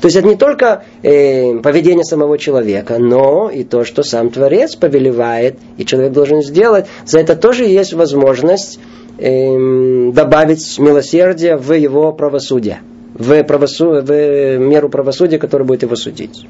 То 0.00 0.06
есть 0.06 0.16
это 0.16 0.28
не 0.28 0.36
только 0.36 0.84
э, 1.02 1.58
поведение 1.60 2.04
самого 2.04 2.38
человека, 2.38 2.98
но 2.98 3.50
и 3.50 3.64
то, 3.64 3.84
что 3.84 4.02
сам 4.02 4.30
Творец 4.30 4.76
повелевает, 4.76 5.58
и 5.76 5.84
человек 5.84 6.12
должен 6.12 6.42
сделать. 6.42 6.86
За 7.04 7.18
это 7.18 7.36
тоже 7.36 7.64
есть 7.64 7.92
возможность 7.92 8.78
э, 9.18 10.10
добавить 10.12 10.78
милосердие 10.78 11.56
в 11.56 11.72
его 11.72 12.12
правосудие, 12.12 12.80
в, 13.14 13.42
правосу, 13.44 14.02
в 14.02 14.56
меру 14.58 14.88
правосудия, 14.88 15.38
которая 15.38 15.66
будет 15.66 15.82
его 15.82 15.96
судить. 15.96 16.46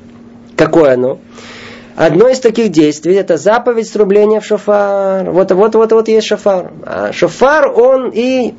Какое 0.56 0.94
оно? 0.94 1.18
Одно 1.94 2.28
из 2.28 2.40
таких 2.40 2.70
действий 2.70 3.14
это 3.14 3.36
заповедь 3.36 3.88
срубления 3.88 4.40
в 4.40 4.46
шофар. 4.46 5.30
Вот, 5.30 5.52
вот, 5.52 5.74
вот, 5.74 5.92
вот 5.92 6.08
есть 6.08 6.26
шофар. 6.26 6.72
А 6.84 7.12
шофар, 7.12 7.70
он 7.70 8.10
и 8.14 8.54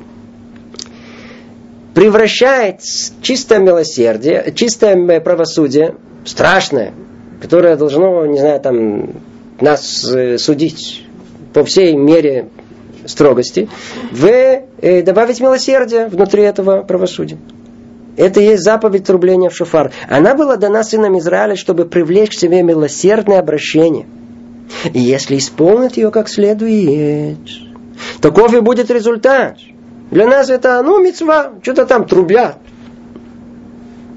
превращает 1.94 2.80
чистое 3.22 3.60
милосердие, 3.60 4.52
чистое 4.54 5.20
правосудие, 5.20 5.94
страшное, 6.24 6.92
которое 7.40 7.76
должно, 7.76 8.26
не 8.26 8.38
знаю, 8.38 8.60
там, 8.60 9.10
нас 9.60 10.04
э, 10.12 10.38
судить 10.38 11.06
по 11.52 11.64
всей 11.64 11.94
мере 11.94 12.48
строгости, 13.06 13.68
в 14.10 14.26
э, 14.26 15.02
добавить 15.02 15.40
милосердие 15.40 16.08
внутри 16.08 16.42
этого 16.42 16.82
правосудия. 16.82 17.38
Это 18.16 18.40
и 18.40 18.44
есть 18.44 18.62
заповедь 18.62 19.04
трубления 19.04 19.50
в 19.50 19.56
шофар. 19.56 19.92
Она 20.08 20.34
была 20.34 20.56
дана 20.56 20.84
сынам 20.84 21.18
Израиля, 21.18 21.56
чтобы 21.56 21.84
привлечь 21.84 22.30
к 22.30 22.38
себе 22.38 22.62
милосердное 22.62 23.40
обращение. 23.40 24.06
И 24.92 25.00
если 25.00 25.36
исполнить 25.36 25.96
ее 25.96 26.10
как 26.10 26.28
следует, 26.28 27.38
таков 28.20 28.54
и 28.54 28.60
будет 28.60 28.90
результат– 28.90 29.58
для 30.14 30.28
нас 30.28 30.48
это, 30.48 30.80
ну, 30.84 31.02
мецва, 31.02 31.54
что-то 31.60 31.86
там 31.86 32.06
трубят. 32.06 32.54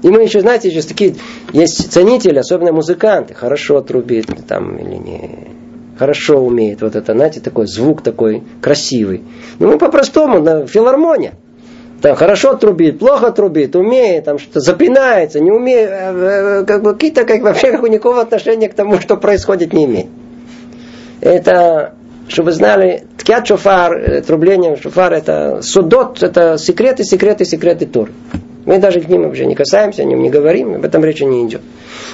И 0.04 0.08
мы 0.08 0.22
еще, 0.22 0.40
знаете, 0.40 0.70
сейчас 0.70 0.86
такие, 0.86 1.16
есть 1.52 1.92
ценители, 1.92 2.38
особенно 2.38 2.70
музыканты, 2.70 3.34
хорошо 3.34 3.80
трубит 3.80 4.26
там 4.46 4.78
или 4.78 4.94
не 4.94 5.48
хорошо 5.98 6.38
умеет 6.38 6.82
вот 6.82 6.94
это, 6.94 7.14
знаете, 7.14 7.40
такой 7.40 7.66
звук 7.66 8.02
такой 8.02 8.44
красивый. 8.60 9.24
Ну, 9.58 9.72
мы 9.72 9.78
по-простому, 9.78 10.40
на 10.40 10.68
филармония. 10.68 11.32
Там 12.00 12.14
хорошо 12.14 12.54
трубит, 12.54 13.00
плохо 13.00 13.32
трубит, 13.32 13.74
умеет, 13.74 14.26
там 14.26 14.38
что-то 14.38 14.60
запинается, 14.60 15.40
не 15.40 15.50
умеет, 15.50 15.90
э, 15.90 16.60
э, 16.60 16.64
как 16.64 16.84
бы 16.84 16.92
какие-то 16.92 17.24
как 17.24 17.42
вообще 17.42 17.72
никакого 17.72 18.20
отношения 18.20 18.68
к 18.68 18.74
тому, 18.74 19.00
что 19.00 19.16
происходит, 19.16 19.72
не 19.72 19.86
имеет. 19.86 20.06
Это 21.20 21.94
чтобы 22.28 22.52
знали, 22.52 23.04
ткят 23.16 23.46
шофар, 23.46 23.96
э, 23.96 24.20
трубление 24.20 24.76
шофар, 24.76 25.14
это 25.14 25.60
судот, 25.62 26.22
это 26.22 26.58
секреты, 26.58 27.02
секреты, 27.02 27.44
секреты 27.44 27.86
Тур. 27.86 28.10
Мы 28.66 28.78
даже 28.78 29.00
к 29.00 29.08
ним 29.08 29.22
вообще 29.22 29.46
не 29.46 29.54
касаемся, 29.54 30.02
о 30.02 30.04
нем 30.04 30.22
не 30.22 30.28
говорим, 30.28 30.74
об 30.74 30.84
этом 30.84 31.02
речи 31.02 31.24
не 31.24 31.46
идет. 31.46 31.62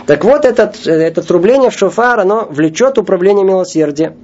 Так 0.07 0.25
вот, 0.25 0.45
этот, 0.45 0.87
э, 0.87 0.93
это 0.93 1.23
трубление 1.23 1.71
в 1.71 1.75
шофар, 1.75 2.21
оно 2.21 2.47
влечет 2.49 2.97
управление 2.97 3.45
милосердия. 3.45 4.15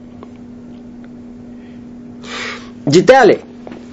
Детали, 2.87 3.41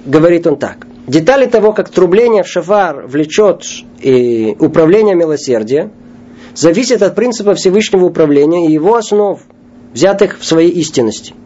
говорит 0.06 0.46
он 0.46 0.56
так, 0.56 0.86
детали 1.08 1.46
того, 1.46 1.72
как 1.72 1.88
трубление 1.88 2.44
в 2.44 2.48
шофар 2.48 3.06
влечет 3.06 3.64
и 4.00 4.56
управление 4.60 5.16
милосердия, 5.16 5.90
зависят 6.54 7.02
от 7.02 7.16
принципа 7.16 7.54
Всевышнего 7.54 8.04
управления 8.04 8.68
и 8.68 8.72
его 8.72 8.94
основ, 8.94 9.40
взятых 9.92 10.38
в 10.38 10.46
своей 10.46 10.70
истинности– 10.70 11.34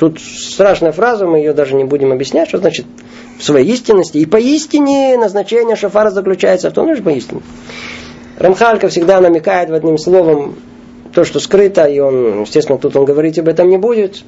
Тут 0.00 0.18
страшная 0.18 0.92
фраза, 0.92 1.26
мы 1.26 1.40
ее 1.40 1.52
даже 1.52 1.74
не 1.74 1.84
будем 1.84 2.10
объяснять, 2.10 2.48
что 2.48 2.56
значит 2.56 2.86
в 3.38 3.44
своей 3.44 3.70
истинности. 3.70 4.16
И 4.16 4.24
поистине 4.24 5.18
назначение 5.18 5.76
шафара 5.76 6.08
заключается 6.08 6.70
в 6.70 6.72
том, 6.72 6.94
что 6.94 7.04
поистине. 7.04 7.42
Рамхалька 8.38 8.88
всегда 8.88 9.20
намекает 9.20 9.68
в 9.68 9.74
одним 9.74 9.98
словом 9.98 10.54
то, 11.12 11.24
что 11.24 11.38
скрыто, 11.38 11.84
и 11.84 11.98
он, 11.98 12.40
естественно, 12.40 12.78
тут 12.78 12.96
он 12.96 13.04
говорить 13.04 13.38
об 13.38 13.48
этом 13.48 13.68
не 13.68 13.76
будет. 13.76 14.22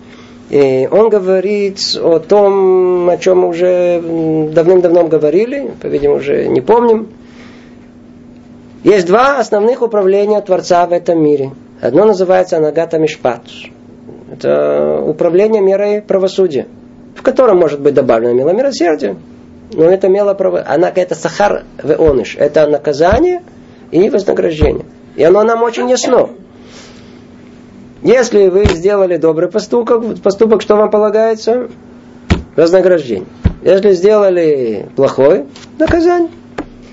И 0.51 0.87
он 0.93 1.09
говорит 1.09 1.79
о 1.97 2.19
том, 2.19 3.09
о 3.09 3.17
чем 3.17 3.39
мы 3.39 3.49
уже 3.49 4.03
давным-давно 4.53 5.05
говорили, 5.05 5.71
по-видимому, 5.81 6.19
уже 6.19 6.49
не 6.49 6.61
помним. 6.61 7.09
Есть 8.85 9.07
два 9.07 9.39
основных 9.39 9.81
управления 9.81 10.43
Творца 10.43 10.87
в 10.87 10.93
этом 10.93 11.25
мире. 11.25 11.53
Одно 11.81 12.05
называется 12.05 12.59
Анагата 12.59 12.99
Мишпат. 12.99 13.41
Это 14.33 14.99
управление 15.01 15.61
мерой 15.61 16.01
правосудия, 16.01 16.67
в 17.15 17.23
котором 17.23 17.59
может 17.59 17.81
быть 17.81 17.93
добавлено 17.93 18.51
милосердие. 18.53 19.17
Но 19.75 19.85
это 19.85 20.09
мело 20.09 20.37
она 20.67 20.91
это 20.95 21.15
сахар 21.15 21.65
в 21.83 21.93
оныш. 21.93 22.37
Это 22.39 22.67
наказание 22.67 23.43
и 23.91 24.09
вознаграждение. 24.09 24.87
И 25.17 25.23
оно 25.23 25.43
нам 25.43 25.63
очень 25.63 25.89
ясно. 25.89 26.31
Если 28.03 28.49
вы 28.49 28.65
сделали 28.67 29.17
добрый 29.19 29.49
поступок, 29.51 30.21
поступок, 30.23 30.63
что 30.63 30.77
вам 30.77 30.91
полагается? 30.91 31.69
Вознаграждение. 32.57 33.29
Если 33.63 33.93
сделали 33.93 34.89
плохой, 34.97 35.45
наказание. 35.79 36.31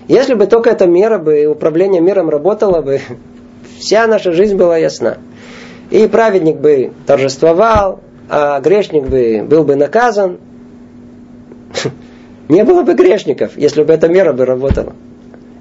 Если 0.07 0.33
бы 0.33 0.45
только 0.45 0.69
эта 0.69 0.87
мера 0.87 1.17
бы, 1.17 1.45
управление 1.45 2.01
миром 2.01 2.29
работало 2.29 2.81
бы, 2.81 2.99
вся 3.79 4.07
наша 4.07 4.33
жизнь 4.33 4.55
была 4.55 4.77
ясна. 4.77 5.17
И 5.89 6.07
праведник 6.07 6.57
бы 6.57 6.91
торжествовал, 7.05 7.99
а 8.29 8.59
грешник 8.59 9.05
бы 9.05 9.43
был 9.43 9.63
бы 9.63 9.75
наказан. 9.75 10.37
Не 12.49 12.63
было 12.63 12.83
бы 12.83 12.93
грешников, 12.93 13.57
если 13.57 13.83
бы 13.83 13.93
эта 13.93 14.07
мера 14.07 14.33
бы 14.33 14.45
работала. 14.45 14.93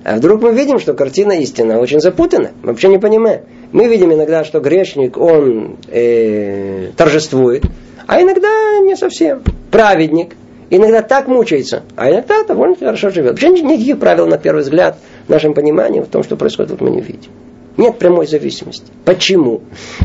А 0.04 0.16
вдруг 0.16 0.42
мы 0.42 0.52
видим, 0.52 0.78
что 0.78 0.94
картина 0.94 1.32
истина 1.32 1.78
очень 1.78 2.00
запутана. 2.00 2.52
Мы 2.62 2.70
вообще 2.70 2.88
не 2.88 2.98
понимаем. 2.98 3.42
Мы 3.72 3.88
видим 3.88 4.12
иногда, 4.12 4.42
что 4.44 4.60
грешник, 4.60 5.18
он 5.18 5.76
э, 5.88 6.92
торжествует, 6.96 7.64
а 8.06 8.22
иногда 8.22 8.78
не 8.80 8.96
совсем. 8.96 9.42
Праведник 9.70 10.34
иногда 10.70 11.02
так 11.02 11.28
мучается, 11.28 11.82
а 11.96 12.10
иногда 12.10 12.42
довольно 12.44 12.76
хорошо 12.76 13.10
живет. 13.10 13.32
Вообще 13.32 13.50
никаких 13.50 13.98
правил, 13.98 14.26
на 14.26 14.38
первый 14.38 14.62
взгляд, 14.62 14.98
в 15.26 15.30
нашем 15.30 15.52
понимании, 15.52 16.00
в 16.00 16.06
том, 16.06 16.22
что 16.22 16.36
происходит, 16.36 16.70
вот 16.70 16.80
мы 16.80 16.90
не 16.90 17.00
видим. 17.00 17.30
Нет 17.78 17.96
прямой 17.98 18.26
зависимости. 18.26 18.86
Почему? 19.04 19.60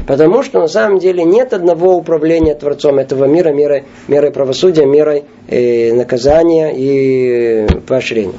Потому 0.05 0.43
что 0.43 0.59
на 0.59 0.67
самом 0.67 0.99
деле 0.99 1.23
нет 1.23 1.53
одного 1.53 1.97
управления 1.97 2.53
Творцом 2.53 2.99
этого 2.99 3.25
мира, 3.25 3.49
мерой, 3.49 3.85
мерой 4.07 4.29
правосудия, 4.29 4.85
мерой 4.85 5.23
э, 5.47 5.91
наказания 5.93 6.71
и 6.71 7.65
э, 7.65 7.67
поощрения. 7.87 8.37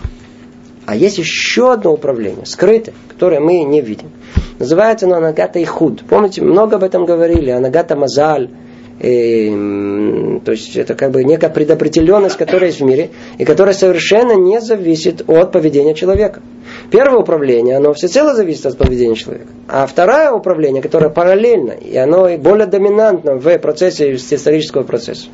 А 0.87 0.95
есть 0.95 1.18
еще 1.18 1.72
одно 1.72 1.93
управление, 1.93 2.47
скрытое, 2.47 2.95
которое 3.09 3.41
мы 3.41 3.64
не 3.64 3.80
видим. 3.80 4.12
Называется 4.61 5.07
оно 5.07 5.16
Анагата 5.16 5.59
и 5.59 5.64
Худ. 5.64 6.05
Помните, 6.09 6.41
много 6.41 6.76
об 6.76 6.85
этом 6.85 7.05
говорили. 7.05 7.51
Анагата 7.51 7.97
Мазаль. 7.97 8.51
И, 9.01 10.41
то 10.45 10.53
есть 10.53 10.76
это 10.76 10.95
как 10.95 11.11
бы 11.11 11.24
некая 11.24 11.51
предопределенность, 11.51 12.37
которая 12.37 12.70
есть 12.70 12.80
в 12.80 12.85
мире, 12.85 13.11
и 13.39 13.45
которая 13.45 13.74
совершенно 13.74 14.35
не 14.37 14.61
зависит 14.61 15.28
от 15.28 15.51
поведения 15.51 15.95
человека. 15.95 16.41
Первое 16.91 17.18
управление, 17.18 17.76
оно 17.76 17.93
всецело 17.93 18.35
зависит 18.35 18.66
от 18.66 18.78
поведения 18.78 19.14
человека. 19.14 19.49
А 19.68 19.87
второе 19.87 20.30
управление, 20.30 20.82
которое 20.82 21.09
параллельно, 21.09 21.72
и 21.72 21.97
оно 21.97 22.37
более 22.39 22.66
доминантно 22.66 23.37
в 23.37 23.59
процессе 23.59 24.14
исторического 24.14 24.82
процесса, 24.82 25.28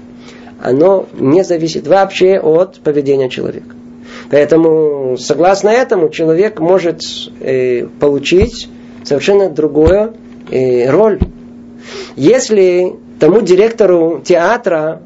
оно 0.62 1.06
не 1.18 1.42
зависит 1.42 1.86
вообще 1.86 2.38
от 2.38 2.80
поведения 2.80 3.28
человека. 3.28 3.74
Поэтому, 4.30 5.16
согласно 5.18 5.70
этому, 5.70 6.08
человек 6.08 6.60
может 6.60 7.00
э, 7.40 7.86
получить 7.98 8.68
совершенно 9.02 9.48
другую 9.48 10.14
э, 10.50 10.88
роль. 10.90 11.18
Если 12.16 12.94
тому 13.18 13.40
директору 13.40 14.20
театра 14.24 15.02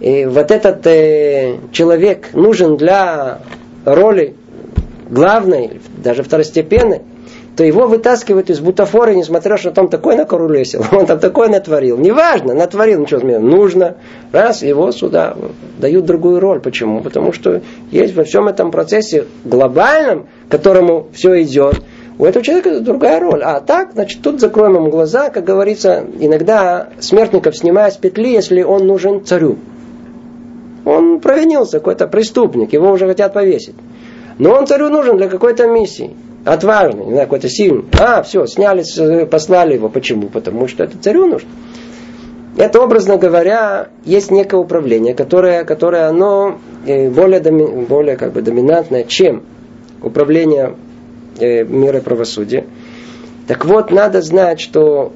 э, 0.00 0.28
вот 0.28 0.50
этот 0.50 0.86
э, 0.86 1.56
человек 1.72 2.28
нужен 2.34 2.76
для 2.76 3.40
роли 3.84 4.34
главной, 5.12 5.80
даже 6.02 6.22
второстепенной, 6.22 7.02
то 7.54 7.64
его 7.64 7.86
вытаскивают 7.86 8.48
из 8.48 8.60
бутафоры, 8.60 9.14
несмотря 9.14 9.58
что 9.58 9.70
там 9.72 9.88
такой 9.88 10.16
накорулесил, 10.16 10.84
он 10.92 11.06
там 11.06 11.18
такой 11.20 11.48
натворил. 11.48 11.98
Неважно, 11.98 12.54
натворил, 12.54 13.00
ничего 13.00 13.20
мне 13.20 13.38
нужно. 13.38 13.96
Раз, 14.32 14.62
его 14.62 14.90
сюда 14.90 15.36
дают 15.78 16.06
другую 16.06 16.40
роль. 16.40 16.60
Почему? 16.60 17.02
Потому 17.02 17.32
что 17.32 17.60
есть 17.90 18.14
во 18.16 18.24
всем 18.24 18.48
этом 18.48 18.70
процессе 18.70 19.26
глобальном, 19.44 20.28
которому 20.48 21.08
все 21.12 21.42
идет, 21.42 21.82
у 22.18 22.24
этого 22.24 22.44
человека 22.44 22.80
другая 22.80 23.20
роль. 23.20 23.42
А 23.42 23.60
так, 23.60 23.92
значит, 23.92 24.22
тут 24.22 24.40
закроем 24.40 24.76
ему 24.76 24.90
глаза, 24.90 25.28
как 25.30 25.44
говорится, 25.44 26.06
иногда 26.20 26.88
смертников 27.00 27.56
снимают 27.56 27.94
с 27.94 27.96
петли, 27.98 28.32
если 28.32 28.62
он 28.62 28.86
нужен 28.86 29.24
царю. 29.24 29.56
Он 30.84 31.20
провинился, 31.20 31.78
какой-то 31.78 32.08
преступник, 32.08 32.72
его 32.72 32.90
уже 32.90 33.06
хотят 33.06 33.32
повесить. 33.32 33.76
Но 34.42 34.54
он 34.54 34.66
царю 34.66 34.88
нужен 34.88 35.18
для 35.18 35.28
какой-то 35.28 35.68
миссии 35.68 36.10
отважный, 36.44 37.04
не 37.04 37.12
знаю, 37.12 37.28
какой-то 37.28 37.48
сильный. 37.48 37.84
А, 37.96 38.24
все, 38.24 38.44
сняли, 38.46 38.82
послали 39.26 39.74
его. 39.74 39.88
Почему? 39.88 40.26
Потому 40.26 40.66
что 40.66 40.82
это 40.82 40.98
царю 40.98 41.26
нужно. 41.26 41.48
Это, 42.56 42.80
образно 42.80 43.18
говоря, 43.18 43.90
есть 44.04 44.32
некое 44.32 44.56
управление, 44.56 45.14
которое, 45.14 45.62
которое 45.62 46.08
оно 46.08 46.58
э, 46.84 47.08
более, 47.08 47.38
доми, 47.38 47.84
более 47.84 48.16
как 48.16 48.32
бы 48.32 48.42
доминантное, 48.42 49.04
чем 49.04 49.44
управление 50.02 50.74
э, 51.38 51.62
мира 51.62 52.00
правосудия. 52.00 52.66
Так 53.46 53.64
вот, 53.64 53.92
надо 53.92 54.22
знать, 54.22 54.60
что 54.60 55.12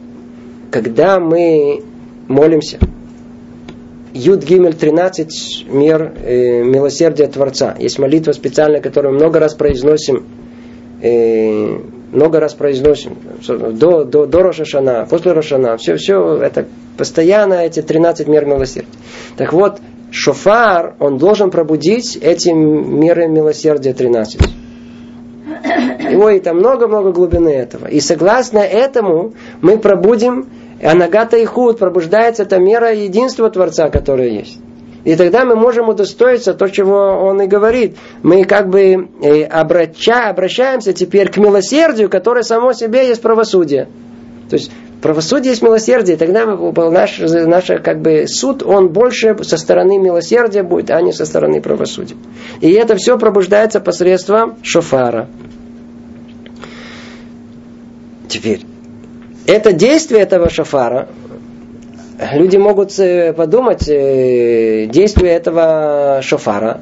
когда 0.71 1.19
мы 1.19 1.83
молимся, 2.29 2.79
Юд 4.17 4.43
Гимель 4.43 4.75
13, 4.75 5.67
мир 5.69 6.13
э, 6.25 6.63
милосердия 6.63 7.27
Творца. 7.27 7.77
Есть 7.79 7.99
молитва 7.99 8.33
специальная, 8.33 8.81
которую 8.81 9.15
много 9.15 9.39
раз 9.39 9.55
произносим 9.55 10.25
э, 11.03 11.79
много 12.13 12.41
раз 12.41 12.55
произносим, 12.55 13.19
до, 13.47 14.05
до, 14.05 14.27
до 14.27 14.43
Рошашана, 14.43 15.07
после 15.11 15.33
Рошана, 15.33 15.77
все, 15.77 15.97
все 15.97 16.37
это 16.37 16.67
постоянно 16.97 17.55
эти 17.55 17.83
13 17.83 18.27
мер 18.29 18.47
милосердия. 18.47 18.89
Так 19.37 19.53
вот, 19.53 19.81
шофар, 20.11 20.95
он 20.99 21.19
должен 21.19 21.51
пробудить 21.51 22.17
эти 22.17 22.51
меры 22.51 23.29
милосердия 23.29 23.93
13. 23.93 24.41
Его 26.11 26.31
и 26.31 26.41
там 26.41 26.59
много-много 26.59 27.11
глубины 27.11 27.51
этого. 27.51 27.87
И 27.87 28.01
согласно 28.01 28.61
этому 28.61 29.35
мы 29.61 29.77
пробудим 29.79 30.49
Анагата 30.83 31.37
и 31.37 31.45
Худ, 31.45 31.79
пробуждается 31.79 32.43
эта 32.43 32.59
мера 32.59 32.93
единства 32.93 33.49
Творца, 33.51 33.89
которая 33.89 34.29
есть. 34.29 34.59
И 35.05 35.15
тогда 35.15 35.45
мы 35.45 35.55
можем 35.55 35.89
удостоиться 35.89 36.53
то, 36.53 36.69
чего 36.69 36.97
он 36.97 37.41
и 37.41 37.47
говорит. 37.47 37.97
Мы 38.25 38.45
как 38.45 38.69
бы 38.69 39.09
э, 39.23 39.45
обраща, 39.45 40.29
обращаемся 40.29 40.93
теперь 40.93 41.31
к 41.31 41.37
милосердию, 41.37 42.11
которое 42.11 42.43
само 42.43 42.73
себе 42.73 43.07
есть 43.07 43.23
правосудие. 43.23 43.87
То 44.51 44.57
есть 44.57 44.73
правосудие 45.01 45.51
есть 45.51 45.63
милосердие, 45.63 46.17
тогда 46.17 46.45
наш, 46.45 47.19
наш 47.19 47.67
как 47.85 48.01
бы 48.01 48.27
суд, 48.27 48.65
он 48.65 48.89
больше 48.89 49.37
со 49.45 49.57
стороны 49.57 49.97
милосердия 49.99 50.65
будет, 50.65 50.91
а 50.91 51.01
не 51.01 51.13
со 51.13 51.25
стороны 51.25 51.61
правосудия. 51.61 52.17
И 52.61 52.73
это 52.73 52.97
все 52.97 53.17
пробуждается 53.17 53.79
посредством 53.79 54.57
шофара. 54.63 55.29
Теперь, 58.29 58.67
это 59.47 59.73
действие 59.73 60.23
этого 60.23 60.51
шофара, 60.51 61.09
люди 62.33 62.57
могут 62.57 62.99
э, 62.99 63.33
подумать, 63.33 63.89
э, 63.89 64.87
действие 64.87 65.35
этого 65.35 66.21
шофара, 66.23 66.81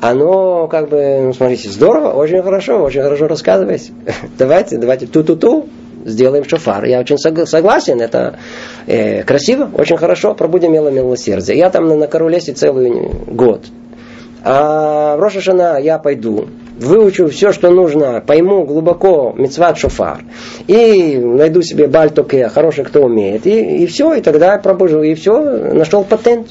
оно 0.00 0.66
как 0.66 0.88
бы, 0.88 1.20
ну, 1.22 1.32
смотрите, 1.32 1.68
здорово, 1.68 2.10
очень 2.10 2.42
хорошо, 2.42 2.82
очень 2.82 3.02
хорошо 3.02 3.28
рассказываете. 3.28 3.92
давайте, 4.38 4.76
давайте 4.78 5.06
ту-ту-ту, 5.06 5.68
сделаем 6.04 6.44
шофар. 6.44 6.84
Я 6.84 6.98
очень 6.98 7.18
согласен, 7.18 8.00
это 8.00 8.38
э, 8.86 9.22
красиво, 9.22 9.70
очень 9.72 9.96
хорошо, 9.96 10.34
пробудем 10.34 10.72
мило 10.72 10.88
милосердие. 10.88 11.56
Я 11.56 11.70
там 11.70 11.86
на, 11.86 11.94
на 11.94 12.06
Королесе 12.08 12.52
целый 12.52 13.10
год. 13.28 13.66
А 14.44 15.16
в 15.16 15.20
Рошашана 15.20 15.78
я 15.80 15.98
пойду, 15.98 16.48
выучу 16.78 17.28
все, 17.28 17.52
что 17.52 17.70
нужно, 17.70 18.22
пойму 18.24 18.64
глубоко 18.64 19.34
мецват 19.36 19.78
шофар, 19.78 20.24
и 20.66 21.16
найду 21.18 21.62
себе 21.62 21.86
бальтоке, 21.86 22.48
хороший, 22.48 22.84
кто 22.84 23.02
умеет, 23.02 23.46
и, 23.46 23.82
и 23.82 23.86
все, 23.86 24.14
и 24.14 24.20
тогда 24.20 24.52
я 24.52 24.58
пробужу, 24.58 25.02
и 25.02 25.14
все, 25.14 25.40
нашел 25.72 26.04
патент. 26.04 26.48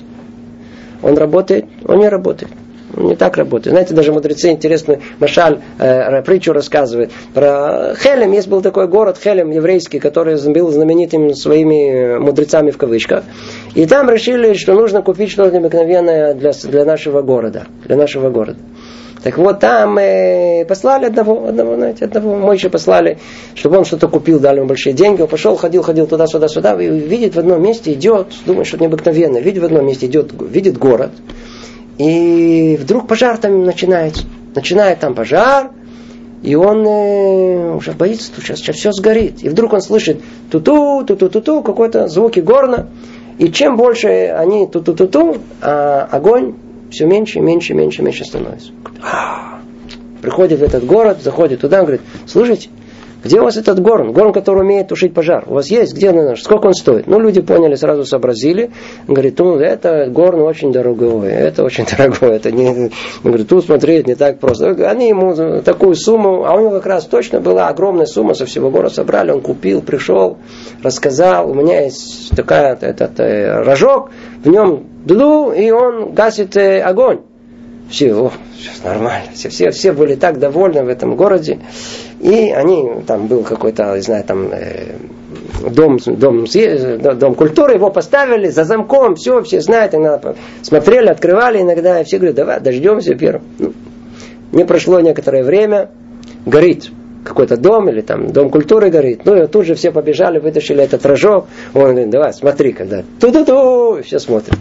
Он 1.03 1.17
работает, 1.17 1.65
он 1.85 1.99
не 1.99 2.09
работает. 2.09 2.51
Не 2.95 3.15
так 3.15 3.37
работает. 3.37 3.73
Знаете, 3.73 3.93
даже 3.93 4.11
мудрецы 4.11 4.51
интересную 4.51 4.99
Машаль, 5.19 5.59
э, 5.79 6.21
притчу 6.23 6.51
рассказывают. 6.51 7.11
Про 7.33 7.95
Хелем, 7.95 8.33
есть 8.33 8.49
был 8.49 8.61
такой 8.61 8.87
город 8.87 9.17
Хелем 9.17 9.49
еврейский, 9.49 9.99
который 9.99 10.35
был 10.51 10.69
знаменитым 10.71 11.33
своими 11.33 12.17
мудрецами 12.19 12.71
в 12.71 12.77
кавычках. 12.77 13.23
И 13.75 13.85
там 13.85 14.09
решили, 14.09 14.53
что 14.53 14.73
нужно 14.73 15.01
купить 15.01 15.31
что-то 15.31 15.51
необыкновенное 15.55 16.33
для, 16.33 16.51
для 16.51 16.85
нашего 16.85 17.21
города. 17.21 17.63
Для 17.85 17.95
нашего 17.95 18.29
города. 18.29 18.59
Так 19.23 19.37
вот, 19.37 19.59
там 19.59 19.97
э, 19.99 20.65
послали 20.65 21.05
одного, 21.05 21.47
одного, 21.47 21.75
знаете, 21.75 22.05
одного 22.05 22.37
Мойши 22.37 22.69
послали, 22.69 23.19
чтобы 23.53 23.77
он 23.77 23.85
что-то 23.85 24.07
купил, 24.07 24.39
дали 24.39 24.57
ему 24.57 24.67
большие 24.67 24.93
деньги. 24.93 25.21
Он 25.21 25.27
пошел, 25.27 25.55
ходил, 25.55 25.83
ходил 25.83 26.07
туда-сюда, 26.07 26.47
сюда, 26.47 26.81
и 26.81 26.89
видит 26.89 27.35
в 27.35 27.39
одном 27.39 27.61
месте, 27.61 27.93
идет, 27.93 28.27
думает, 28.47 28.67
что 28.67 28.77
необыкновенно, 28.77 29.37
видит 29.37 29.61
в 29.61 29.65
одном 29.65 29.85
месте, 29.85 30.07
идет, 30.07 30.31
видит 30.39 30.77
город, 30.77 31.11
и 31.99 32.79
вдруг 32.81 33.07
пожар 33.07 33.37
там 33.37 33.63
начинается. 33.63 34.23
Начинает 34.55 34.99
там 34.99 35.13
пожар, 35.13 35.71
и 36.41 36.55
он 36.55 36.85
э, 36.85 37.75
уже 37.75 37.91
боится, 37.91 38.31
что 38.31 38.41
сейчас, 38.41 38.57
сейчас 38.57 38.75
все 38.77 38.91
сгорит. 38.91 39.43
И 39.43 39.49
вдруг 39.49 39.73
он 39.73 39.81
слышит 39.81 40.19
ту-ту, 40.49 41.03
ту-ту-ту-ту, 41.05 41.61
какой-то 41.61 42.07
звуки 42.07 42.39
горна. 42.39 42.87
И 43.37 43.51
чем 43.51 43.77
больше 43.77 44.33
они 44.35 44.65
ту-ту-ту-ту, 44.65 45.37
а 45.61 46.07
огонь 46.11 46.55
все 46.91 47.05
меньше, 47.05 47.39
меньше, 47.39 47.73
меньше, 47.73 48.03
меньше 48.03 48.25
становится. 48.25 48.71
Приходит 50.21 50.59
в 50.59 50.63
этот 50.63 50.85
город, 50.85 51.21
заходит 51.21 51.61
туда, 51.61 51.81
говорит, 51.81 52.01
слушайте, 52.27 52.69
где 53.23 53.39
у 53.39 53.43
вас 53.43 53.57
этот 53.57 53.79
горн? 53.79 54.13
Горн, 54.13 54.33
который 54.33 54.61
умеет 54.61 54.87
тушить 54.87 55.13
пожар. 55.13 55.43
У 55.47 55.53
вас 55.53 55.69
есть? 55.69 55.93
Где 55.93 56.11
он? 56.11 56.35
Сколько 56.37 56.67
он 56.67 56.73
стоит? 56.73 57.07
Ну, 57.07 57.19
люди 57.19 57.41
поняли, 57.41 57.75
сразу 57.75 58.03
сообразили. 58.05 58.71
Говорит, 59.07 59.37
ну, 59.39 59.57
это 59.57 60.07
горн 60.07 60.41
очень 60.41 60.71
дорогой. 60.71 61.29
Это 61.29 61.63
очень 61.63 61.85
дорогой. 61.97 62.35
Это 62.35 62.51
не... 62.51 62.91
Говорит, 63.23 63.47
тут 63.47 63.65
смотреть 63.65 64.07
не 64.07 64.15
так 64.15 64.39
просто. 64.39 64.71
Они 64.89 65.09
ему 65.09 65.61
такую 65.61 65.95
сумму, 65.95 66.45
а 66.45 66.55
у 66.55 66.61
него 66.61 66.71
как 66.71 66.85
раз 66.87 67.05
точно 67.05 67.39
была 67.39 67.67
огромная 67.67 68.07
сумма 68.07 68.33
со 68.33 68.45
всего 68.45 68.71
города 68.71 68.93
собрали. 68.93 69.31
Он 69.31 69.41
купил, 69.41 69.81
пришел, 69.81 70.37
рассказал. 70.81 71.49
У 71.49 71.53
меня 71.53 71.81
есть 71.81 72.35
такая, 72.35 72.77
этот 72.79 73.19
э, 73.19 73.61
рожок, 73.63 74.09
в 74.43 74.49
нем 74.49 74.87
длу, 75.05 75.51
и 75.51 75.69
он 75.69 76.13
гасит 76.13 76.57
э, 76.57 76.81
огонь. 76.81 77.21
Все, 77.91 78.13
о, 78.13 78.31
все 78.57 78.71
нормально. 78.87 79.31
Все, 79.33 79.49
все, 79.49 79.69
все 79.71 79.91
были 79.91 80.15
так 80.15 80.39
довольны 80.39 80.83
в 80.83 80.87
этом 80.87 81.15
городе. 81.15 81.59
И 82.21 82.49
они, 82.49 83.01
там 83.05 83.27
был 83.27 83.43
какой-то, 83.43 83.95
не 83.95 84.01
знаю, 84.01 84.23
там 84.23 84.49
э, 84.51 84.95
дом, 85.69 85.97
дом, 85.97 86.45
дом 87.19 87.35
культуры, 87.35 87.73
его 87.73 87.91
поставили 87.91 88.49
за 88.49 88.63
замком, 88.63 89.15
все, 89.15 89.43
все 89.43 89.59
знают, 89.59 89.93
иногда 89.93 90.35
смотрели, 90.61 91.07
открывали 91.07 91.61
иногда, 91.61 91.99
и 91.99 92.05
все 92.05 92.17
говорят, 92.17 92.35
давай, 92.35 92.59
дождемся 92.61 93.13
первым. 93.15 93.43
Ну, 93.59 93.73
не 94.53 94.63
прошло 94.63 95.01
некоторое 95.01 95.43
время, 95.43 95.89
горит 96.45 96.89
какой-то 97.25 97.57
дом 97.57 97.89
или 97.89 98.01
там 98.01 98.31
дом 98.31 98.49
культуры 98.49 98.89
горит. 98.89 99.21
Ну 99.25 99.43
и 99.43 99.47
тут 99.47 99.65
же 99.65 99.75
все 99.75 99.91
побежали, 99.91 100.39
вытащили 100.39 100.83
этот 100.83 101.05
рожок. 101.05 101.47
Он 101.73 101.81
говорит, 101.81 102.09
давай, 102.09 102.33
смотри, 102.33 102.71
когда 102.71 103.03
ту-ту-ту, 103.19 104.01
все 104.03 104.17
смотрят. 104.17 104.57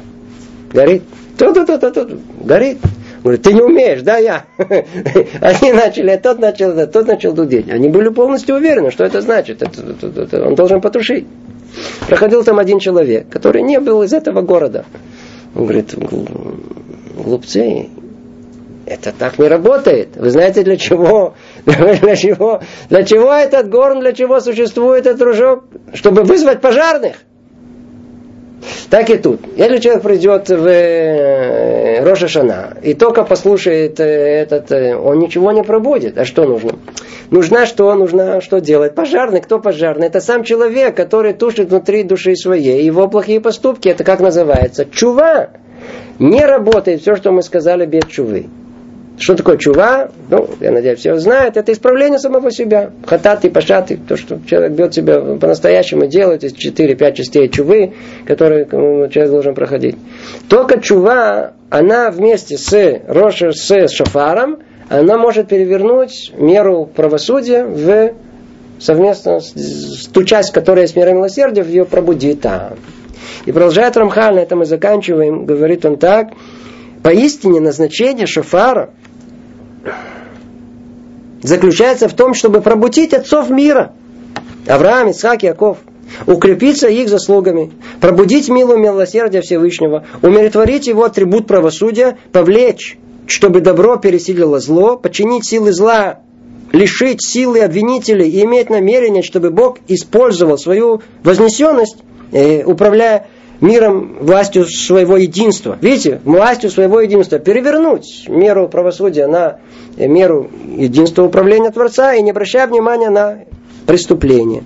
Горит. 0.72 1.02
Ту-ту-ту-ту-ту, 1.38 2.18
горит. 2.40 2.78
Говорит, 3.22 3.42
ты 3.42 3.52
не 3.52 3.60
умеешь, 3.60 4.02
да, 4.02 4.16
я. 4.16 4.46
Они 4.58 5.72
начали, 5.72 6.16
тот 6.16 6.38
начал, 6.38 6.86
тот 6.86 7.06
начал 7.06 7.32
дудеть. 7.32 7.70
Они 7.70 7.88
были 7.88 8.08
полностью 8.08 8.56
уверены, 8.56 8.90
что 8.90 9.04
это 9.04 9.20
значит. 9.20 9.62
Это, 9.62 9.82
это, 9.82 10.22
это, 10.22 10.46
он 10.46 10.54
должен 10.54 10.80
потушить. 10.80 11.26
Проходил 12.08 12.42
там 12.44 12.58
один 12.58 12.78
человек, 12.78 13.28
который 13.28 13.62
не 13.62 13.78
был 13.78 14.02
из 14.02 14.12
этого 14.12 14.40
города. 14.40 14.84
Он 15.54 15.64
говорит, 15.64 15.94
глупцы, 17.16 17.88
это 18.86 19.12
так 19.12 19.38
не 19.38 19.48
работает. 19.48 20.16
Вы 20.16 20.30
знаете 20.30 20.62
для 20.62 20.76
чего? 20.76 21.34
Для 21.66 22.16
чего? 22.16 22.60
Для 22.88 23.04
чего 23.04 23.32
этот 23.32 23.68
горн, 23.68 24.00
для 24.00 24.12
чего 24.12 24.40
существует 24.40 25.06
этот 25.06 25.18
дружок? 25.18 25.64
Чтобы 25.92 26.22
вызвать 26.22 26.60
пожарных. 26.60 27.16
Так 28.90 29.08
и 29.10 29.16
тут. 29.16 29.40
Если 29.56 29.78
человек 29.78 30.02
придет 30.02 30.48
в 30.48 30.66
э, 30.66 32.02
Роша 32.04 32.28
Шана 32.28 32.76
и 32.82 32.94
только 32.94 33.24
послушает 33.24 34.00
э, 34.00 34.04
этот, 34.04 34.70
э, 34.72 34.96
он 34.96 35.18
ничего 35.18 35.52
не 35.52 35.62
пробудет. 35.62 36.18
А 36.18 36.24
что 36.24 36.44
нужно? 36.44 36.72
Нужна 37.30 37.66
что? 37.66 37.94
Нужно 37.94 38.40
что 38.40 38.60
делать? 38.60 38.94
Пожарный. 38.94 39.40
Кто 39.40 39.60
пожарный? 39.60 40.08
Это 40.08 40.20
сам 40.20 40.44
человек, 40.44 40.96
который 40.96 41.32
тушит 41.32 41.70
внутри 41.70 42.02
души 42.02 42.34
своей. 42.36 42.84
Его 42.84 43.08
плохие 43.08 43.40
поступки, 43.40 43.88
это 43.88 44.04
как 44.04 44.20
называется? 44.20 44.84
Чува. 44.84 45.50
Не 46.18 46.44
работает 46.44 47.00
все, 47.00 47.16
что 47.16 47.32
мы 47.32 47.42
сказали 47.42 47.86
без 47.86 48.04
чувы. 48.04 48.46
Что 49.20 49.34
такое 49.34 49.58
чува? 49.58 50.08
Ну, 50.30 50.48
я 50.60 50.70
надеюсь, 50.70 51.00
все 51.00 51.14
знают. 51.18 51.58
Это 51.58 51.72
исправление 51.72 52.18
самого 52.18 52.50
себя. 52.50 52.90
Хататы, 53.04 53.50
пашаты. 53.50 53.98
То, 54.08 54.16
что 54.16 54.40
человек 54.46 54.72
бьет 54.72 54.94
себя 54.94 55.20
по-настоящему 55.20 56.06
делает 56.06 56.42
из 56.42 56.54
4-5 56.54 57.12
частей 57.12 57.48
чувы, 57.50 57.92
которые 58.24 58.64
человек 58.64 59.30
должен 59.30 59.54
проходить. 59.54 59.96
Только 60.48 60.80
чува, 60.80 61.52
она 61.68 62.10
вместе 62.10 62.56
с 62.56 63.02
Роша, 63.06 63.52
с 63.52 63.88
шафаром, 63.88 64.60
она 64.88 65.18
может 65.18 65.48
перевернуть 65.48 66.32
меру 66.38 66.86
правосудия 66.86 67.64
в 67.64 68.14
совместно 68.78 69.40
с, 69.40 70.08
ту 70.10 70.24
часть, 70.24 70.50
которая 70.50 70.84
есть 70.84 70.96
мера 70.96 71.10
милосердия, 71.10 71.62
в 71.62 71.68
ее 71.68 71.84
пробудит 71.84 72.40
там. 72.40 72.78
И 73.44 73.52
продолжает 73.52 73.98
Рамхаль, 73.98 74.36
на 74.36 74.40
этом 74.40 74.60
мы 74.60 74.64
заканчиваем, 74.64 75.44
говорит 75.44 75.84
он 75.84 75.98
так, 75.98 76.28
поистине 77.02 77.60
назначение 77.60 78.26
шофара 78.26 78.90
заключается 81.42 82.08
в 82.08 82.14
том, 82.14 82.34
чтобы 82.34 82.60
пробудить 82.60 83.14
отцов 83.14 83.50
мира. 83.50 83.92
Авраам, 84.66 85.10
Исаак, 85.10 85.42
Яков. 85.42 85.78
Укрепиться 86.26 86.88
их 86.88 87.08
заслугами, 87.08 87.70
пробудить 88.00 88.48
милую 88.48 88.78
милосердие 88.78 89.42
Всевышнего, 89.42 90.04
умиротворить 90.22 90.88
его 90.88 91.04
атрибут 91.04 91.46
правосудия, 91.46 92.18
повлечь, 92.32 92.98
чтобы 93.28 93.60
добро 93.60 93.96
пересилило 93.96 94.58
зло, 94.58 94.96
подчинить 94.96 95.46
силы 95.46 95.72
зла, 95.72 96.18
лишить 96.72 97.24
силы 97.24 97.60
обвинителей. 97.60 98.28
И 98.28 98.44
иметь 98.44 98.70
намерение, 98.70 99.22
чтобы 99.22 99.50
Бог 99.50 99.78
использовал 99.86 100.58
свою 100.58 101.00
вознесенность, 101.22 101.98
э, 102.32 102.64
управляя 102.64 103.28
миром, 103.60 104.16
властью 104.20 104.66
своего 104.66 105.16
единства. 105.16 105.78
Видите, 105.80 106.20
властью 106.24 106.70
своего 106.70 107.00
единства 107.00 107.38
перевернуть 107.38 108.26
меру 108.28 108.68
правосудия 108.68 109.26
на 109.26 109.58
меру 109.96 110.50
единства 110.76 111.24
управления 111.24 111.70
Творца 111.70 112.14
и 112.14 112.22
не 112.22 112.30
обращая 112.30 112.66
внимания 112.66 113.10
на 113.10 113.40
преступление. 113.86 114.62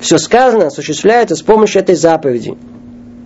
Все 0.00 0.18
сказано 0.18 0.66
осуществляется 0.66 1.34
с 1.34 1.42
помощью 1.42 1.82
этой 1.82 1.94
заповеди. 1.94 2.54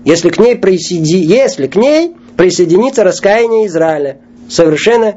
Если 0.05 0.31
к 0.31 0.39
ней, 0.39 0.57
присоеди... 0.57 1.17
Если 1.17 1.67
к 1.67 1.77
ней 1.77 2.15
присоединится 2.37 3.05
раскаяние 3.05 3.67
Израиля, 3.67 4.19
совершенно 4.49 5.17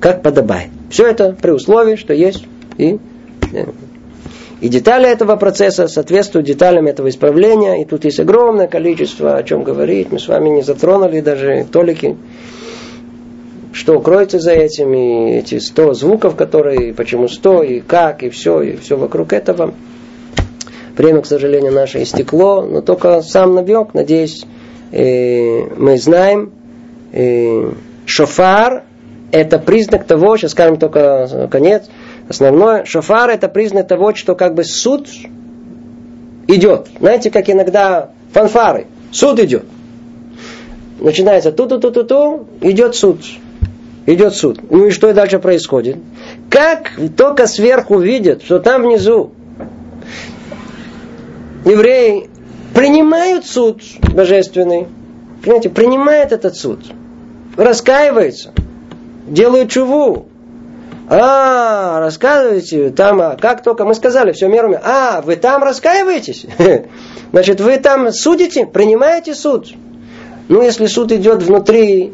как 0.00 0.22
подобает. 0.22 0.68
Все 0.90 1.06
это 1.06 1.36
при 1.40 1.50
условии, 1.50 1.96
что 1.96 2.12
есть 2.12 2.44
и 2.76 2.98
э, 3.52 3.66
и 4.60 4.68
детали 4.68 5.08
этого 5.08 5.36
процесса 5.36 5.86
соответствуют 5.86 6.46
деталям 6.46 6.86
этого 6.86 7.10
исправления. 7.10 7.82
И 7.82 7.84
тут 7.84 8.04
есть 8.04 8.20
огромное 8.20 8.68
количество, 8.68 9.36
о 9.36 9.42
чем 9.42 9.62
говорить. 9.62 10.10
Мы 10.10 10.18
с 10.18 10.28
вами 10.28 10.48
не 10.48 10.62
затронули 10.62 11.20
даже 11.20 11.66
толики. 11.70 12.16
Что 13.72 14.00
кроется 14.00 14.38
за 14.38 14.52
этим, 14.52 14.94
и 14.94 15.32
эти 15.36 15.58
сто 15.58 15.92
звуков, 15.92 16.34
которые, 16.34 16.94
почему 16.94 17.28
сто, 17.28 17.62
и 17.62 17.80
как, 17.80 18.22
и 18.22 18.30
все, 18.30 18.62
и 18.62 18.76
все 18.76 18.96
вокруг 18.96 19.34
этого. 19.34 19.74
Время, 20.96 21.20
к 21.20 21.26
сожалению, 21.26 21.72
наше 21.72 22.02
истекло, 22.02 22.62
но 22.62 22.80
только 22.80 23.20
сам 23.20 23.54
навек, 23.54 23.92
надеюсь, 23.92 24.46
э, 24.92 25.66
мы 25.76 25.98
знаем. 25.98 26.52
Э, 27.12 27.70
шофар– 28.06 28.84
это 29.30 29.58
признак 29.58 30.04
того, 30.04 30.38
сейчас 30.38 30.52
скажем 30.52 30.78
только 30.78 31.48
конец– 31.50 31.90
Основное, 32.28 32.84
шофар 32.84 33.30
это 33.30 33.48
признак 33.48 33.86
того, 33.86 34.14
что 34.14 34.34
как 34.34 34.54
бы 34.54 34.64
суд 34.64 35.08
идет. 36.48 36.88
Знаете, 36.98 37.30
как 37.30 37.48
иногда 37.48 38.10
фанфары. 38.32 38.86
Суд 39.12 39.38
идет. 39.40 39.64
Начинается 40.98 41.52
ту-ту-ту-ту-ту, 41.52 42.46
идет 42.60 42.96
суд. 42.96 43.20
Идет 44.06 44.34
суд. 44.34 44.60
Ну 44.70 44.86
и 44.86 44.90
что 44.90 45.12
дальше 45.12 45.38
происходит? 45.38 45.96
Как 46.48 46.92
только 47.16 47.46
сверху 47.46 47.98
видят, 47.98 48.42
что 48.42 48.60
там 48.60 48.82
внизу 48.82 49.32
евреи 51.64 52.30
принимают 52.74 53.46
суд 53.46 53.82
божественный, 54.14 54.86
понимаете, 55.42 55.70
принимают 55.70 56.32
этот 56.32 56.56
суд, 56.56 56.80
раскаиваются, 57.56 58.52
делают 59.26 59.70
чуву, 59.70 60.26
а, 61.08 62.00
рассказываете, 62.00 62.90
там, 62.90 63.20
а, 63.20 63.36
как 63.36 63.62
только 63.62 63.84
мы 63.84 63.94
сказали, 63.94 64.32
все 64.32 64.48
мерами. 64.48 64.80
А, 64.82 65.22
вы 65.22 65.36
там 65.36 65.62
раскаиваетесь? 65.62 66.46
Значит, 67.32 67.60
вы 67.60 67.76
там 67.76 68.10
судите, 68.12 68.66
принимаете 68.66 69.34
суд. 69.34 69.72
Ну, 70.48 70.62
если 70.62 70.86
суд 70.86 71.12
идет 71.12 71.42
внутри 71.42 72.12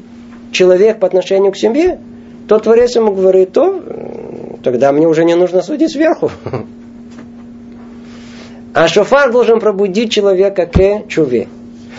человек 0.51 1.01
по 1.01 1.07
отношению 1.07 1.53
к 1.53 1.57
семье, 1.57 2.01
то 2.49 2.59
Творец 2.59 2.95
ему 2.97 3.13
говорит, 3.13 3.53
то 3.53 3.83
тогда 4.63 4.93
мне 4.93 5.07
уже 5.07 5.25
не 5.25 5.35
нужно 5.35 5.63
судить 5.63 5.93
сверху. 5.93 6.31
А 8.75 8.89
шофар 8.89 9.31
должен 9.31 9.61
пробудить 9.61 10.11
человека 10.11 10.65
к 10.65 11.07
чуве. 11.07 11.47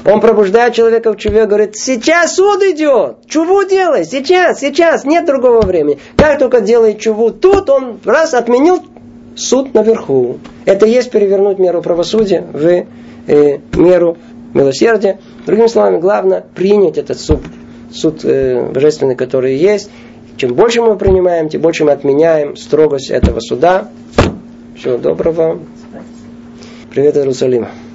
Он 0.06 0.20
пробуждает 0.20 0.74
человека 0.74 1.14
в 1.14 1.18
чуве, 1.18 1.46
говорит, 1.46 1.78
сейчас 1.78 2.36
суд 2.36 2.62
идет, 2.64 3.26
чуву 3.28 3.64
делай, 3.64 4.04
сейчас, 4.04 4.60
сейчас, 4.60 5.06
нет 5.06 5.26
другого 5.26 5.62
времени. 5.62 5.98
Как 6.18 6.40
только 6.40 6.60
делает 6.60 7.00
чуву 7.00 7.32
тут, 7.32 7.70
он 7.70 8.00
раз 8.04 8.34
отменил 8.34 8.84
суд 9.36 9.74
наверху. 9.74 10.40
Это 10.66 10.86
есть 10.86 11.10
перевернуть 11.10 11.58
меру 11.58 11.82
правосудия 11.82 12.46
в 12.52 12.86
э, 13.28 13.60
меру 13.74 14.18
милосердия. 14.54 15.20
Другими 15.46 15.68
словами, 15.68 16.00
главное 16.00 16.44
принять 16.54 16.98
этот 16.98 17.20
суд, 17.20 17.40
суд 17.94 18.26
э, 18.26 18.70
божественный, 18.72 19.16
который 19.16 19.56
есть. 19.56 19.90
Чем 20.36 20.54
больше 20.54 20.82
мы 20.82 20.98
принимаем, 20.98 21.48
тем 21.48 21.62
больше 21.62 21.86
мы 21.86 21.92
отменяем 21.92 22.58
строгость 22.58 23.10
этого 23.10 23.40
суда. 23.40 23.90
Всего 24.76 24.98
доброго. 24.98 25.60
Привет, 26.90 27.16
Иерусалима. 27.18 27.70